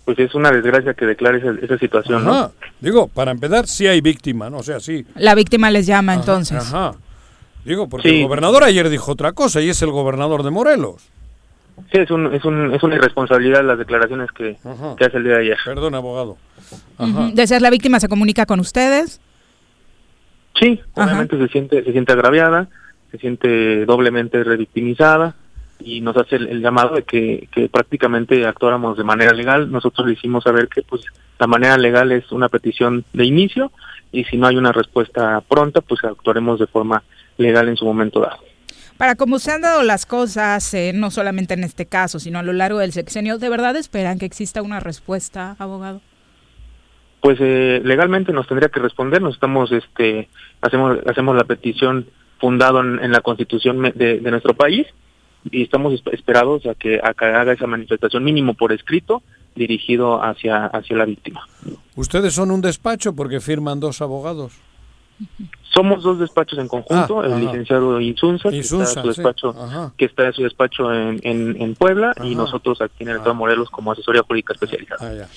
[0.06, 2.34] Pues es una desgracia que declare esa, esa situación, ¿no?
[2.34, 2.52] Ajá.
[2.80, 4.60] Digo, para empezar, sí hay víctima, ¿no?
[4.60, 5.06] O sea, sí.
[5.16, 6.58] La víctima les llama entonces.
[6.58, 6.94] Ajá.
[7.66, 8.16] Digo, porque Sí.
[8.22, 11.10] el gobernador ayer dijo otra cosa y es el gobernador de Morelos.
[11.92, 14.58] Sí, es, un, es, un, es una irresponsabilidad las declaraciones que,
[14.98, 15.58] que hace el día de ayer.
[15.66, 16.38] Perdón, abogado.
[17.34, 19.20] ¿Deseas la víctima se comunica con ustedes?
[20.60, 22.68] Sí, obviamente se siente, se siente agraviada,
[23.12, 25.36] se siente doblemente revictimizada
[25.80, 29.72] y nos hace el, el llamado de que, que prácticamente actuáramos de manera legal.
[29.72, 31.04] Nosotros le hicimos saber que pues
[31.40, 33.72] la manera legal es una petición de inicio
[34.12, 37.04] y si no hay una respuesta pronta, pues actuaremos de forma
[37.38, 38.40] legal en su momento dado.
[38.98, 42.44] Para cómo se han dado las cosas, eh, no solamente en este caso, sino a
[42.44, 46.02] lo largo del sexenio, ¿de verdad esperan que exista una respuesta, abogado?
[47.22, 50.30] Pues eh, legalmente nos tendría que responder, nos estamos, este,
[50.62, 52.08] hacemos, hacemos la petición
[52.40, 54.88] fundado en, en la constitución de, de nuestro país
[55.52, 59.22] y estamos esp- esperados a que, a que haga esa manifestación mínimo por escrito
[59.56, 61.42] dirigido hacia, hacia la víctima.
[61.96, 64.54] Ustedes son un despacho porque firman dos abogados.
[65.74, 67.42] Somos dos despachos en conjunto, Ah, el ajá.
[67.42, 69.56] licenciado Insunza, que Insunza, está su despacho,
[69.98, 73.32] que está en su despacho en, en, en Puebla y nosotros aquí en el Estado
[73.34, 75.24] de Morelos como asesoría jurídica especializada.
[75.24, 75.28] Ah,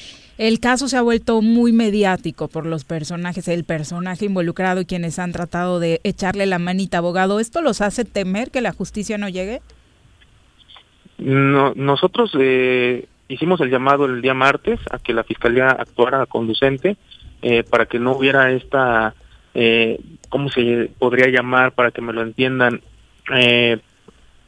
[0.41, 5.19] El caso se ha vuelto muy mediático por los personajes, el personaje involucrado y quienes
[5.19, 7.41] han tratado de echarle la manita, abogado.
[7.41, 9.61] ¿Esto los hace temer que la justicia no llegue?
[11.19, 16.97] No, nosotros eh, hicimos el llamado el día martes a que la fiscalía actuara conducente
[17.43, 19.15] eh, para que no hubiera esta,
[19.53, 20.01] eh,
[20.31, 22.81] ¿cómo se podría llamar para que me lo entiendan?
[23.37, 23.79] Eh,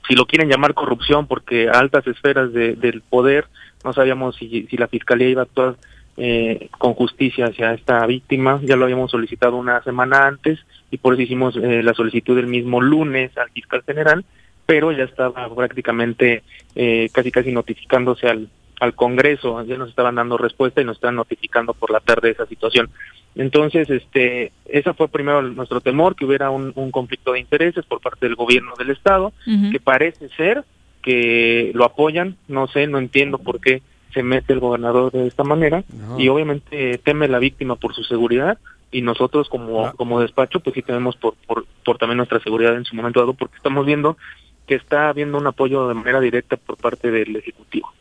[0.08, 3.44] si lo quieren llamar corrupción, porque altas esferas de- del poder
[3.84, 5.76] no sabíamos si, si la fiscalía iba a actuar
[6.16, 8.60] eh, con justicia hacia esta víctima.
[8.62, 10.58] Ya lo habíamos solicitado una semana antes
[10.90, 14.24] y por eso hicimos eh, la solicitud el mismo lunes al fiscal general,
[14.66, 16.42] pero ya estaba prácticamente
[16.74, 18.48] eh, casi casi notificándose al,
[18.80, 22.46] al Congreso, ya nos estaban dando respuesta y nos están notificando por la tarde esa
[22.46, 22.90] situación.
[23.34, 28.00] Entonces, este, esa fue primero nuestro temor, que hubiera un, un conflicto de intereses por
[28.00, 29.32] parte del gobierno del Estado,
[29.70, 30.64] que parece ser
[31.02, 33.82] que lo apoyan, no sé, no entiendo por qué
[34.14, 35.84] se mete el gobernador de esta manera
[36.18, 38.58] y obviamente teme la víctima por su seguridad
[38.90, 42.84] y nosotros como, como despacho pues sí tenemos por, por, por también nuestra seguridad en
[42.84, 44.18] su momento dado porque estamos viendo
[44.66, 47.92] que está habiendo un apoyo de manera directa por parte del Ejecutivo.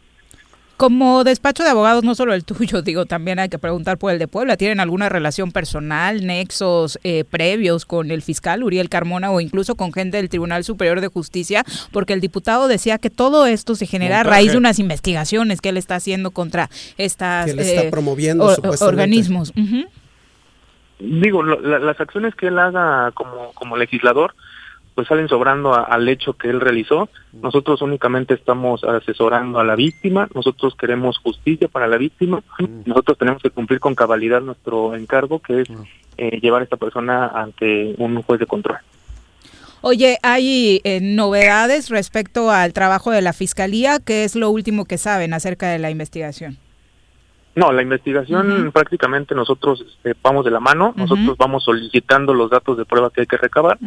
[0.81, 4.17] Como despacho de abogados, no solo el tuyo, digo, también hay que preguntar por el
[4.17, 4.57] de Puebla.
[4.57, 9.93] ¿Tienen alguna relación personal, nexos eh, previos con el fiscal Uriel Carmona o incluso con
[9.93, 11.63] gente del Tribunal Superior de Justicia?
[11.91, 15.69] Porque el diputado decía que todo esto se genera a raíz de unas investigaciones que
[15.69, 19.53] él está haciendo contra estas Que él está eh, promoviendo, or- organismos.
[19.55, 19.85] Ujú.
[20.99, 24.33] Digo, lo- la- las acciones que él haga como, como legislador
[24.95, 27.09] pues salen sobrando a- al hecho que él realizó.
[27.33, 32.43] Nosotros únicamente estamos asesorando a la víctima, nosotros queremos justicia para la víctima,
[32.85, 35.69] nosotros tenemos que cumplir con cabalidad nuestro encargo, que es
[36.17, 38.77] eh, llevar a esta persona ante un juez de control.
[39.83, 43.97] Oye, ¿hay eh, novedades respecto al trabajo de la Fiscalía?
[43.99, 46.57] ¿Qué es lo último que saben acerca de la investigación?
[47.53, 52.77] No, la investigación prácticamente nosotros este, vamos de la mano, nosotros vamos solicitando los datos
[52.77, 53.77] de prueba que hay que recabar.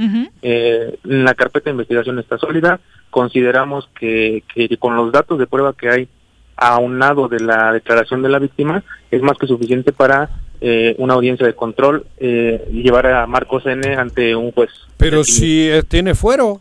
[0.42, 2.80] Eh, la carpeta de investigación está sólida.
[3.10, 6.08] Consideramos que, que con los datos de prueba que hay
[6.56, 10.30] aunado de la declaración de la víctima es más que suficiente para
[10.60, 14.70] eh, una audiencia de control eh, y llevar a Marcos N ante un juez.
[14.96, 16.60] Pero si eh, tiene fuero,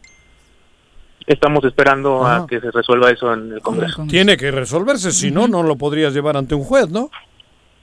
[1.25, 4.05] Estamos esperando a que se resuelva eso en el Congreso.
[4.09, 7.09] tiene que resolverse, si no, no lo podrías llevar ante un juez, ¿no?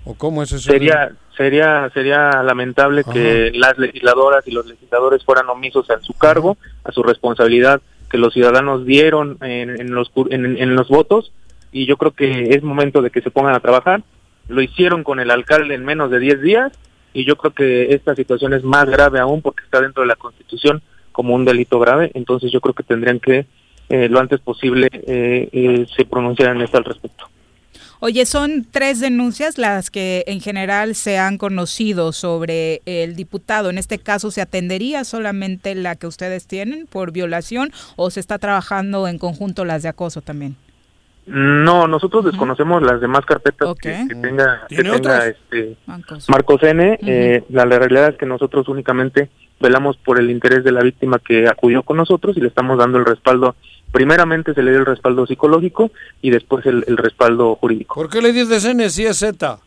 [0.05, 0.71] ¿O cómo es eso?
[0.71, 6.57] Sería sería sería lamentable que las legisladoras y los legisladores fueran omisos en su cargo,
[6.85, 7.81] a su responsabilidad
[8.11, 11.33] que los ciudadanos dieron en, en los en los votos
[11.73, 14.03] y yo creo que es momento de que se pongan a trabajar.
[14.49, 16.73] Lo hicieron con el alcalde en menos de 10 días
[17.13, 20.17] y yo creo que esta situación es más grave aún porque está dentro de la
[20.17, 20.83] Constitución
[21.21, 23.45] como un delito grave, entonces yo creo que tendrían que
[23.91, 27.27] eh, lo antes posible eh, eh, se pronunciaran esto al respecto.
[27.99, 33.69] Oye, son tres denuncias las que en general se han conocido sobre el diputado.
[33.69, 38.39] En este caso, ¿se atendería solamente la que ustedes tienen por violación o se está
[38.39, 40.57] trabajando en conjunto las de acoso también?
[41.27, 45.77] No, nosotros desconocemos las demás carpetas que, que tenga, que ¿Tiene tenga este
[46.29, 46.99] Marcos N.
[47.03, 49.31] Eh, la, la realidad es que nosotros únicamente
[49.61, 52.99] velamos por el interés de la víctima que acudió con nosotros y le estamos dando
[52.99, 53.55] el respaldo.
[53.93, 55.91] Primeramente se le dio el respaldo psicológico
[56.23, 57.95] y después el, el respaldo jurídico.
[57.95, 59.59] ¿Por qué le dices N si es Z?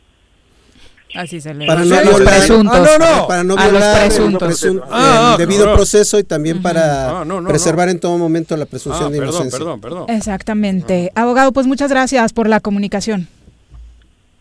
[1.15, 2.75] Así se le para no los violar, presuntos.
[2.75, 3.27] Ah, no, no.
[3.27, 4.49] para no A los violar el, presuntos.
[4.63, 5.77] presun- Ah, el debido claro.
[5.77, 9.17] proceso y también para Ah, no, no, preservar en todo momento la presunción Ah, de
[9.19, 9.59] perdón, inocencia.
[9.59, 10.05] perdón, perdón.
[10.09, 11.11] Exactamente.
[11.15, 13.27] Abogado, pues muchas gracias por la comunicación.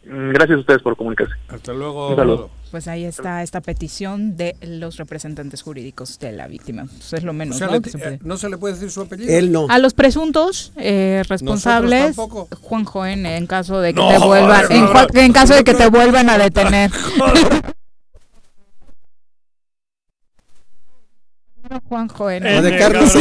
[0.04, 1.34] Mm, Gracias a ustedes por comunicarse.
[1.48, 2.10] Hasta luego.
[2.10, 2.50] Un saludo.
[2.72, 6.86] Pues ahí está esta petición de los representantes jurídicos de la víctima.
[6.86, 7.74] Pues es lo O menos, sea, ¿no?
[7.74, 9.30] le- que se puede- eh, no se le puede decir su apellido.
[9.30, 9.66] Él no.
[9.68, 12.48] A los presuntos eh, responsables, tampoco.
[12.62, 14.92] Juanjo N, en caso de que No, te vuelvan, no, en, no.
[14.92, 16.90] cua- en caso de que te vuelvan a detener.
[21.88, 22.58] Juanjo N.
[22.58, 23.14] O de Carlos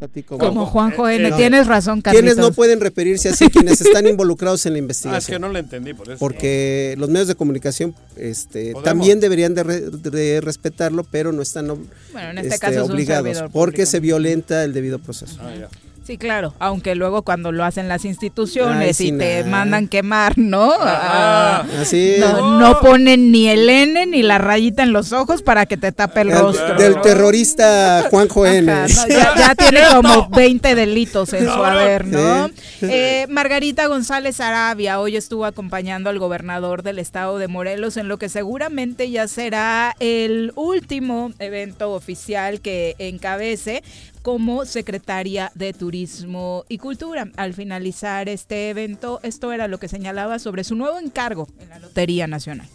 [0.00, 1.36] A ti como- Como Juanjo N, No.
[1.36, 2.54] tienes razón, Quienes no Carlitos.
[2.56, 5.34] pueden referirse así, quienes están involucrados en la Ah, es investigación.
[5.34, 6.18] que no le entendí por eso.
[6.18, 8.84] porque los medios de comunicación este, Podemos.
[8.84, 12.78] también deberían de, re- de respetarlo, pero no están ob- Bueno, en este este, caso
[12.80, 13.90] es un obligados, porque público.
[13.90, 15.36] se violenta el debido proceso.
[15.40, 15.68] Ah, ya.
[16.08, 20.72] Sí, claro, aunque luego cuando lo hacen las instituciones Ay, y te mandan quemar, ¿no?
[20.80, 22.20] Ah, Así es.
[22.20, 25.92] no, no ponen ni el N ni la rayita en los ojos para que te
[25.92, 26.78] tape el rostro.
[26.78, 28.72] del terrorista Juanjo N.
[28.72, 32.48] Ajá, no, ya, ya tiene como 20 delitos en su haber, ¿no?
[32.48, 32.86] Sí.
[32.88, 38.16] Eh, Margarita González Arabia hoy estuvo acompañando al gobernador del estado de Morelos en lo
[38.16, 43.82] que seguramente ya será el último evento oficial que encabece
[44.28, 47.30] como secretaria de Turismo y Cultura.
[47.38, 51.78] Al finalizar este evento, esto era lo que señalaba sobre su nuevo encargo en la
[51.78, 52.68] Lotería Nacional.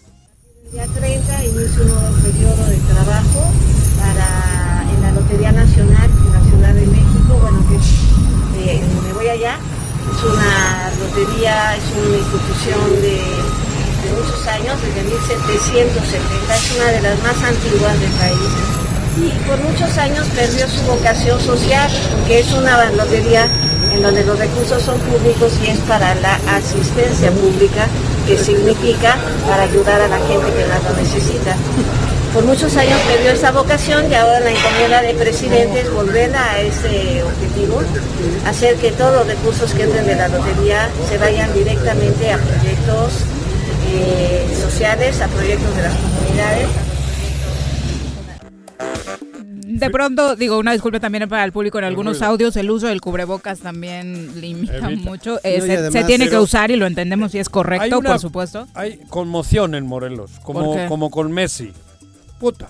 [0.71, 3.53] Día 30 inicio un periodo de trabajo
[4.01, 9.27] para en la Lotería Nacional en la Ciudad de México, bueno que eh, me voy
[9.27, 9.59] allá,
[10.09, 13.21] es una lotería, es una institución de
[14.09, 19.97] muchos años, desde 1770, es una de las más antiguas del país y por muchos
[19.97, 23.47] años perdió su vocación social, porque es una lotería
[23.93, 27.87] en donde los recursos son públicos y es para la asistencia pública,
[28.25, 29.17] que significa
[29.47, 31.55] para ayudar a la gente que más lo necesita.
[32.33, 36.59] Por muchos años perdió esa vocación y ahora la encomienda del presidente es volver a
[36.61, 37.83] ese objetivo,
[38.47, 43.13] hacer que todos los recursos que entren de la lotería se vayan directamente a proyectos
[43.91, 46.82] eh, sociales, a proyectos de las comunidades.
[49.85, 53.01] De pronto, digo, una disculpa también para el público en algunos audios, el uso del
[53.01, 54.89] cubrebocas también limita Evita.
[55.09, 55.39] mucho.
[55.43, 57.49] Eh, No, y se, además- se tiene que Pero- usar y lo entendemos y es
[57.49, 58.67] correcto, una- por supuesto.
[58.73, 60.85] Hay conmoción en Morelos, ¿Por como, qué?
[60.87, 61.71] como con Messi.
[62.39, 62.67] Puta.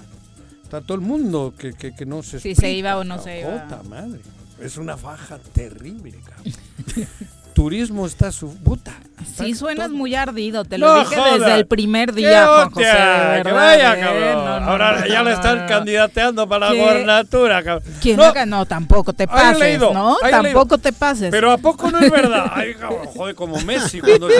[0.63, 3.21] Está todo el mundo que, que, que no se Si se explica, iba o no
[3.21, 3.63] se iba.
[3.63, 4.19] Puta madre.
[4.59, 6.53] Es una faja terrible, cabrón.
[7.53, 8.93] Turismo está su puta.
[9.37, 11.39] Sí, suenas muy ardido, te No lo dije jodas.
[11.39, 14.45] desde el primer ¡Qué día, Juan José, de ¡Que verdad, vaya, eh, cabrón!
[14.45, 15.67] no, no, Ahora no, ya no, le están no.
[15.67, 16.81] candidateando para la ¿Qué?
[16.81, 17.93] gobernatura, cabrón.
[18.01, 18.45] ¿Quién No?
[18.45, 20.17] No, tampoco te pases, leído, ¿no?
[20.17, 20.77] Tampoco leído.
[20.79, 21.31] te pases.
[21.31, 22.51] Pero ¿a poco no es verdad?
[22.53, 24.39] Ay, cabrón, joder, como Messi cuando se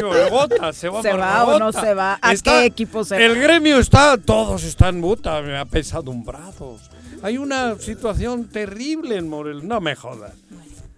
[0.73, 2.19] se va ¿Se va o no se va?
[2.22, 3.22] ¿A Está- qué equipo se va?
[3.23, 6.81] El gremio está, todos están puta, apesadumbrados.
[7.22, 9.64] Hay una situación terrible en Morelos.
[9.64, 10.34] No me jodas.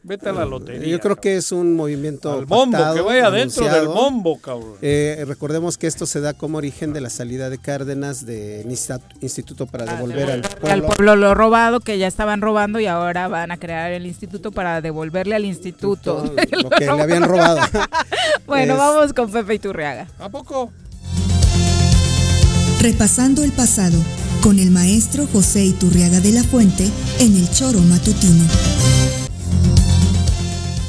[0.08, 0.88] Vete a la lotería.
[0.88, 4.76] Yo creo que es un movimiento Al bombo, pactado, que vaya dentro del bombo, cabrón.
[4.84, 9.66] Eh, recordemos que esto se da como origen de la salida de Cárdenas del Instituto
[9.66, 10.86] para devolver al al pueblo.
[10.88, 14.80] pueblo lo robado que ya estaban robando y ahora van a crear el instituto para
[14.82, 17.62] devolverle al instituto lo que le habían robado.
[18.46, 20.08] bueno, Es- vamos con Pepe Iturriaga.
[20.20, 20.72] ¿A poco?
[22.80, 23.98] Repasando el pasado
[24.44, 26.88] con el maestro José Iturriaga de la Fuente
[27.20, 28.44] en el Choro Matutino.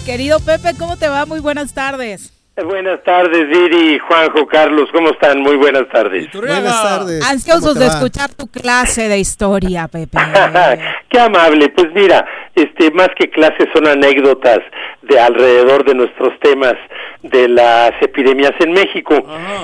[0.07, 1.27] Querido Pepe, ¿cómo te va?
[1.27, 2.33] Muy buenas tardes.
[2.65, 5.41] Buenas tardes, Viri, Juanjo, Carlos, ¿cómo están?
[5.41, 6.33] Muy buenas tardes.
[6.33, 7.28] Buenas tardes.
[7.28, 7.93] Ansiosos ¿Cómo te de va?
[7.95, 10.16] escuchar tu clase de historia, Pepe.
[11.11, 11.69] Qué amable.
[11.70, 12.24] Pues mira,
[12.55, 14.61] este, más que clases son anécdotas
[15.03, 16.74] de alrededor de nuestros temas
[17.23, 19.15] de las epidemias en México.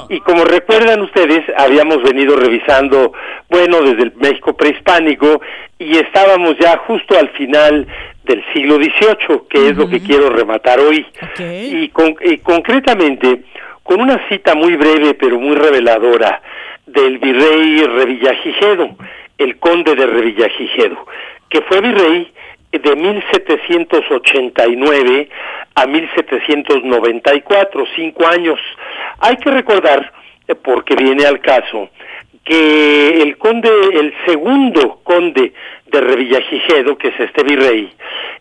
[0.09, 3.13] Y como recuerdan ustedes, habíamos venido revisando,
[3.49, 5.41] bueno, desde el México prehispánico
[5.79, 7.87] y estábamos ya justo al final
[8.25, 11.05] del siglo XVIII, que es lo que quiero rematar hoy.
[11.83, 13.43] Y, con- y concretamente,
[13.83, 16.41] con una cita muy breve pero muy reveladora
[16.87, 18.91] del virrey Revillagigedo,
[19.39, 21.07] el conde de Revillagigedo,
[21.49, 22.31] que fue virrey
[22.71, 25.29] de 1789
[25.75, 28.61] a 1794, cinco años.
[29.21, 30.13] Hay que recordar,
[30.49, 31.89] eh, porque viene al caso,
[32.45, 33.69] que el conde,
[34.01, 35.53] el segundo conde
[35.93, 37.93] de Revillagigedo, que es este virrey,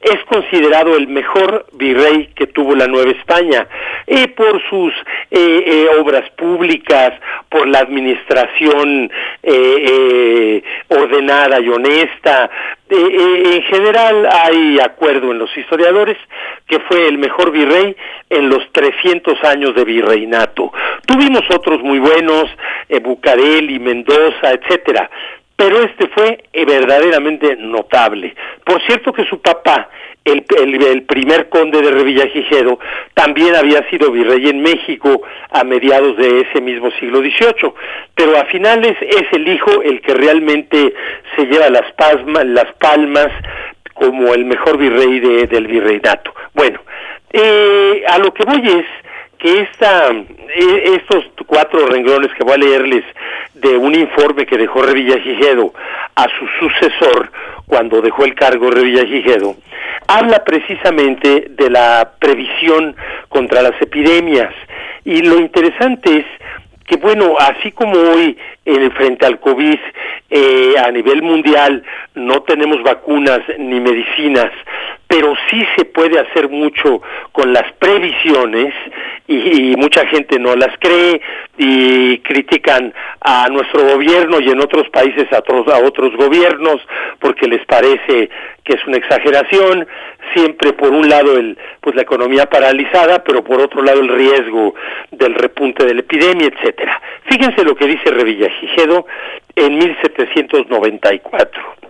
[0.02, 3.68] es considerado el mejor virrey que tuvo la Nueva España,
[4.08, 4.94] eh, por sus
[5.30, 7.14] eh, eh, obras públicas,
[7.50, 9.12] por la administración
[10.88, 12.50] ordenada y honesta.
[12.90, 16.18] en general hay acuerdo en los historiadores
[16.68, 17.96] que fue el mejor virrey
[18.30, 20.72] en los 300 años de virreinato.
[21.06, 22.46] Tuvimos otros muy buenos,
[23.02, 25.10] Bucareli, Mendoza, etcétera,
[25.62, 28.34] pero este fue eh, verdaderamente notable.
[28.66, 29.90] Por cierto que su papá,
[30.26, 32.80] el, el, primer conde de Revillagigedo,
[33.14, 35.22] también había sido virrey en México
[35.52, 37.74] a mediados de ese mismo siglo XVIII,
[38.16, 40.96] pero a finales es el hijo el que realmente
[41.36, 41.86] se lleva las,
[42.44, 43.28] las palmas
[43.94, 46.34] como el mejor virrey de, del virreinato.
[46.56, 46.80] Bueno,
[47.34, 48.86] eh, a lo que voy es
[49.42, 53.04] que esta, e, estos cuatro renglones que voy a leerles
[53.56, 55.74] de un informe que dejó Revillagigedo
[56.16, 57.32] a su sucesor
[57.66, 59.56] cuando dejó el cargo Revillagigedo,
[60.08, 62.96] habla precisamente de la previsión
[63.30, 64.54] contra las epidemias.
[65.04, 66.26] Y lo interesante es
[66.86, 69.80] que bueno, así como hoy en frente al COVID
[70.30, 71.84] eh, a nivel mundial
[72.16, 74.52] no tenemos vacunas ni medicinas,
[75.12, 77.02] pero sí se puede hacer mucho
[77.34, 78.74] con las previsiones
[79.28, 81.22] y, mucha gente no las cree
[81.58, 86.78] y critican a nuestro gobierno y en otros países a otros, a otros gobiernos
[87.20, 88.30] porque les parece
[88.64, 89.86] que es una exageración,
[90.34, 94.76] siempre por un lado el pues la economía paralizada, pero por otro lado el riesgo
[95.12, 97.02] del repunte de la epidemia, etcétera.
[97.26, 99.06] Fíjense lo que dice Revillagigedo
[99.58, 101.81] en 1794.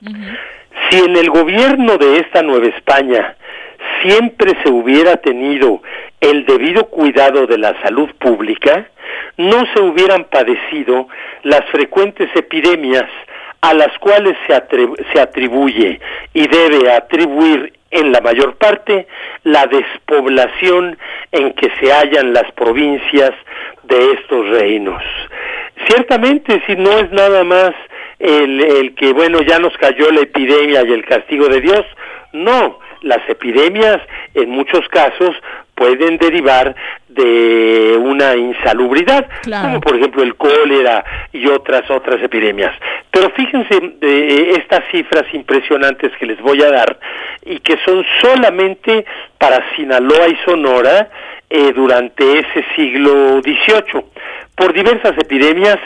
[0.00, 3.36] Si en el gobierno de esta Nueva España
[4.02, 5.82] siempre se hubiera tenido
[6.20, 8.86] el debido cuidado de la salud pública,
[9.36, 11.08] no se hubieran padecido
[11.42, 13.06] las frecuentes epidemias
[13.60, 14.54] a las cuales se,
[15.12, 16.00] se atribuye
[16.34, 19.06] y debe atribuir en la mayor parte
[19.44, 20.98] la despoblación
[21.32, 23.32] en que se hallan las provincias
[23.84, 25.02] de estos reinos.
[25.88, 27.72] Ciertamente, si no es nada más
[28.18, 31.84] el, el que, bueno, ya nos cayó la epidemia y el castigo de Dios,
[32.32, 34.00] no, las epidemias
[34.34, 35.34] en muchos casos
[35.74, 36.74] pueden derivar
[37.08, 42.72] de una insalubridad, como por ejemplo el cólera y otras otras epidemias.
[43.10, 46.98] Pero fíjense eh, estas cifras impresionantes que les voy a dar
[47.44, 49.04] y que son solamente
[49.38, 51.10] para Sinaloa y Sonora
[51.48, 54.04] eh, durante ese siglo XVIII,
[54.56, 55.78] por diversas epidemias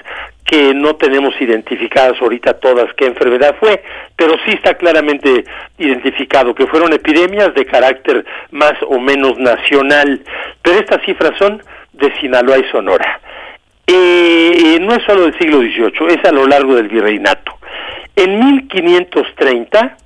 [0.51, 3.85] que no tenemos identificadas ahorita todas qué enfermedad fue,
[4.17, 5.45] pero sí está claramente
[5.79, 10.21] identificado que fueron epidemias de carácter más o menos nacional,
[10.61, 11.63] pero estas cifras son
[11.93, 13.21] de Sinaloa y Sonora.
[13.87, 17.53] Eh, no es solo del siglo XVIII, es a lo largo del virreinato.
[18.17, 19.97] En 1530,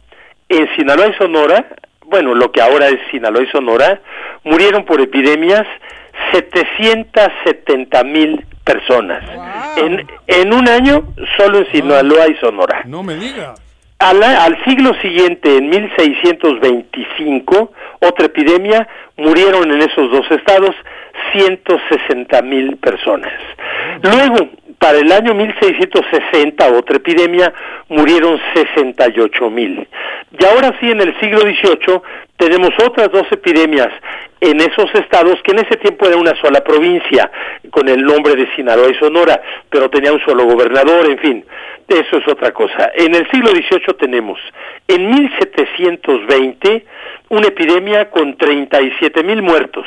[0.50, 1.64] en Sinaloa y Sonora,
[2.04, 3.98] bueno, lo que ahora es Sinaloa y Sonora,
[4.42, 5.66] murieron por epidemias
[6.32, 9.22] 770 mil personas.
[9.76, 11.04] En, en un año,
[11.36, 12.82] solo en Sinaloa y Sonora.
[12.86, 13.54] No me diga.
[13.98, 18.86] Al, al, siglo siguiente, en 1625, otra epidemia,
[19.16, 20.74] murieron en esos dos estados
[21.32, 23.32] 160 mil personas.
[24.02, 27.52] Luego, para el año 1660, otra epidemia,
[27.88, 29.86] murieron 68 mil.
[30.38, 32.00] Y ahora sí, en el siglo XVIII,
[32.36, 33.88] tenemos otras dos epidemias
[34.40, 37.30] en esos estados que en ese tiempo era una sola provincia,
[37.70, 39.40] con el nombre de Sinaloa y Sonora,
[39.70, 41.44] pero tenía un solo gobernador, en fin,
[41.88, 42.92] eso es otra cosa.
[42.94, 44.38] En el siglo XVIII tenemos,
[44.88, 46.84] en 1720,
[47.30, 49.86] una epidemia con 37 mil muertos,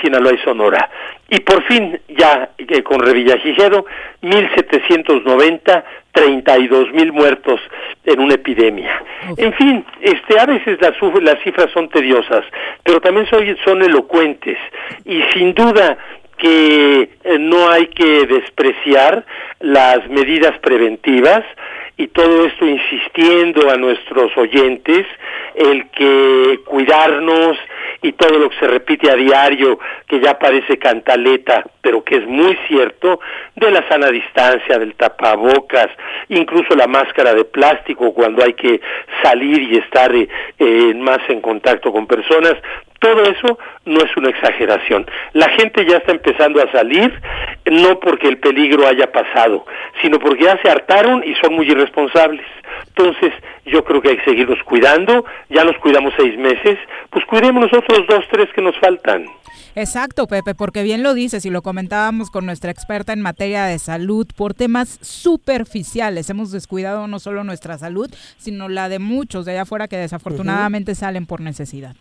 [0.00, 0.90] Sinaloa y Sonora.
[1.28, 3.86] Y por fin, ya eh, con Revillagigedo,
[4.22, 7.60] 1790, 32 mil muertos
[8.04, 9.02] en una epidemia.
[9.36, 12.44] En fin, este, a veces las, las cifras son tediosas,
[12.82, 14.58] pero también son, son elocuentes
[15.04, 15.98] y sin duda
[16.38, 19.24] que eh, no hay que despreciar
[19.60, 21.42] las medidas preventivas
[21.98, 25.06] y todo esto insistiendo a nuestros oyentes
[25.54, 27.56] el que cuidarnos
[28.02, 32.26] y todo lo que se repite a diario que ya parece cantaleta pero que es
[32.26, 33.20] muy cierto
[33.54, 35.88] de la sana distancia del tapabocas
[36.28, 38.80] incluso la máscara de plástico cuando hay que
[39.22, 42.56] salir y estar eh, más en contacto con personas
[43.00, 45.06] todo eso no es una exageración.
[45.32, 47.12] La gente ya está empezando a salir,
[47.66, 49.64] no porque el peligro haya pasado,
[50.02, 52.46] sino porque ya se hartaron y son muy irresponsables.
[52.88, 53.32] Entonces,
[53.64, 56.78] yo creo que hay que seguirnos cuidando, ya nos cuidamos seis meses,
[57.10, 59.26] pues cuidemos los otros dos, tres que nos faltan.
[59.74, 63.78] Exacto, Pepe, porque bien lo dices y lo comentábamos con nuestra experta en materia de
[63.78, 66.30] salud por temas superficiales.
[66.30, 70.94] Hemos descuidado no solo nuestra salud, sino la de muchos de allá afuera que desafortunadamente
[70.94, 71.94] salen por necesidad.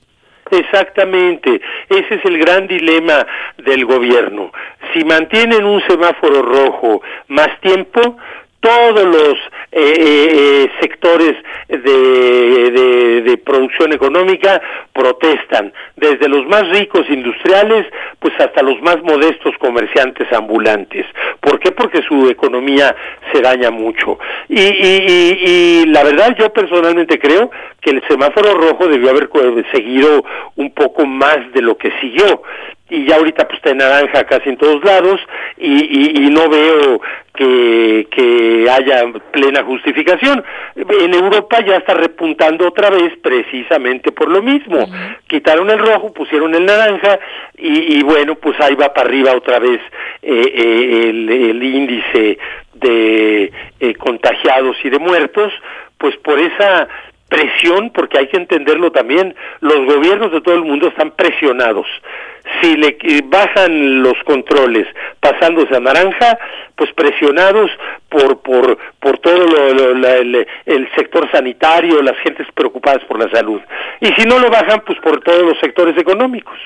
[0.52, 1.60] Exactamente,
[1.90, 3.26] ese es el gran dilema
[3.58, 4.52] del gobierno.
[4.94, 8.18] Si mantienen un semáforo rojo más tiempo,
[8.66, 9.38] todos los
[9.72, 11.36] eh, eh, sectores
[11.68, 14.60] de, de, producción económica
[14.92, 17.86] protestan, desde los más ricos industriales,
[18.20, 21.06] pues hasta los más modestos comerciantes ambulantes.
[21.42, 21.72] ¿Por qué?
[21.72, 22.96] Porque su economía
[23.32, 24.18] se daña mucho.
[24.50, 27.52] Y, y, y la verdad, yo personalmente creo
[27.82, 29.30] que el semáforo rojo debió haber
[29.72, 30.26] seguido
[30.56, 32.42] un poco más de lo que siguió
[32.90, 35.20] y ya ahorita pues está en naranja casi en todos lados
[35.57, 37.02] y, y, y no veo
[37.34, 40.44] que, que haya plena justificación.
[40.76, 44.88] En Europa ya está repuntando otra vez precisamente por lo mismo.
[45.28, 47.20] Quitaron el rojo, pusieron el naranja
[47.57, 49.82] y, y, bueno, pues ahí va para arriba otra vez
[50.22, 52.38] eh, eh, el, el, índice
[52.74, 55.52] de eh, contagiados y de muertos,
[55.98, 56.88] pues por esa
[57.30, 61.88] presión, porque hay que entenderlo también, los gobiernos de todo el mundo están presionados.
[62.62, 64.88] Si le bajan los controles
[65.20, 66.38] pasándose a naranja,
[66.76, 67.72] pues presionados
[68.10, 73.20] por por por todo lo, lo, la, el, el, sector sanitario, las gentes preocupadas por
[73.20, 73.62] la salud.
[74.02, 76.58] Y si no lo bajan, pues por todos los sectores económicos.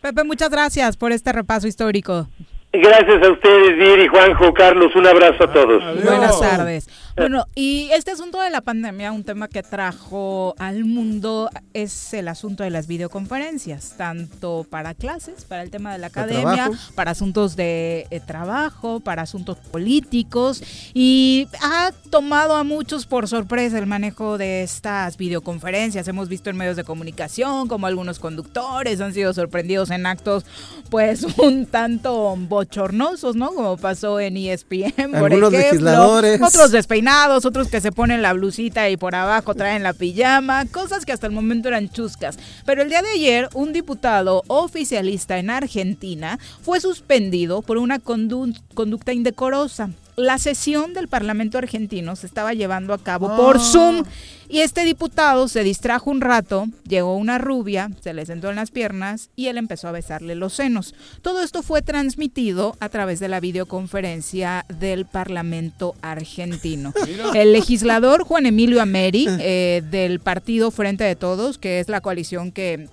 [0.00, 2.28] Pepe, muchas gracias por este repaso histórico.
[2.72, 5.82] Gracias a ustedes, Viri, Juanjo, Carlos, un abrazo a todos.
[5.82, 6.04] Adiós.
[6.04, 6.88] Buenas tardes.
[7.16, 12.26] Bueno, y este asunto de la pandemia, un tema que trajo al mundo es el
[12.26, 17.54] asunto de las videoconferencias, tanto para clases, para el tema de la academia, para asuntos
[17.54, 20.60] de eh, trabajo, para asuntos políticos,
[20.92, 26.08] y ha tomado a muchos por sorpresa el manejo de estas videoconferencias.
[26.08, 30.44] Hemos visto en medios de comunicación como algunos conductores han sido sorprendidos en actos,
[30.90, 33.54] pues, un tanto bochornosos, ¿no?
[33.54, 35.58] Como pasó en ESPN, por Algunos ejemplo.
[35.58, 36.42] legisladores.
[36.42, 37.03] Otros despeinados,
[37.44, 41.26] otros que se ponen la blusita y por abajo traen la pijama, cosas que hasta
[41.26, 42.38] el momento eran chuscas.
[42.64, 48.52] Pero el día de ayer, un diputado oficialista en Argentina fue suspendido por una condu
[48.74, 49.90] conducta indecorosa.
[50.16, 54.04] La sesión del Parlamento argentino se estaba llevando a cabo por Zoom
[54.48, 58.70] y este diputado se distrajo un rato, llegó una rubia, se le sentó en las
[58.70, 60.94] piernas y él empezó a besarle los senos.
[61.22, 66.92] Todo esto fue transmitido a través de la videoconferencia del Parlamento argentino.
[67.34, 72.52] El legislador Juan Emilio Ameri eh, del partido Frente de Todos, que es la coalición
[72.52, 72.88] que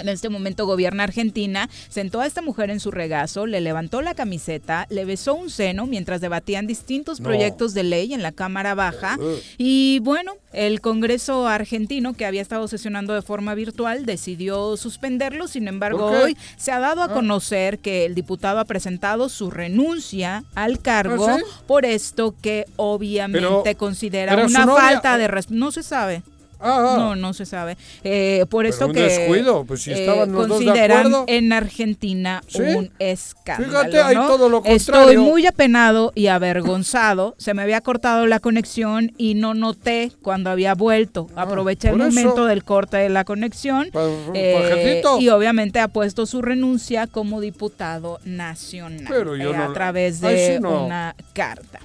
[0.00, 4.14] en este momento gobierna Argentina, sentó a esta mujer en su regazo, le levantó la
[4.14, 7.24] camiseta, le besó un seno mientras debatían distintos no.
[7.24, 9.18] proyectos de ley en la Cámara Baja.
[9.58, 15.48] Y bueno, el Congreso argentino, que había estado sesionando de forma virtual, decidió suspenderlo.
[15.48, 17.12] Sin embargo, hoy se ha dado a ah.
[17.12, 21.44] conocer que el diputado ha presentado su renuncia al cargo ¿Ah, sí?
[21.66, 25.32] por esto que obviamente pero, considera una falta de...
[25.48, 26.22] No se sabe.
[26.62, 27.76] Ah, no, no se sabe.
[28.04, 31.52] Eh, por esto un que descuido, pues si estaban eh, los consideran dos de en
[31.52, 32.60] Argentina ¿Sí?
[32.62, 33.68] un escándalo.
[33.70, 34.26] Fíjate, hay ¿no?
[34.26, 35.22] todo lo Estoy contrario.
[35.22, 37.34] muy apenado y avergonzado.
[37.38, 41.26] Se me había cortado la conexión y no noté cuando había vuelto.
[41.36, 42.20] Aproveché el Ah, por eso.
[42.20, 44.00] momento del corte de la conexión Pa-
[44.34, 49.72] eh, y obviamente ha puesto su renuncia como diputado nacional Pero yo eh, no a
[49.72, 50.84] través de sí, no.
[50.86, 51.80] una carta.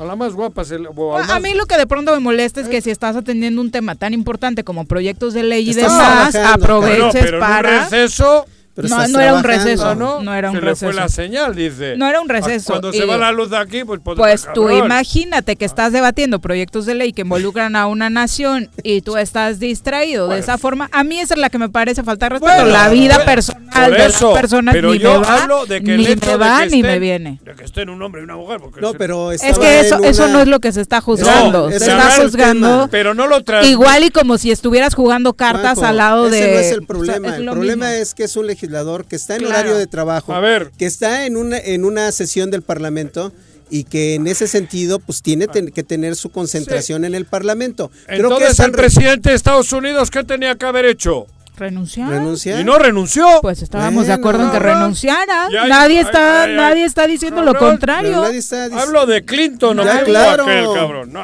[0.00, 2.12] A la más guapa se le- o al A más- mí lo que de pronto
[2.14, 5.68] me molesta es que si estás atendiendo un tema tan importante como proyectos de ley
[5.70, 7.84] y demás, aproveches Bueno, pero en un para...
[7.84, 8.46] receso.
[8.74, 10.22] Pero No, era un receso, Ah, ¿no?
[10.22, 10.92] no era un se le fue receso.
[11.02, 11.96] la señal, dice.
[11.96, 14.16] No era un Ah, receso, Cuando y- se va la luz de aquí, pues pues,
[14.16, 14.84] Pues tú cabrón.
[14.86, 19.58] imagínate que estás debatiendo proyectos de ley que involucran a una nación y tú estás
[19.58, 20.88] distraído de esa forma.
[20.92, 22.52] A mí esa es la que me parece faltar respeto.
[22.54, 25.82] Bueno, la vida personal de eso, las personas pero ni yo me va, hablo de
[25.82, 27.40] que el ni me de va que ni me viene.
[27.44, 28.60] De que estén un hombre y una mujer.
[28.60, 31.64] Porque No, pero Es que eso, eso no es lo que se está juzgando.
[31.64, 32.88] No, se ese está juzgando.
[32.90, 36.52] Pero no lo igual y como si estuvieras jugando cartas al lado ese de...
[36.52, 37.28] no es el o sea, problema.
[37.28, 38.02] es el problema mismo.
[38.02, 39.54] es que es un legislador que está en Claro.
[39.54, 40.70] horario de trabajo, A ver.
[40.78, 43.32] que está en una, en una sesión del Parlamento
[43.70, 47.90] y que en ese sentido pues tiene ten- que tener su concentración en el Parlamento.
[48.06, 51.26] Creo que Entonces el re- presidente de Estados Unidos, ¿qué tenía que haber hecho?
[51.56, 52.08] ¿Renunciar?
[52.08, 52.58] renunciar.
[52.60, 53.26] Y no renunció.
[53.42, 55.48] Pues estábamos de acuerdo en que renunciara.
[55.52, 58.10] Ya, nadie está, nadie está diciendo lo contrario.
[58.12, 60.44] pero nadie está dic- Hablo de Clinton, no claro.
[60.44, 61.12] aquel cabrón.
[61.12, 61.20] No.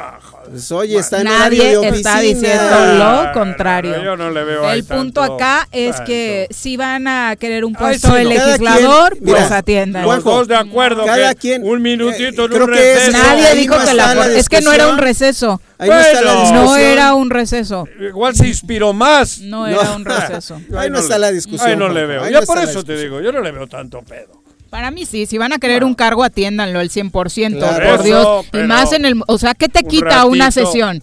[0.50, 4.02] Pues, oye, está en Nadie horario de está diciendo lo contrario.
[4.02, 6.04] yo no le veo El punto tanto- acá es tanto.
[6.06, 8.30] que si van a querer un puesto de no.
[8.30, 10.04] Legislador, quien- pues mira, atiendan.
[10.04, 13.18] Dos de acuerdo cada que quien- un minutito en creo un que es- receso.
[13.18, 15.60] Nadie dijo no que la, la es que no era un receso.
[15.78, 16.52] Ahí no está la Bueno.
[16.64, 17.86] No era un receso.
[18.00, 19.38] Igual se inspiró más.
[19.40, 20.60] No era un receso.
[20.76, 22.40] Ahí no está la discusión, Ahí no le Juanjo, veo.
[22.40, 24.42] no por eso te digo, yo no le veo tanto pedo.
[24.76, 27.86] Para mí sí, si van a querer un cargo, atiéndanlo al 100%, Claro.
[27.86, 28.44] por Eso, Dios.
[28.44, 29.22] Y pero más en el...
[29.26, 31.02] O sea, ¿qué te un quita una sesión?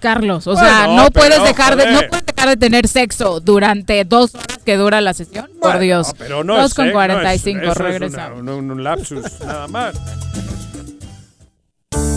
[0.00, 4.34] Carlos, o sea, no puedes dejar de no puedes dejar de tener sexo durante dos
[4.34, 5.50] horas que dura la sesión.
[5.60, 6.12] por Dios.
[6.16, 6.92] pero no dos es, con ¿eh?
[6.94, 8.40] No es- 45, regresamos.
[8.40, 9.94] una- un, un lapsus, nada más.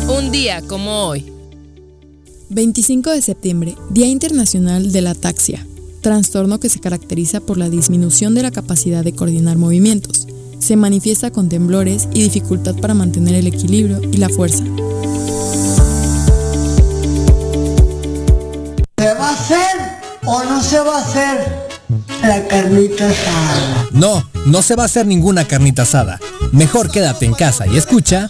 [0.08, 1.26] Un día como hoy.
[2.50, 5.68] 25 de septiembre, Día Internacional de la Ataxia,
[6.02, 10.27] trastorno que se caracteriza por la disminución de la capacidad de coordinar movimientos.
[10.60, 14.64] Se manifiesta con temblores y dificultad para mantener el equilibrio y la fuerza.
[18.98, 19.78] ¿Se va a hacer
[20.26, 21.68] o no se va a hacer
[22.22, 23.88] la carnita asada?
[23.92, 26.20] No, no se va a hacer ninguna carnita asada.
[26.52, 28.30] Mejor quédate en casa y escucha.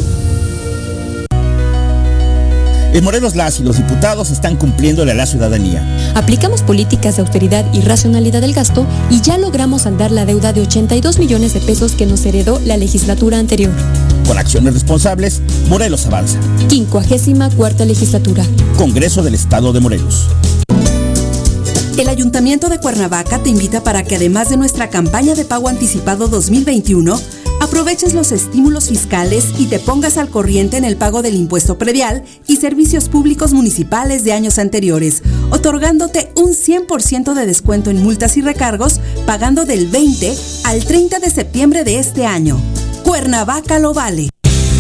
[2.93, 6.13] En Morelos las y los diputados están cumpliéndole a la ciudadanía.
[6.15, 10.63] Aplicamos políticas de austeridad y racionalidad del gasto y ya logramos saldar la deuda de
[10.63, 13.73] 82 millones de pesos que nos heredó la legislatura anterior.
[14.27, 16.39] Con acciones responsables, Morelos avanza.
[16.69, 18.45] 54 legislatura.
[18.77, 20.29] Congreso del Estado de Morelos.
[21.99, 26.29] El Ayuntamiento de Cuernavaca te invita para que además de nuestra campaña de pago anticipado
[26.29, 27.21] 2021,
[27.61, 32.25] aproveches los estímulos fiscales y te pongas al corriente en el pago del impuesto predial
[32.47, 38.43] y servicios públicos municipales de años anteriores, otorgándote un 100% de descuento en multas y
[38.43, 42.61] recargos, pagando del 20 al 30 de septiembre de este año.
[43.05, 44.31] Cuernavaca lo vale.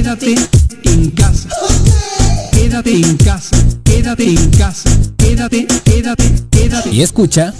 [0.00, 0.34] Quédate
[0.84, 1.48] en casa.
[2.52, 3.56] Quédate en casa.
[3.84, 4.88] Quédate en casa.
[5.18, 6.88] Quédate, quédate, quédate.
[6.90, 7.52] Y escucha.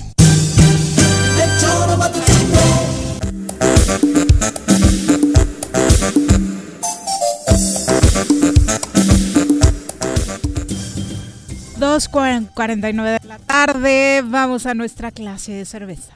[11.79, 16.13] Dos cuaren- 49 de la tarde, vamos a nuestra clase de cerveza.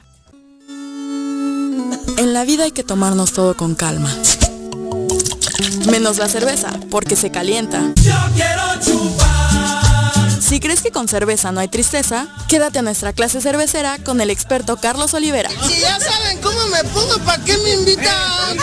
[2.17, 4.09] En la vida hay que tomarnos todo con calma.
[5.87, 7.93] Menos la cerveza, porque se calienta.
[10.39, 14.29] Si crees que con cerveza no hay tristeza, quédate a nuestra clase cervecera con el
[14.29, 15.49] experto Carlos Olivera.
[15.67, 18.57] Si ya saben cómo me pongo, ¿para qué me invitan?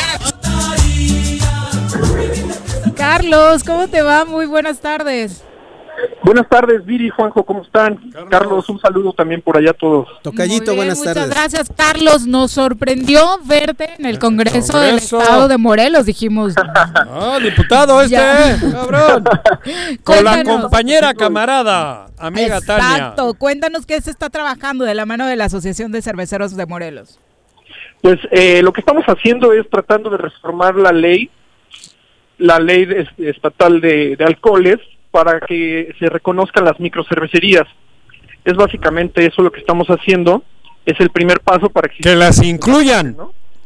[2.97, 4.25] Carlos, ¿cómo te va?
[4.25, 5.43] Muy buenas tardes.
[6.25, 7.99] Buenas tardes, Viri, Juanjo, ¿cómo están?
[8.31, 8.69] Carlos.
[8.69, 10.09] un saludo también por allá a todos.
[10.23, 11.31] Tocallito, buenas muchas tardes.
[11.31, 12.27] gracias, Carlos.
[12.27, 15.21] Nos sorprendió verte en el Congreso, del Congreso.
[15.21, 16.07] Estado de Morelos.
[16.07, 18.59] Dijimos, Ah, diputado este, Ya.
[18.73, 19.25] cabrón.
[20.05, 22.91] Con la compañera, camarada, amiga Tania.
[22.97, 23.35] exacto.
[23.35, 27.19] Cuéntanos qué se está trabajando de la mano de la Asociación de Cerveceros de Morelos.
[28.01, 31.31] Pues eh, lo que estamos haciendo es tratando de reformar la ley,
[32.39, 34.79] la ley de- estatal de, de alcoholes,
[35.13, 37.69] para que se reconozcan las microcervecerías.
[38.45, 40.43] Es básicamente eso lo que estamos haciendo.
[40.85, 43.15] Es el primer paso para que, Que las incluyan.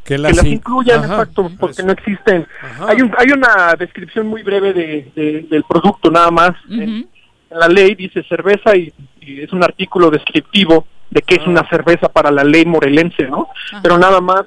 [0.04, 1.14] Que que las, las in- incluyan, Ajá.
[1.14, 2.46] exacto, porque no existen.
[2.86, 6.50] Hay, un, hay una descripción muy breve de, de- del producto nada más.
[6.70, 7.08] En, en
[7.50, 12.08] la ley dice cerveza y, y es un artículo descriptivo de qué es una cerveza
[12.08, 13.48] para la ley morelense, ¿no?
[13.82, 14.42] Pero nada más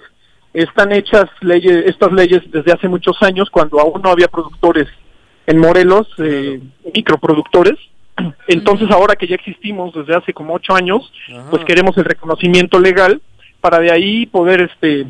[0.54, 4.88] están hechas leyes, estas leyes desde hace muchos años cuando aún no había productores
[5.50, 6.62] en Morelos, eh,
[6.94, 7.78] microproductores.
[8.48, 11.12] Entonces ahora que ya existimos desde hace como ocho años,
[11.50, 13.20] pues queremos el reconocimiento legal
[13.60, 15.08] para de ahí poder este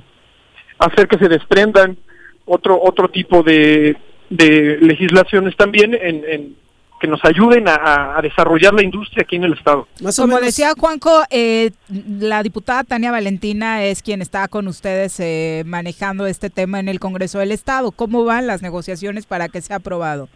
[0.80, 1.98] hacer que se desprendan
[2.46, 3.98] otro otro tipo de,
[4.30, 6.56] de legislaciones también en, en
[7.00, 9.88] que nos ayuden a- desarrollar la industria aquí en el estado.
[10.18, 11.72] Como decía Juanjo, eh,
[12.20, 17.00] la diputada Tania Valentina es quien está con ustedes eh, manejando este tema en el
[17.00, 17.92] Congreso del Estado.
[17.92, 20.28] ¿Cómo van las negociaciones para que sea aprobado?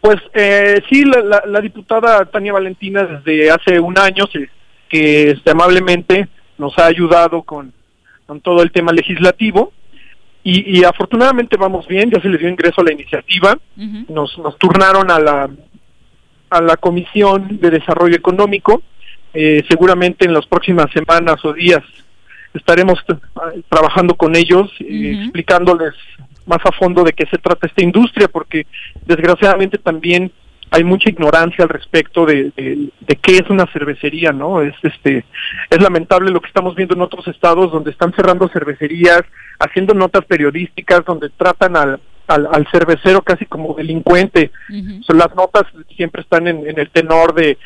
[0.00, 4.48] Pues eh, sí, la, la- la diputada Tania Valentina desde hace un año se-
[4.88, 7.72] que este, amablemente nos ha ayudado con,
[8.26, 9.72] con todo el tema legislativo
[10.44, 13.58] y, y afortunadamente vamos bien, ya se le dio ingreso a la iniciativa,
[14.08, 15.50] nos, nos turnaron a la,
[16.50, 18.82] a la Comisión de Desarrollo Económico,
[19.32, 21.82] eh, seguramente en las próximas semanas o días
[22.52, 23.16] estaremos t-
[23.68, 24.84] trabajando con ellos, eh,
[25.24, 25.94] explicándoles
[26.46, 28.66] más a fondo de qué se trata esta industria, porque
[29.06, 30.30] desgraciadamente también
[30.74, 34.60] hay mucha ignorancia al respecto de, de- de qué es una cervecería, ¿no?
[34.60, 35.24] Es este
[35.70, 39.22] es lamentable lo que estamos viendo en otros estados donde están cerrando cervecerías,
[39.60, 44.50] haciendo notas periodísticas donde tratan al al, al cervecero casi como delincuente.
[45.02, 45.64] Son las notas
[45.94, 47.58] siempre están en, en el tenor de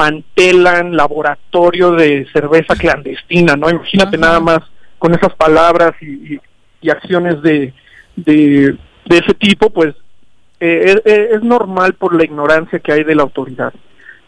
[0.00, 3.68] desmantelan laboratorio de cerveza clandestina, ¿no?
[3.70, 4.60] Imagínate nada más
[4.98, 6.40] con esas palabras y, y-
[6.82, 7.72] y acciones de,
[8.14, 8.76] de,
[9.06, 9.94] de ese tipo, pues
[10.60, 13.72] eh, es, es normal por la ignorancia que hay de la autoridad.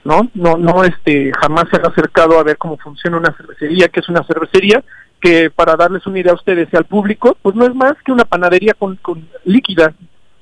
[0.04, 0.30] ¿no?
[0.34, 4.08] No, no, este, jamás se han acercado a ver cómo funciona una cervecería, que es
[4.08, 4.82] una cervecería,
[5.20, 8.12] que para darles una idea a ustedes y al público, pues no es más que
[8.12, 9.92] una panadería con, con líquida,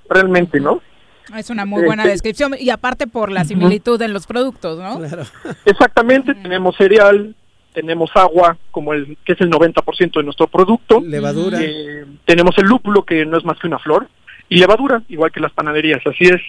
[0.08, 0.80] realmente, ¿no?
[1.36, 5.00] Es una muy buena Este- descripción y aparte por la similitud en los productos, ¿no?
[5.64, 7.34] Exactamente, tenemos cereal,
[7.72, 11.00] tenemos agua, como el que es el 90% de nuestro producto.
[11.00, 11.58] Levadura.
[11.60, 14.06] Eh, tenemos el lúpulo, que no es más que una flor.
[14.48, 16.40] Y levadura, igual que las panaderías, así es.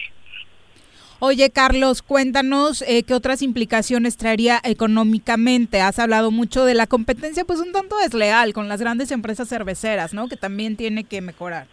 [1.19, 5.81] Oye, Carlos, cuéntanos eh, qué otras implicaciones traería económicamente.
[5.81, 10.13] Has hablado mucho de la competencia, pues un tanto desleal con las grandes empresas cerveceras,
[10.13, 10.27] ¿no?
[10.27, 11.65] Que también tiene que mejorar.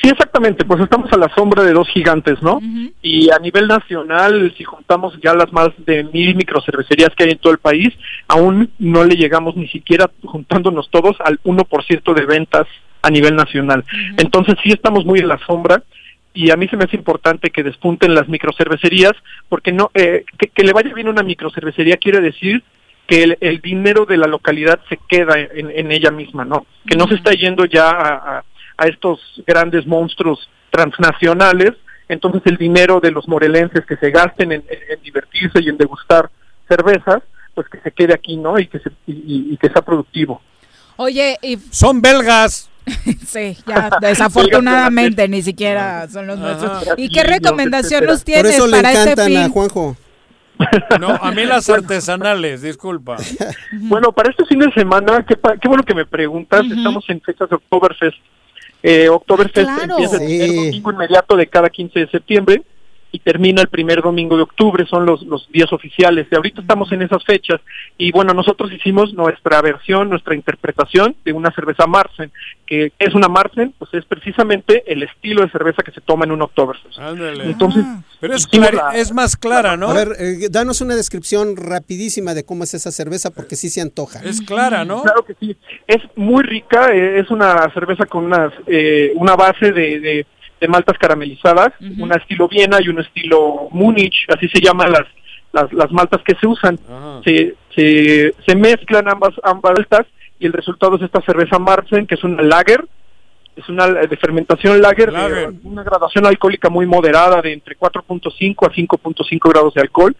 [0.00, 2.60] Sí, exactamente, pues estamos a la sombra de dos gigantes, ¿no?
[3.02, 7.38] Y a nivel nacional, si juntamos ya las más de mil microcervecerías que hay en
[7.38, 7.92] todo el país,
[8.28, 12.66] aún no le llegamos ni siquiera juntándonos todos al 1% de ventas
[13.02, 13.84] a nivel nacional.
[14.16, 15.82] Entonces sí estamos muy en la sombra
[16.34, 19.12] y a mí se me hace importante que despunten las microcervecerías
[19.48, 22.62] porque no eh, que, que le vaya bien una microcervecería quiere decir
[23.06, 26.66] que el, el dinero de la localidad se queda en, en ella misma, ¿no?
[26.86, 28.44] Que no se está yendo ya a, a-
[28.80, 31.72] a estos grandes monstruos transnacionales,
[32.08, 35.76] entonces el dinero de los morelenses que se gasten en, en- en divertirse y en
[35.78, 36.30] degustar
[36.68, 37.22] cervezas,
[37.54, 38.58] pues que se quede aquí, ¿no?
[38.58, 40.40] Y que, se, y- y- y que sea productivo.
[40.96, 42.70] Oye, y Son belgas.
[43.26, 46.84] sí, ya desafortunadamente ni siquiera son los nuestros.
[46.96, 49.52] ¿Y qué recomendación nos Por tienes le para este encantan a fin?
[49.52, 49.96] Juanjo.
[51.00, 53.16] No, a mí las artesanales, disculpa.
[53.72, 55.36] Bueno, para este fin de semana, qué,
[55.68, 58.16] bueno que me preguntas, estamos en fechas de Oktoberfest.
[58.82, 59.92] Eh, Oktoberfest Ah, claro.
[59.98, 60.56] empieza el Sí.
[60.56, 62.62] domingo inmediato de cada 15 de septiembre
[63.10, 66.26] y termina el primer domingo de octubre, son los, los días oficiales.
[66.30, 67.60] Y ahorita estamos en esas fechas
[67.96, 72.30] y bueno, nosotros hicimos nuestra versión, nuestra interpretación de una cerveza Marzen.
[72.66, 73.72] que es una Marzen?
[73.78, 76.98] Pues es precisamente el estilo de cerveza que se toma en un Oktoberfest.
[76.98, 77.44] Ándale.
[77.44, 77.84] Entonces,
[78.20, 79.88] Pero es, la- más clara, ¿no?
[79.88, 83.80] A ver, eh, danos una descripción rapidísima de cómo es esa cerveza, porque sí se
[83.80, 84.20] antoja.
[84.22, 85.02] Es clara, ¿no?
[85.02, 85.56] Claro que sí.
[85.86, 90.26] Es muy rica, eh, es una cerveza con unas, eh, una base de, de-
[90.60, 95.06] de maltas caramelizadas, un estilo Viena y un estilo Múnich, así se llaman las,
[95.52, 96.78] las, las maltas que se usan.
[97.24, 100.06] Se, se, se mezclan ambas, ambas maltas
[100.38, 102.84] y el resultado es esta cerveza Marzen, que es una lager,
[103.56, 108.72] es una de fermentación lager, de una gradación alcohólica muy moderada de entre 4.5 a
[108.72, 110.16] 5.5 grados de alcohol.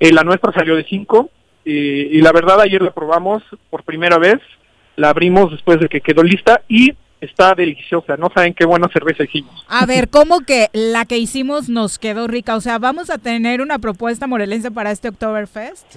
[0.00, 1.30] Eh, la nuestra salió de 5
[1.66, 4.38] eh, y la verdad ayer la probamos por primera vez,
[4.96, 9.24] la abrimos después de que quedó lista y está deliciosa, no saben qué buena cerveza
[9.24, 9.64] hicimos.
[9.68, 12.54] A ver, ¿cómo que la que hicimos nos quedó rica?
[12.56, 15.96] O sea, ¿vamos a tener una propuesta morelense para este Oktoberfest?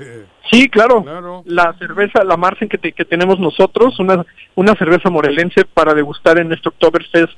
[0.51, 1.43] Sí, claro.
[1.45, 4.25] La cerveza, la Marsen que, te- que tenemos nosotros, una,
[4.55, 7.33] una cerveza morelense para degustar en este Oktoberfest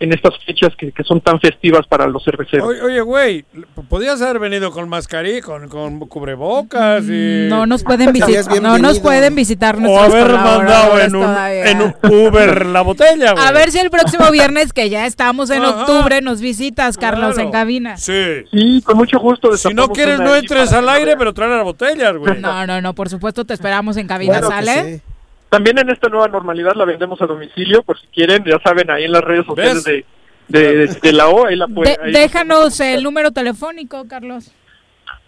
[0.00, 2.68] en estas fechas que, que son tan festivas para los cerveceros.
[2.82, 3.44] Oye, güey,
[3.88, 7.46] podías haber venido con mascarilla, con, con cubrebocas y...
[7.48, 11.94] No nos pueden visitar, no nos pueden visitar O haber mandado en un, en un
[12.02, 13.44] Uber la botella, güey.
[13.44, 15.80] A ver si el próximo viernes, que ya estamos en Ajá.
[15.80, 17.96] octubre, nos visitas, Carlos, en cabina.
[17.96, 18.44] Sí.
[18.50, 19.56] Sí, con mucho gusto.
[19.56, 22.40] Si no quieres, no entres al aire, pero trae las botellas, güey.
[22.40, 25.02] No, no, no, por supuesto te esperamos en cabina, que ¿sale?
[25.50, 29.04] También en esta nueva normalidad la vendemos a domicilio, por si quieren, ya saben, ahí
[29.04, 30.04] en las redes sociales de,
[30.48, 31.94] de, de- de la O, ahí la pueden...
[31.94, 34.50] De- ahí- déjanos el número telefónico, Carlos.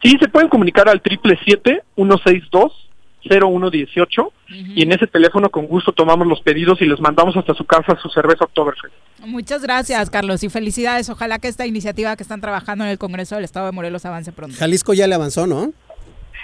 [0.02, 2.72] Sí, se pueden comunicar al triple siete uno seis dos
[3.22, 7.36] cero uno dieciocho y en ese teléfono con gusto tomamos los pedidos y les mandamos
[7.36, 8.94] hasta su casa su cerveza Oktoberfest.
[9.18, 11.10] Muchas gracias, Carlos, y felicidades.
[11.10, 14.32] Ojalá que esta iniciativa que están trabajando en el Congreso del Estado de Morelos avance
[14.32, 14.56] pronto.
[14.58, 15.72] Jalisco ya le avanzó, ¿no?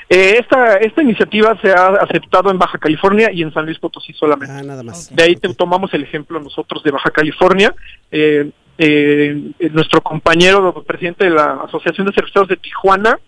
[0.08, 4.12] Eh, esta, esta iniciativa se ha aceptado en Baja California y en San Luis Potosí
[4.12, 4.54] solamente.
[4.56, 5.14] Ah, nada más.
[5.14, 7.74] De ahí te- tomamos el ejemplo nosotros de Baja California.
[8.10, 13.18] Eh, eh, eh, nuestro compañero presidente de la Asociación de Cerveceros de Tijuana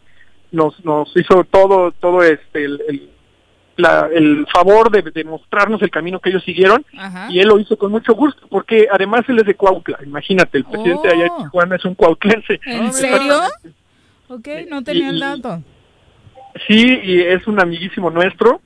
[0.53, 3.11] nos, nos hizo todo, todo este, el, el-
[3.77, 7.29] la- el favor de, de mostrarnos el camino que ellos siguieron Ajá.
[7.31, 9.99] y él lo hizo con mucho gusto porque además él es de Cuautla.
[10.05, 12.61] Imagínate, el presidente de allá de Tijuana es un cuautlense.
[12.67, 13.35] ¿En serio?
[14.29, 15.63] Ok, no tenía el dato.
[16.67, 18.61] Sí, y es un amiguísimo nuestro.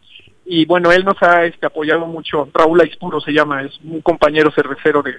[0.44, 2.48] Y bueno, él nos ha este, apoyado mucho.
[2.52, 5.12] Raúl Aispuro se llama, es un compañero cervecero de,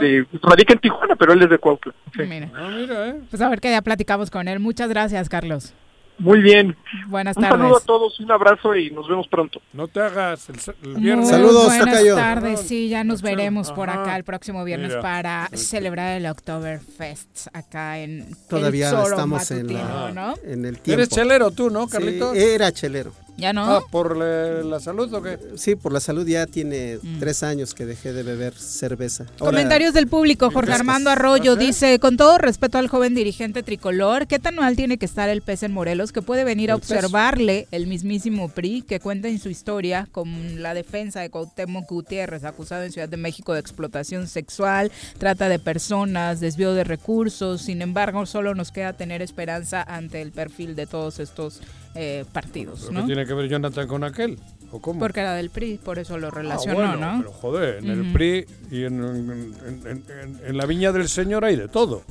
[0.00, 1.94] de- radica en Tijuana, pero él es de Cuautla.
[2.14, 2.22] Sí.
[2.24, 2.48] Mira.
[2.90, 3.14] eh.
[3.30, 4.58] Pues a ver que ya platicamos con él.
[4.58, 5.72] Muchas gracias, Carlos.
[6.18, 6.76] Muy bien.
[7.08, 7.58] Buenas un tardes.
[7.58, 9.60] saludo a todos, un abrazo y nos vemos pronto.
[9.72, 11.28] No te hagas el, el Muy viernes.
[11.28, 14.02] buenas tardes, sí, ya nos veremos por Ajá.
[14.02, 15.00] acá el próximo viernes Mira.
[15.02, 20.34] para celebrar el Oktoberfest acá en Todavía el estamos en, matutino, la- ¿no?
[20.44, 21.02] en el tiempo.
[21.02, 22.36] Eres chelero tú, ¿no, Sí, Carlitos?
[22.36, 23.12] era chelero.
[23.36, 23.64] ¿Ya no?
[23.64, 25.38] Ah, ¿por la, la salud o qué?
[25.56, 27.18] Sí, por la salud ya tiene Mm.
[27.18, 29.24] tres años que dejé de beber cerveza.
[29.40, 30.46] Ahora- Comentarios del público.
[30.52, 30.80] Jorge Gracias.
[30.80, 35.06] Armando Arroyo dice, con todo respeto al joven dirigente tricolor, ¿qué tan mal tiene que
[35.06, 36.90] estar el pez en Morelos que puede venir a El pez.
[36.92, 42.44] observarle el mismísimo PRI que cuenta en su historia con la defensa de Cuauhtémoc Gutiérrez,
[42.44, 47.62] acusado en Ciudad de México de explotación sexual, trata de personas, desvío de recursos?
[47.62, 51.60] Sin embargo, solo nos queda tener esperanza ante el perfil de todos estos
[51.94, 53.00] eh, partidos, ¿Pero ¿no?
[53.00, 54.38] ¿Qué tiene que ver Jonathan con aquel?
[54.72, 54.98] ¿O cómo?
[54.98, 57.18] Porque era del PRI, por eso lo Ah, relacionó, bueno, ¿no?
[57.18, 58.12] Pero joder, en el.
[58.12, 59.54] PRI y en, en-
[59.86, 62.02] en- en- en la viña del Señor hay de todo.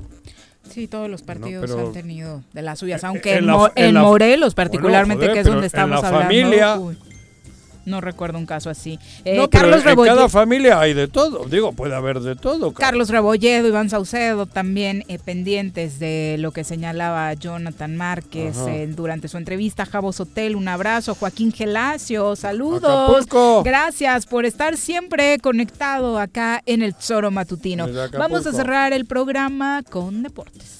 [0.70, 3.68] Sí, todos los partidos pero- han tenido de las suyas, aunque en en, la- Mo-
[3.76, 6.24] en en la- Morelos particularmente, Bueno, joder, que es donde en estamos la hablando.
[6.30, 6.98] familia- uy,
[7.86, 9.00] no recuerdo un caso así.
[9.26, 10.16] Eh, no, pero Carlos en Rebolledo.
[10.16, 11.46] cada familia hay de todo.
[11.46, 12.74] Digo, puede haber de todo.
[12.74, 18.88] ca- Carlos Rebolledo, Iván Saucedo, también eh, pendientes de lo que señalaba Jonathan Márquez eh,
[18.88, 19.86] durante su entrevista.
[19.86, 21.16] Javo Sotel, un abrazo.
[21.16, 22.84] Joaquín Gelacio, saludos.
[23.10, 23.64] Acapulco.
[23.64, 27.88] Gracias por estar siempre conectado acá en el Tesoro Matutino.
[28.18, 30.80] Vamos a cerrar el programa con deportes.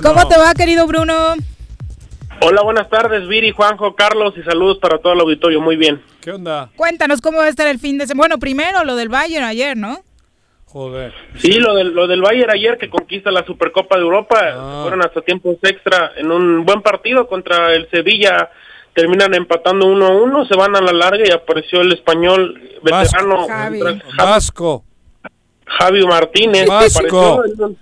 [0.00, 1.34] ¿Cómo te va, querido Bruno?
[2.40, 5.60] Hola, buenas tardes, Viri, Juanjo, Carlos y saludos para todo el auditorio.
[5.60, 6.02] Muy bien.
[6.20, 6.70] ¿Qué onda?
[6.76, 8.22] Cuéntanos cómo va a estar el fin de semana.
[8.34, 9.98] Bueno, primero lo del Bayern ayer, ¿no?
[10.66, 11.12] Joder.
[11.38, 14.80] Sí, lo del, lo del Bayern ayer que conquista la Supercopa de Europa, Ah.
[14.82, 18.50] fueron hasta tiempos extra en un buen partido contra el Sevilla,
[18.94, 23.80] terminan empatando 1-1, se van a la larga y apareció el español veterano Javi.
[23.80, 24.84] Javi, Vasco.
[25.66, 26.66] Javi Martínez.
[26.66, 27.34] Vasco.
[27.34, 27.76] Apareció-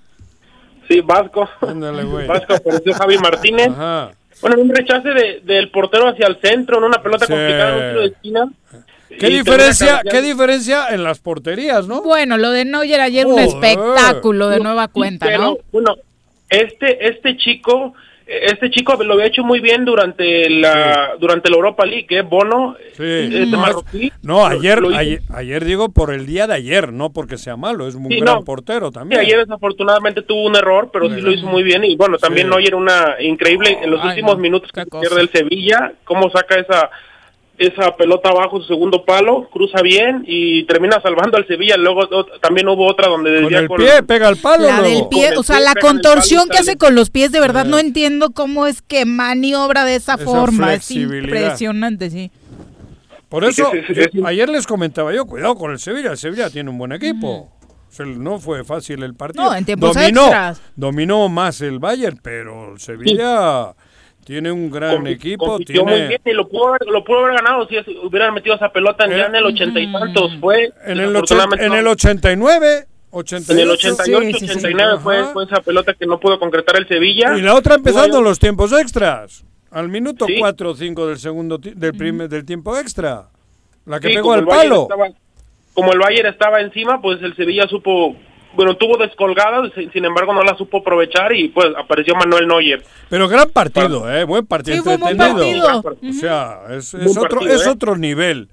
[0.91, 1.49] sí, Vasco.
[1.63, 2.27] Ándale, güey.
[2.27, 3.69] Vasco apareció Javi Martínez.
[3.71, 4.11] Ajá.
[4.43, 7.33] Bueno, en un rechace de- del portero hacia el centro, en una pelota Sí.
[7.33, 8.49] complicada en un tiro de esquina.
[9.19, 12.01] ¿Qué diferencia, ¿Qué diferencia en las porterías, no?
[12.03, 13.49] Bueno, lo de Neuer ayer un Joder.
[13.49, 15.57] espectáculo de nueva cuenta, Pero, ¿no?
[15.73, 15.97] Bueno,
[16.49, 17.93] este, este chico
[18.43, 22.23] este chico lo había hecho muy bien durante la durante la Europa League, ¿eh?
[22.23, 23.03] Bono, Sí.
[23.03, 24.13] este No, marroquí.
[24.23, 27.89] No, ayer, lo ayer, ayer digo por el día de ayer, no porque sea malo,
[27.89, 28.45] es un Sí, gran no.
[28.45, 29.21] portero Sí, también.
[29.21, 31.85] ayer desafortunadamente tuvo un error, pero sí lo hizo muy bien.
[31.85, 32.51] Y bueno, también Sí.
[32.51, 36.55] Neuer una increíble en los Ay, últimos no, minutos que pierde el Sevilla, cómo saca
[36.57, 36.89] esa
[37.61, 41.77] esa pelota abajo su segundo palo, cruza bien y termina salvando al Sevilla.
[41.77, 42.09] Luego
[42.41, 44.67] también hubo otra donde Con el con- pie, pega el palo.
[44.67, 47.33] La del pie, el o sea, pie la el contorsión que hace con los pies,
[47.33, 50.73] de verdad no entiendo cómo es que maniobra de esa, Esa forma.
[50.75, 52.31] Es impresionante, sí.
[53.29, 54.21] Por eso, Sí, sí, sí, yo- sí.
[54.25, 56.13] ayer les comentaba yo, cuidado con el Sevilla.
[56.13, 57.29] El Sevilla tiene un buen equipo.
[57.89, 59.45] O sea, no fue fácil el partido.
[59.45, 60.63] No, en tiempos dominó, extras.
[60.77, 63.75] dominó más el Bayern, pero el Sevilla
[64.31, 65.45] tiene un gran equipo.
[65.47, 68.55] compitió muy Tiene, bien y lo pudo haber, lo pudo haber ganado si hubieran metido
[68.55, 70.37] esa pelota ya en el ochenta y tantos.
[70.41, 74.59] Fue en, el en el 89, 88, en el 88, Sí, sí, sí.
[74.59, 77.37] 89 fue, fue esa pelota que no pudo concretar el Sevilla.
[77.37, 79.45] Y la otra empezando Bueno, los tiempos extras.
[79.73, 80.37] Al minuto Sí.
[80.39, 83.29] 4 o 5 del segundo ti- del primer del tiempo extra.
[83.87, 84.83] La que sí, pegó al el palo.
[84.83, 85.09] estaba-
[85.75, 88.15] como el Bayern estaba encima, pues el Sevilla supo,
[88.55, 89.63] bueno, tuvo descolgada,
[89.93, 92.83] sin embargo no la supo aprovechar y pues apareció Manuel Neuer.
[93.09, 95.83] Pero gran partido, eh, buen partido, Sí, buen entretenido.
[95.83, 96.11] partido.
[96.11, 97.71] O sea, es, otro partido, es ¿eh?
[97.71, 98.49] otro nivel.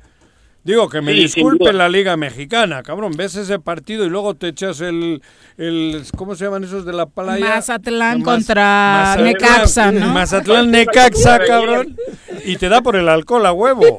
[0.67, 3.13] Digo que me Sí, disculpe la Liga Mexicana, cabrón.
[3.15, 5.21] Ves ese partido y luego te echas el,
[5.57, 7.45] el ¿cómo se llaman esos de la playa?
[7.55, 10.07] Mazatlán Mas- contra Mazatlán- Necaxa, ¿no?
[10.07, 11.95] Mazatlán Necaxa, cabrón.
[12.43, 13.81] Y te da por el alcohol a huevo.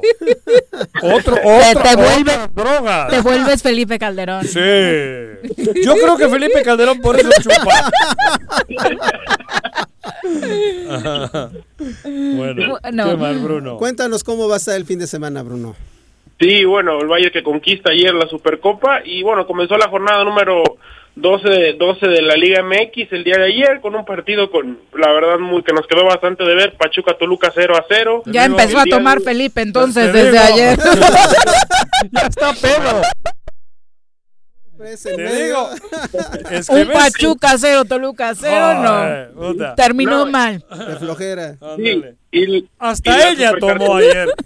[1.01, 3.07] Otro, Te- otro, te vuelve- otras drogas.
[3.09, 4.43] Te vuelves Felipe Calderón.
[4.45, 4.59] Sí.
[5.83, 7.89] Yo creo que Felipe Calderón por eso chupa.
[12.03, 12.79] bueno, Bueno.
[13.09, 13.77] qué mal, Bruno.
[13.77, 15.75] Cuéntanos cómo va a estar el fin de semana, Bruno.
[16.39, 20.63] Sí, bueno, el Bayern que conquista ayer la Supercopa y bueno, comenzó la jornada número
[21.15, 25.11] 12, 12 de la Liga MX el día de ayer con un partido con, la
[25.11, 28.23] verdad, muy que nos quedó bastante de ver, Pachuca Toluca 0 a 0.
[28.27, 30.79] Ya digo, empezó a tomar de- Felipe entonces desde ayer.
[32.11, 33.01] ya está pedo.
[34.77, 35.69] Pues, digo.
[36.51, 39.41] Es que Un ves- Pachuca cero, Toluca cero, no.
[39.47, 39.75] puta.
[39.75, 40.31] Terminó No.
[40.31, 40.63] mal.
[40.69, 41.57] De flojera.
[41.75, 42.01] Sí,
[42.31, 44.29] y, Hasta la ella tomó ayer.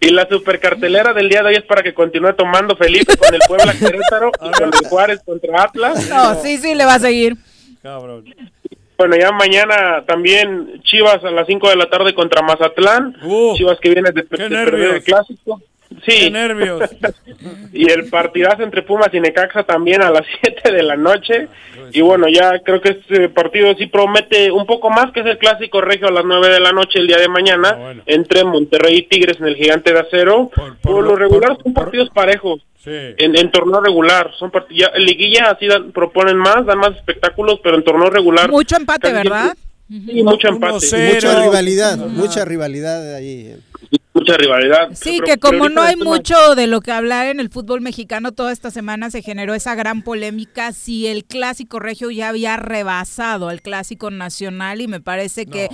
[0.00, 3.40] Y la supercartelera del día de hoy es para que continúe tomando Felipe con el
[3.46, 6.08] Puebla Querétaro y con el Juárez contra Atlas.
[6.08, 7.36] No, sí, sí, le va a seguir.
[7.82, 8.24] Cabrón.
[8.96, 13.16] Bueno, ya mañana también Chivas a las 5 de la tarde contra Mazatlán.
[13.22, 15.04] Uh, Chivas que viene de, de perder nervios.
[16.04, 16.80] Qué Sí, nervios.
[17.72, 21.48] y el partidazo entre Pumas y Necaxa también a las 7 de la noche.
[21.92, 25.38] Y bueno, ya creo que este partido sí promete un poco más que es el
[25.38, 28.02] clásico regio a las 9 de la noche el día de mañana Ah, bueno.
[28.06, 30.50] entre Monterrey y Tigres en el Gigante de Acero.
[30.54, 32.60] Por- Por, por lo regular por- son por- partidos parejos.
[32.82, 32.90] Sí.
[33.16, 36.94] En, en torneo regular, son part- ya, en liguilla así dan- proponen más, dan más
[36.96, 38.50] espectáculos, pero en torneo regular.
[38.50, 39.54] Mucho empate, ¿verdad?
[39.88, 40.74] Sí, mucho empate.
[41.14, 43.56] Mucha rivalidad, mucha rivalidad ahí.
[44.24, 44.88] Mucha rivalidad.
[44.94, 47.80] Sí, Pero- que como no hay tema- mucho de lo que hablar en el fútbol
[47.80, 52.56] mexicano, toda esta semana se generó esa gran polémica si el clásico regio ya había
[52.56, 55.68] rebasado al clásico nacional y me parece que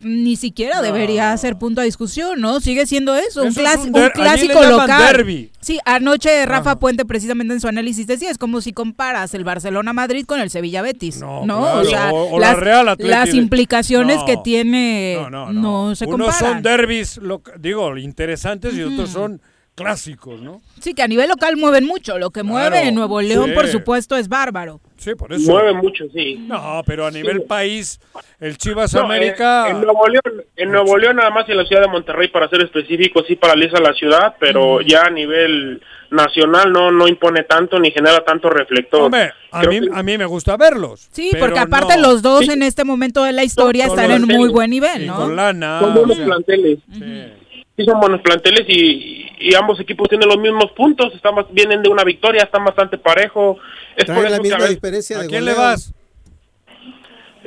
[0.00, 2.60] ni siquiera debería ser punto de discusión, ¿no?
[2.60, 5.16] Sigue siendo eso, un, es un un clásico local.
[5.16, 5.50] derbi.
[5.60, 10.24] Sí, anoche Rafa Puente precisamente en su análisis decía, es como si comparas el Barcelona-Madrid
[10.24, 11.60] con el Sevilla-Betis, No, ¿no?
[11.62, 15.30] claro, O sea, o- o la las, Real Atleti las implicaciones No, que tiene No,
[15.30, 15.94] no, no, no.
[15.96, 16.54] se Unos comparan.
[16.54, 17.20] son derbis,
[17.58, 19.40] digo, interesantes y otros son
[19.78, 20.60] clásicos, ¿no?
[20.80, 22.18] Sí, que a nivel local mueven mucho.
[22.18, 23.54] Lo que mueve en Nuevo León, sí.
[23.54, 24.80] por supuesto, es bárbaro.
[24.96, 25.50] Sí, por eso.
[25.52, 26.36] Mueve mucho, sí.
[26.46, 28.00] No, pero a nivel país,
[28.40, 29.68] el Chivas No, América.
[29.68, 32.28] eh, en Nuevo León, en Nuevo León nada más y en la ciudad de Monterrey
[32.28, 35.80] para ser específico sí paraliza la ciudad, pero ya a nivel
[36.10, 39.02] nacional no no impone tanto ni genera tanto reflector.
[39.02, 41.08] Hombre, a mí, que- a mí me gusta verlos.
[41.12, 42.02] Sí, porque aparte no.
[42.08, 45.16] los dos en este momento de la historia Con están en muy buen nivel, ¿no?
[45.16, 45.80] con lana.
[45.80, 46.78] son o buenos sea, planteles.
[47.76, 51.82] Sí, son buenos planteles y, y ambos equipos tienen los mismos puntos, están más- vienen
[51.82, 53.58] de una victoria, están bastante parejo.
[53.96, 55.92] Es por Traen la eso que a misma veces, diferencia ¿A de quién le vas?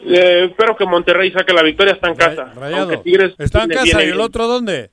[0.04, 2.52] eh, espero que Monterrey saque la victoria, está en casa.
[2.76, 4.22] Aunque Tigres Está en casa y el bien.
[4.22, 4.90] otro dónde?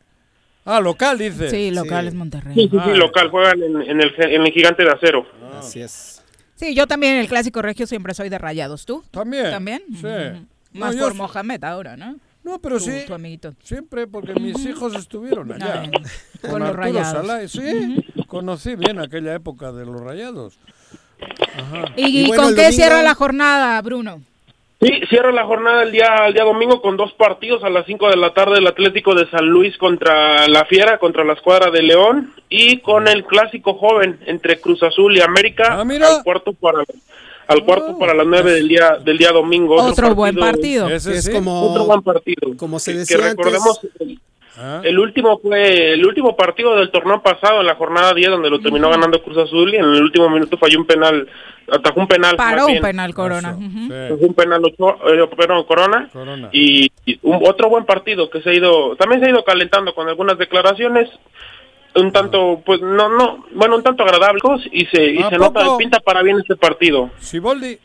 [0.65, 1.49] Ah, local, dice.
[1.49, 2.09] Sí, local Sí.
[2.09, 2.55] es Monterrey.
[2.55, 5.27] Sí, sí, sí, Ah, local, juegan en, en el, en el gigante de acero.
[5.59, 6.23] Así es.
[6.57, 8.85] Sí, yo también en el clásico regio siempre soy de rayados.
[8.85, 9.03] ¿Tú?
[9.11, 9.51] También.
[9.51, 9.83] ¿También?
[9.95, 10.47] Sí.
[10.79, 12.17] Más por Mohamed ahora, ¿no?
[12.49, 13.03] No, pero Tu- sí.
[13.07, 13.53] Tu amiguito.
[13.63, 15.83] Siempre porque mis hijos estuvieron allá.
[15.83, 15.91] Ay,
[16.41, 17.27] con con los Arturo rayados.
[17.27, 18.05] Salai, sí.
[18.27, 20.59] Conocí bien aquella época de los rayados.
[21.57, 21.85] Ajá.
[21.97, 24.23] ¿Y, Y bueno, con qué domingo- cierra la jornada, Bruno?
[24.81, 28.09] Sí, cierra la jornada el día, el día domingo con dos partidos a las 5
[28.11, 31.83] de la tarde el Atlético de San Luis contra la Fiera, contra la escuadra de
[31.83, 36.19] León y con el clásico joven entre Cruz Azul y América Ah, mira.
[36.19, 36.85] al cuarto para
[37.49, 39.75] al cuarto para las nueve del día del día domingo.
[39.83, 40.89] Otro buen partido.
[40.89, 42.57] es como, Otro buen partido.
[42.57, 44.21] como se Que decía recordemos, antes, el,
[44.87, 48.61] el último fue el último partido del torneo pasado en la jornada 10 donde lo
[48.61, 51.29] terminó ganando Cruz Azul y en el último minuto falló un penal,
[51.71, 52.37] atajó un penal.
[52.37, 53.51] Paró un penal Corona.
[53.51, 56.09] Atajó un penal Ochoa- eh, perdón, Corona,
[56.53, 59.95] y, y un, otro buen partido que se ha ido también se ha ido calentando
[59.95, 61.09] con algunas declaraciones
[61.95, 64.43] un tanto pues no no bueno un tanto agradables
[64.73, 65.79] y se y ¿A se nota poco?
[65.79, 67.79] pinta para bien este partido Siboldi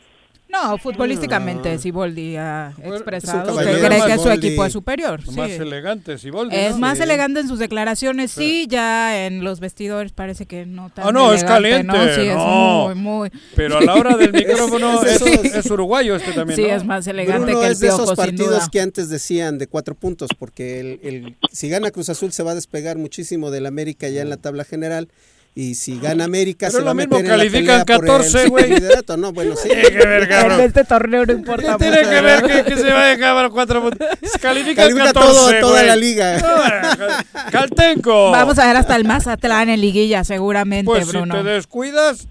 [0.62, 5.20] No, futbolísticamente Siboldi ha expresado que cree Más que su equipo es superior.
[5.32, 5.56] Más sí.
[5.56, 6.54] elegante, Siboldi.
[6.54, 6.78] Es ¿no?
[6.78, 11.12] más elegante en sus declaraciones, sí, ya en los vestidores parece que no tan Ah,
[11.12, 11.84] no, es caliente.
[11.86, 12.04] ¿no?
[12.14, 12.84] Sí, es no.
[12.86, 13.30] muy, muy...
[13.56, 16.74] Pero a la hora del micrófono es, es- es uruguayo este también, Sí, ¿no?
[16.76, 18.46] es más elegante Bruno que el es de Piojo, esos sin duda.
[18.48, 22.42] partidos que antes decían de cuatro puntos, porque el, el- si gana Cruz Azul se
[22.42, 25.08] va a despegar muchísimo del América ya en la tabla general.
[25.56, 27.98] Y si gana América Pero se va a lo mismo meter en la califican pelea
[28.00, 28.68] por 14, el güey.
[28.70, 29.16] liderato.
[29.16, 29.68] No, bueno, sí.
[29.72, 30.58] Tiene que ver, cabrón.
[30.60, 33.50] En este torneo no importa Tiene mucho, que ver que, que se vaya a acabar
[33.50, 34.08] cuatro puntos.
[34.40, 36.38] Califica, Califica 14, todo- toda la liga.
[36.38, 38.30] No, Caltenco.
[38.32, 41.36] Vamos a ver hasta el Mazatlán en liguilla, seguramente, Pues Bruno.
[41.36, 42.26] si te descuidas,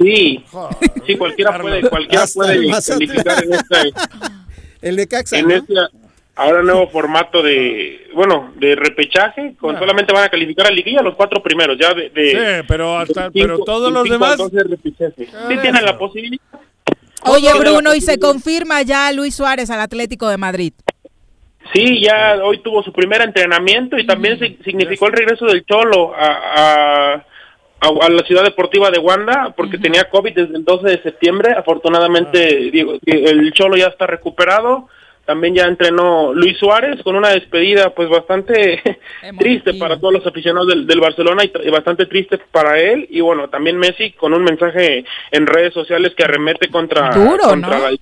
[0.00, 0.44] sí
[1.06, 3.92] sí cualquiera puede cualquiera Hasta puede calificar en este
[4.82, 5.54] El Necaxa, en ¿no?
[5.54, 5.74] este
[6.36, 11.14] ahora nuevo formato de bueno de repechaje con solamente van a calificar a liguilla los
[11.14, 12.30] cuatro primeros ya de, de-
[12.60, 14.36] sí, pero hasta, cinco- pero todos los demás.
[15.16, 16.40] sí tienen la posibilidad
[17.26, 20.74] Oye, Bruno, y se confirma ya Luis Suárez al Atlético de Madrid.
[21.72, 26.14] Sí, ya hoy tuvo su primer entrenamiento y también si- significó el regreso del Cholo
[26.14, 30.86] a, a, a- a la ciudad deportiva de Wanda porque tenía COVID desde el 12
[30.88, 31.54] de septiembre.
[31.56, 34.88] Afortunadamente, digo, que el Cholo ya está recuperado.
[35.24, 38.82] También ya entrenó Luis Suárez con una despedida pues bastante
[39.38, 43.06] triste para todos los aficionados del, del Barcelona y, bastante triste para él.
[43.10, 47.78] Y bueno, también Messi con un mensaje en redes sociales que arremete contra, Duro, contra
[47.78, 47.90] ¿no?
[47.90, 47.96] la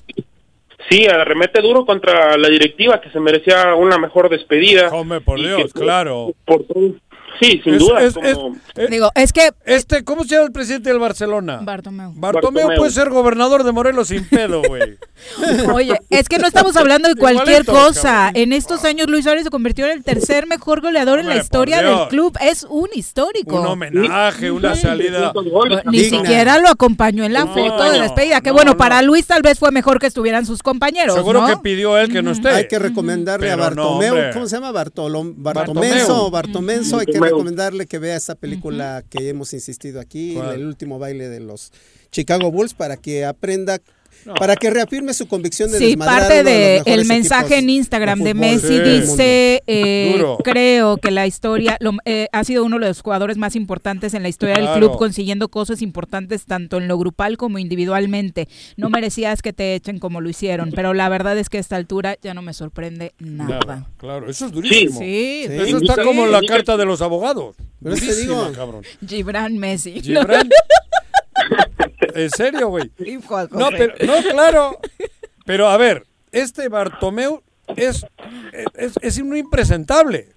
[0.91, 4.89] Sí, arremete duro contra la directiva que se merecía una mejor despedida.
[4.89, 6.33] Hombre, por Dios, que- claro.
[6.45, 6.95] por todo-
[7.41, 8.03] sí, sin Es- duda.
[8.03, 11.61] es- como- es- Digo, es que Este, ¿cómo se llama el presidente del Barcelona?
[11.63, 12.13] Bartomeu.
[12.15, 12.79] Bartomeu Bartomeu.
[12.79, 14.99] puede ser gobernador de Morelos sin pedo, güey.
[15.75, 18.31] Oye, es que no estamos hablando de cualquier Igualito, cosa.
[18.35, 21.83] En estos años Luis Suárez se convirtió en el tercer mejor goleador en la historia
[21.83, 22.37] del club.
[22.41, 23.61] Es un histórico.
[23.61, 25.33] Un homenaje, una salida.
[25.85, 28.41] Ni siquiera lo acompañó en la No, foto de despedida.
[28.41, 28.77] Que no, bueno, no.
[28.77, 31.15] para Luis tal vez fue mejor que estuvieran sus compañeros.
[31.15, 31.47] Seguro ¿no?
[31.47, 32.49] que pidió él que no esté.
[32.49, 34.33] Hay que recomendarle Pero a Bartomeu.
[34.33, 34.73] ¿cómo se llama?
[34.73, 35.75] Bartolom, Bartomeu.
[35.83, 37.22] Bartomenso, Bartomenso, hay que Bartomeu.
[37.23, 40.55] Recomendarle que vea esta película que hemos insistido aquí, ¿Cuál?
[40.55, 41.73] el último baile de los
[42.11, 43.79] Chicago Bulls, para que aprenda,
[44.39, 48.41] para que reafirme su convicción de Sí, parte uno de mensaje en Instagram de, fútbol
[48.41, 53.01] Messi del dice, eh, creo que la historia lo- eh, ha sido uno de los
[53.03, 57.37] jugadores más importantes en la historia del club, consiguiendo cosas importantes tanto en lo grupal
[57.37, 58.49] como individualmente.
[58.77, 61.77] No merecías que te echen como lo hicieron, pero la verdad es que a esta
[61.77, 63.61] altura ya no me sorprende nada.
[63.67, 64.99] Nada, claro, eso es durísimo.
[65.01, 65.53] Sí, Sí.
[65.55, 66.01] Eso está Sí.
[66.05, 67.57] como en la carta de los abogados.
[67.83, 68.83] Pero te Durísima, digo- cabrón.
[69.07, 70.01] Gibran Messi.
[70.01, 70.49] Gibran.
[72.15, 72.91] ¿En serio, güey?
[73.71, 74.79] Pero, no, claro.
[75.45, 77.43] Pero a ver, este Bartomeu
[77.77, 78.07] es,
[78.75, 80.29] es, es un impresentable.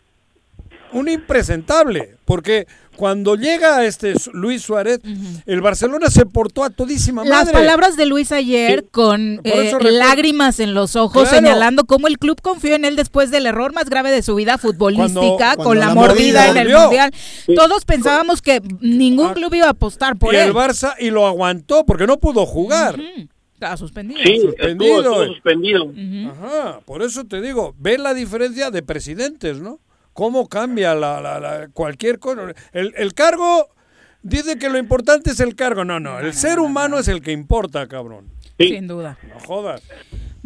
[0.91, 2.17] Un impresentable.
[2.25, 4.99] Porque cuando llega este Luis Suárez,
[5.45, 7.53] el Barcelona se portó a todísima Las madre.
[7.53, 11.37] palabras de Luis ayer con eh, lágrimas en los ojos, Claro.
[11.37, 14.57] señalando cómo el club confió en él después del error más grave de su vida
[14.57, 16.49] futbolística, Cuando- con la, mordida mordida.
[16.51, 17.11] en el mundial.
[17.55, 20.47] Todos pensábamos que ningún club iba a apostar por y él.
[20.47, 22.99] el Barça y lo aguantó porque no pudo jugar.
[23.53, 24.19] Estaba suspendido.
[24.21, 26.29] Sí, Suspendido, estuvo, estuvo eh.
[26.29, 29.79] Ajá, por eso te digo, ve la diferencia de presidentes, ¿no?
[30.15, 32.53] Cómo cambia la, la- la- cualquier cosa.
[32.71, 33.67] El, el cargo,
[34.23, 35.83] dice que lo importante es el cargo.
[35.83, 38.29] No, no, el ser humano es el que importa, cabrón.
[38.57, 38.69] Sí.
[38.69, 39.17] Sin duda.
[39.27, 39.81] No jodas.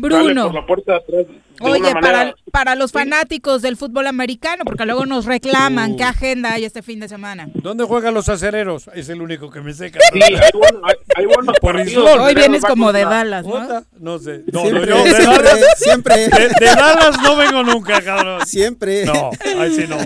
[0.01, 0.45] Sale Bruno.
[0.45, 4.63] por la puerta de atrás de Oye, para, manera- para los fanáticos del fútbol americano,
[4.63, 5.97] porque luego nos reclaman Uh.
[5.97, 7.49] qué agenda hay este fin de semana.
[7.53, 8.89] ¿Dónde juegan los acereros?
[8.93, 12.17] Es el único que me sé, Sí, hay, bueno- hay- hay buenos Por partidos.
[12.19, 13.83] Hoy vienes como de Dallas, ¿no?
[13.99, 14.43] No sé.
[14.51, 18.45] No, Siempre, no, yo de siempre, Dallas, siempre, de, de Dallas no vengo nunca, cabrón.
[18.45, 19.03] siempre.
[19.05, 19.97] No, ahí sí no.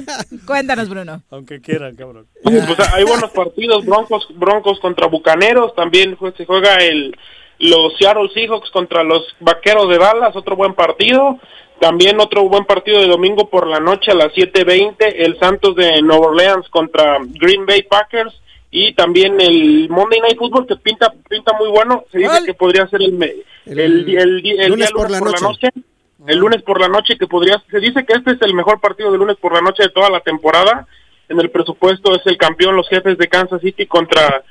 [0.48, 1.22] Cuéntanos, Bruno.
[1.30, 2.26] Aunque quieran, cabrón.
[2.44, 2.64] Pues,
[2.94, 7.16] hay buenos partidos, Broncos, Broncos contra Bucaneros, también jue- se juega el
[7.64, 11.40] los Seattle Seahawks contra los Vaqueros de Dallas, otro buen partido.
[11.80, 16.02] También otro buen partido de domingo por la noche a las 7:20, el Santos de
[16.02, 18.34] Nueva Orleans contra Green Bay Packers.
[18.70, 22.88] Y también el Monday Night Football que pinta pinta muy bueno, se dice que podría
[22.88, 23.22] ser el
[23.66, 25.70] El el, el, el día lunes por la noche.
[26.28, 29.12] el lunes por la noche que podría se dice que este es el mejor partido
[29.12, 30.88] de lunes por la noche de toda la temporada.
[31.30, 34.44] En el presupuesto es el campeón los jefes de Kansas City contra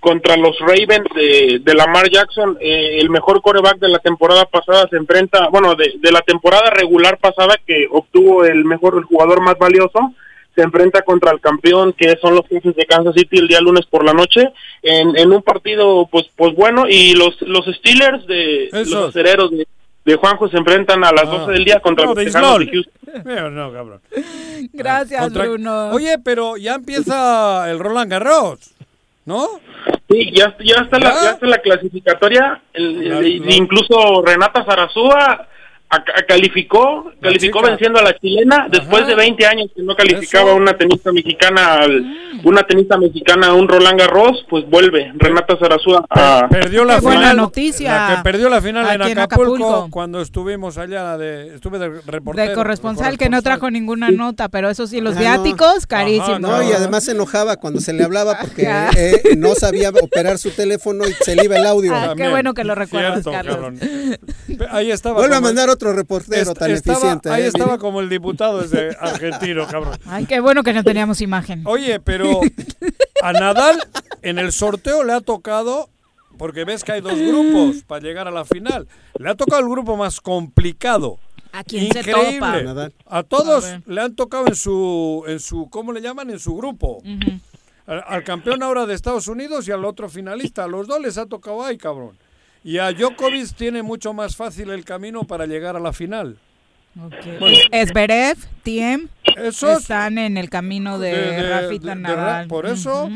[0.00, 4.88] contra los Ravens de, de Lamar Jackson, eh, el mejor coreback de la temporada pasada
[4.88, 9.40] se enfrenta, bueno, de, de la temporada regular pasada que obtuvo el mejor, el jugador
[9.42, 10.14] más valioso,
[10.54, 13.86] se enfrenta contra el campeón que son los jefes de Kansas City el día lunes
[13.86, 14.48] por la noche
[14.82, 19.64] en, en un partido pues pues bueno y los los Steelers de los acereros de,
[20.04, 21.36] de Juanjo se enfrentan a las Ah.
[21.38, 22.66] 12 del día contra No, los Tejanos de.
[22.66, 22.92] Houston.
[23.24, 24.00] Pero no, cabrón.
[24.72, 25.90] Gracias, Contra- Bruno.
[25.92, 28.72] Oye, pero ya empieza el Roland Garros,
[29.30, 29.46] ¿no?
[30.10, 35.46] Sí, ya, ya está la ya está la clasificatoria, el- el- incluso Renata Zarazúa
[36.28, 37.70] calificó, calificó chica.
[37.70, 40.56] venciendo a la chilena después de 20 años que no calificaba Eso.
[40.56, 42.04] una tenista mexicana al-
[42.44, 47.00] una tenista mexicana a un Roland Garros, pues vuelve Renata Zarazúa a Perdió la Qué
[47.02, 48.08] buena noticia.
[48.08, 52.48] La que perdió la final en Acapulco, cuando estuvimos allá de estuve de reportero.
[52.48, 55.20] De corresponsal que no trajo ninguna nota, pero eso sí, los Ah, no.
[55.42, 56.40] viáticos, carísimos.
[56.40, 58.90] No, y además se enojaba cuando se le hablaba porque Ajá.
[58.96, 61.94] eh, no sabía operar su teléfono y se le iba el audio.
[61.94, 63.54] Ah, qué bueno que lo recuerdas, Cierto, Carlos.
[63.56, 63.78] cabrón.
[64.70, 65.16] Ahí estaba.
[65.16, 67.30] Vuelve a mandar otro reportero Est- tan estaba- eficiente.
[67.30, 69.98] Ahí eh, estaba como el diputado ese argentino, cabrón.
[70.06, 71.62] Ay, qué bueno que no teníamos imagen.
[71.66, 72.40] Oye, pero
[73.22, 73.82] a Nadal
[74.22, 75.88] en el sorteo le ha tocado,
[76.38, 78.86] porque ves que hay dos grupos para llegar a la final,
[79.18, 81.18] le ha tocado el grupo más complicado.
[81.52, 82.34] ¿A quién se Increíble.
[82.38, 82.62] topa?
[82.62, 82.94] Nadal.
[83.06, 86.30] A todos A le han tocado en su, en su, ¿cómo le llaman?
[86.30, 87.02] En su grupo.
[87.86, 90.62] Al, al campeón ahora de Estados Unidos y al otro finalista.
[90.64, 92.12] A los dos les ha tocado ahí, cabrón.
[92.62, 96.36] Y a Djokovic tiene mucho más fácil el camino para llegar a la final.
[96.94, 97.56] Bueno.
[97.70, 102.48] Esberev, Tiem, Esos- están en el camino de, De- de- Rafita de- Nadal.
[102.48, 103.08] por eso,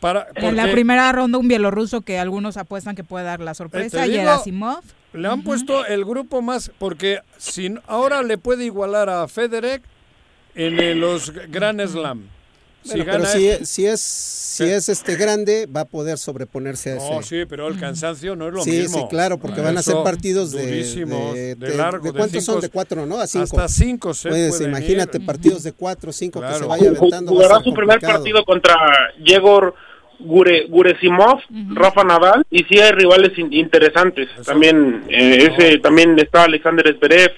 [0.00, 3.98] para, En la primera ronda un bielorruso que algunos apuestan que puede dar la sorpresa,
[3.98, 4.82] Eh, te digo, Gerasimov.
[5.12, 9.82] Le han puesto el grupo más, porque si ahora le puede igualar a Federer
[10.56, 12.26] en eh, los Grand Slam.
[12.82, 16.18] Si Bueno, pero gana si, es- si es si es este grande va a poder
[16.18, 17.10] sobreponerse a ese.
[17.10, 18.98] No, sí, pero el cansancio no es lo sí, mismo.
[18.98, 22.12] sí, claro, porque van a ser Eso, partidos de, durísimos, de, de de- largo, ¿de
[22.12, 22.54] de cuántos son?
[22.56, 23.18] cinco- De cuatro, ¿no?
[23.18, 23.44] A cinco.
[23.44, 25.24] hasta cinco se Pues pueden imagínate, ir.
[25.26, 26.68] partidos de cuatro, cinco que se Claro.
[26.68, 27.32] vaya aventando.
[27.32, 28.76] va a jugará ser su primer partido contra
[29.24, 29.74] Yegor
[30.24, 31.40] Gure, Guresimov,
[31.74, 34.28] Rafa Nadal, y sí hay rivales in- interesantes.
[34.44, 37.32] También eh, ese también está Alexander Zverev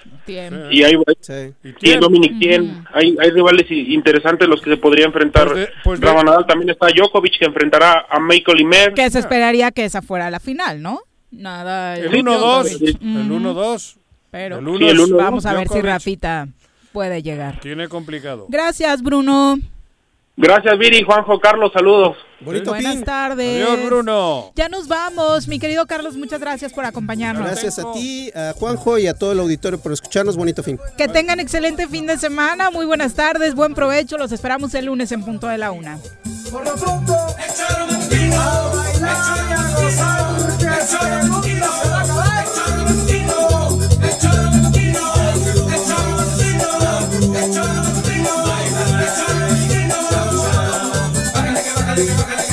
[0.70, 1.54] y hay Sí.
[1.82, 2.84] y Dominic Thiem.
[2.92, 5.46] Hay, hay rivales interesantes los que se podría enfrentar.
[5.48, 8.94] Pues de- pues de- Rafa Nadal también está Djokovic que enfrentará a Michael Imer.
[8.94, 11.00] Que se esperaría que esa fuera la final, ¿no?
[11.30, 11.96] Nada.
[11.98, 12.64] El 1-2.
[12.78, 13.02] Djokovic.
[13.02, 13.34] El Ujú.
[13.40, 13.96] 1-2.
[14.30, 16.48] Pero El uno Sí, el uno- vamos a ver si Rafita
[16.92, 17.60] puede llegar.
[17.60, 18.46] Tiene complicado.
[18.48, 19.58] Gracias, Bruno.
[20.36, 22.16] Gracias, Viri, Juanjo, Carlos, saludos.
[22.40, 23.04] Bonito Buenas fin.
[23.04, 23.64] tardes.
[23.64, 24.52] Adiós, Bruno.
[24.56, 27.46] Ya nos vamos, mi querido Carlos, muchas gracias por acompañarnos.
[27.46, 30.36] Gracias a ti, a Juanjo y a todo el auditorio por escucharnos.
[30.36, 30.78] Bonito fin.
[30.98, 35.12] Que tengan excelente fin de semana, muy buenas tardes, buen provecho, los esperamos el lunes
[35.12, 35.98] en punto de la una.
[36.50, 37.14] Por lo pronto,
[51.96, 52.43] Gracias.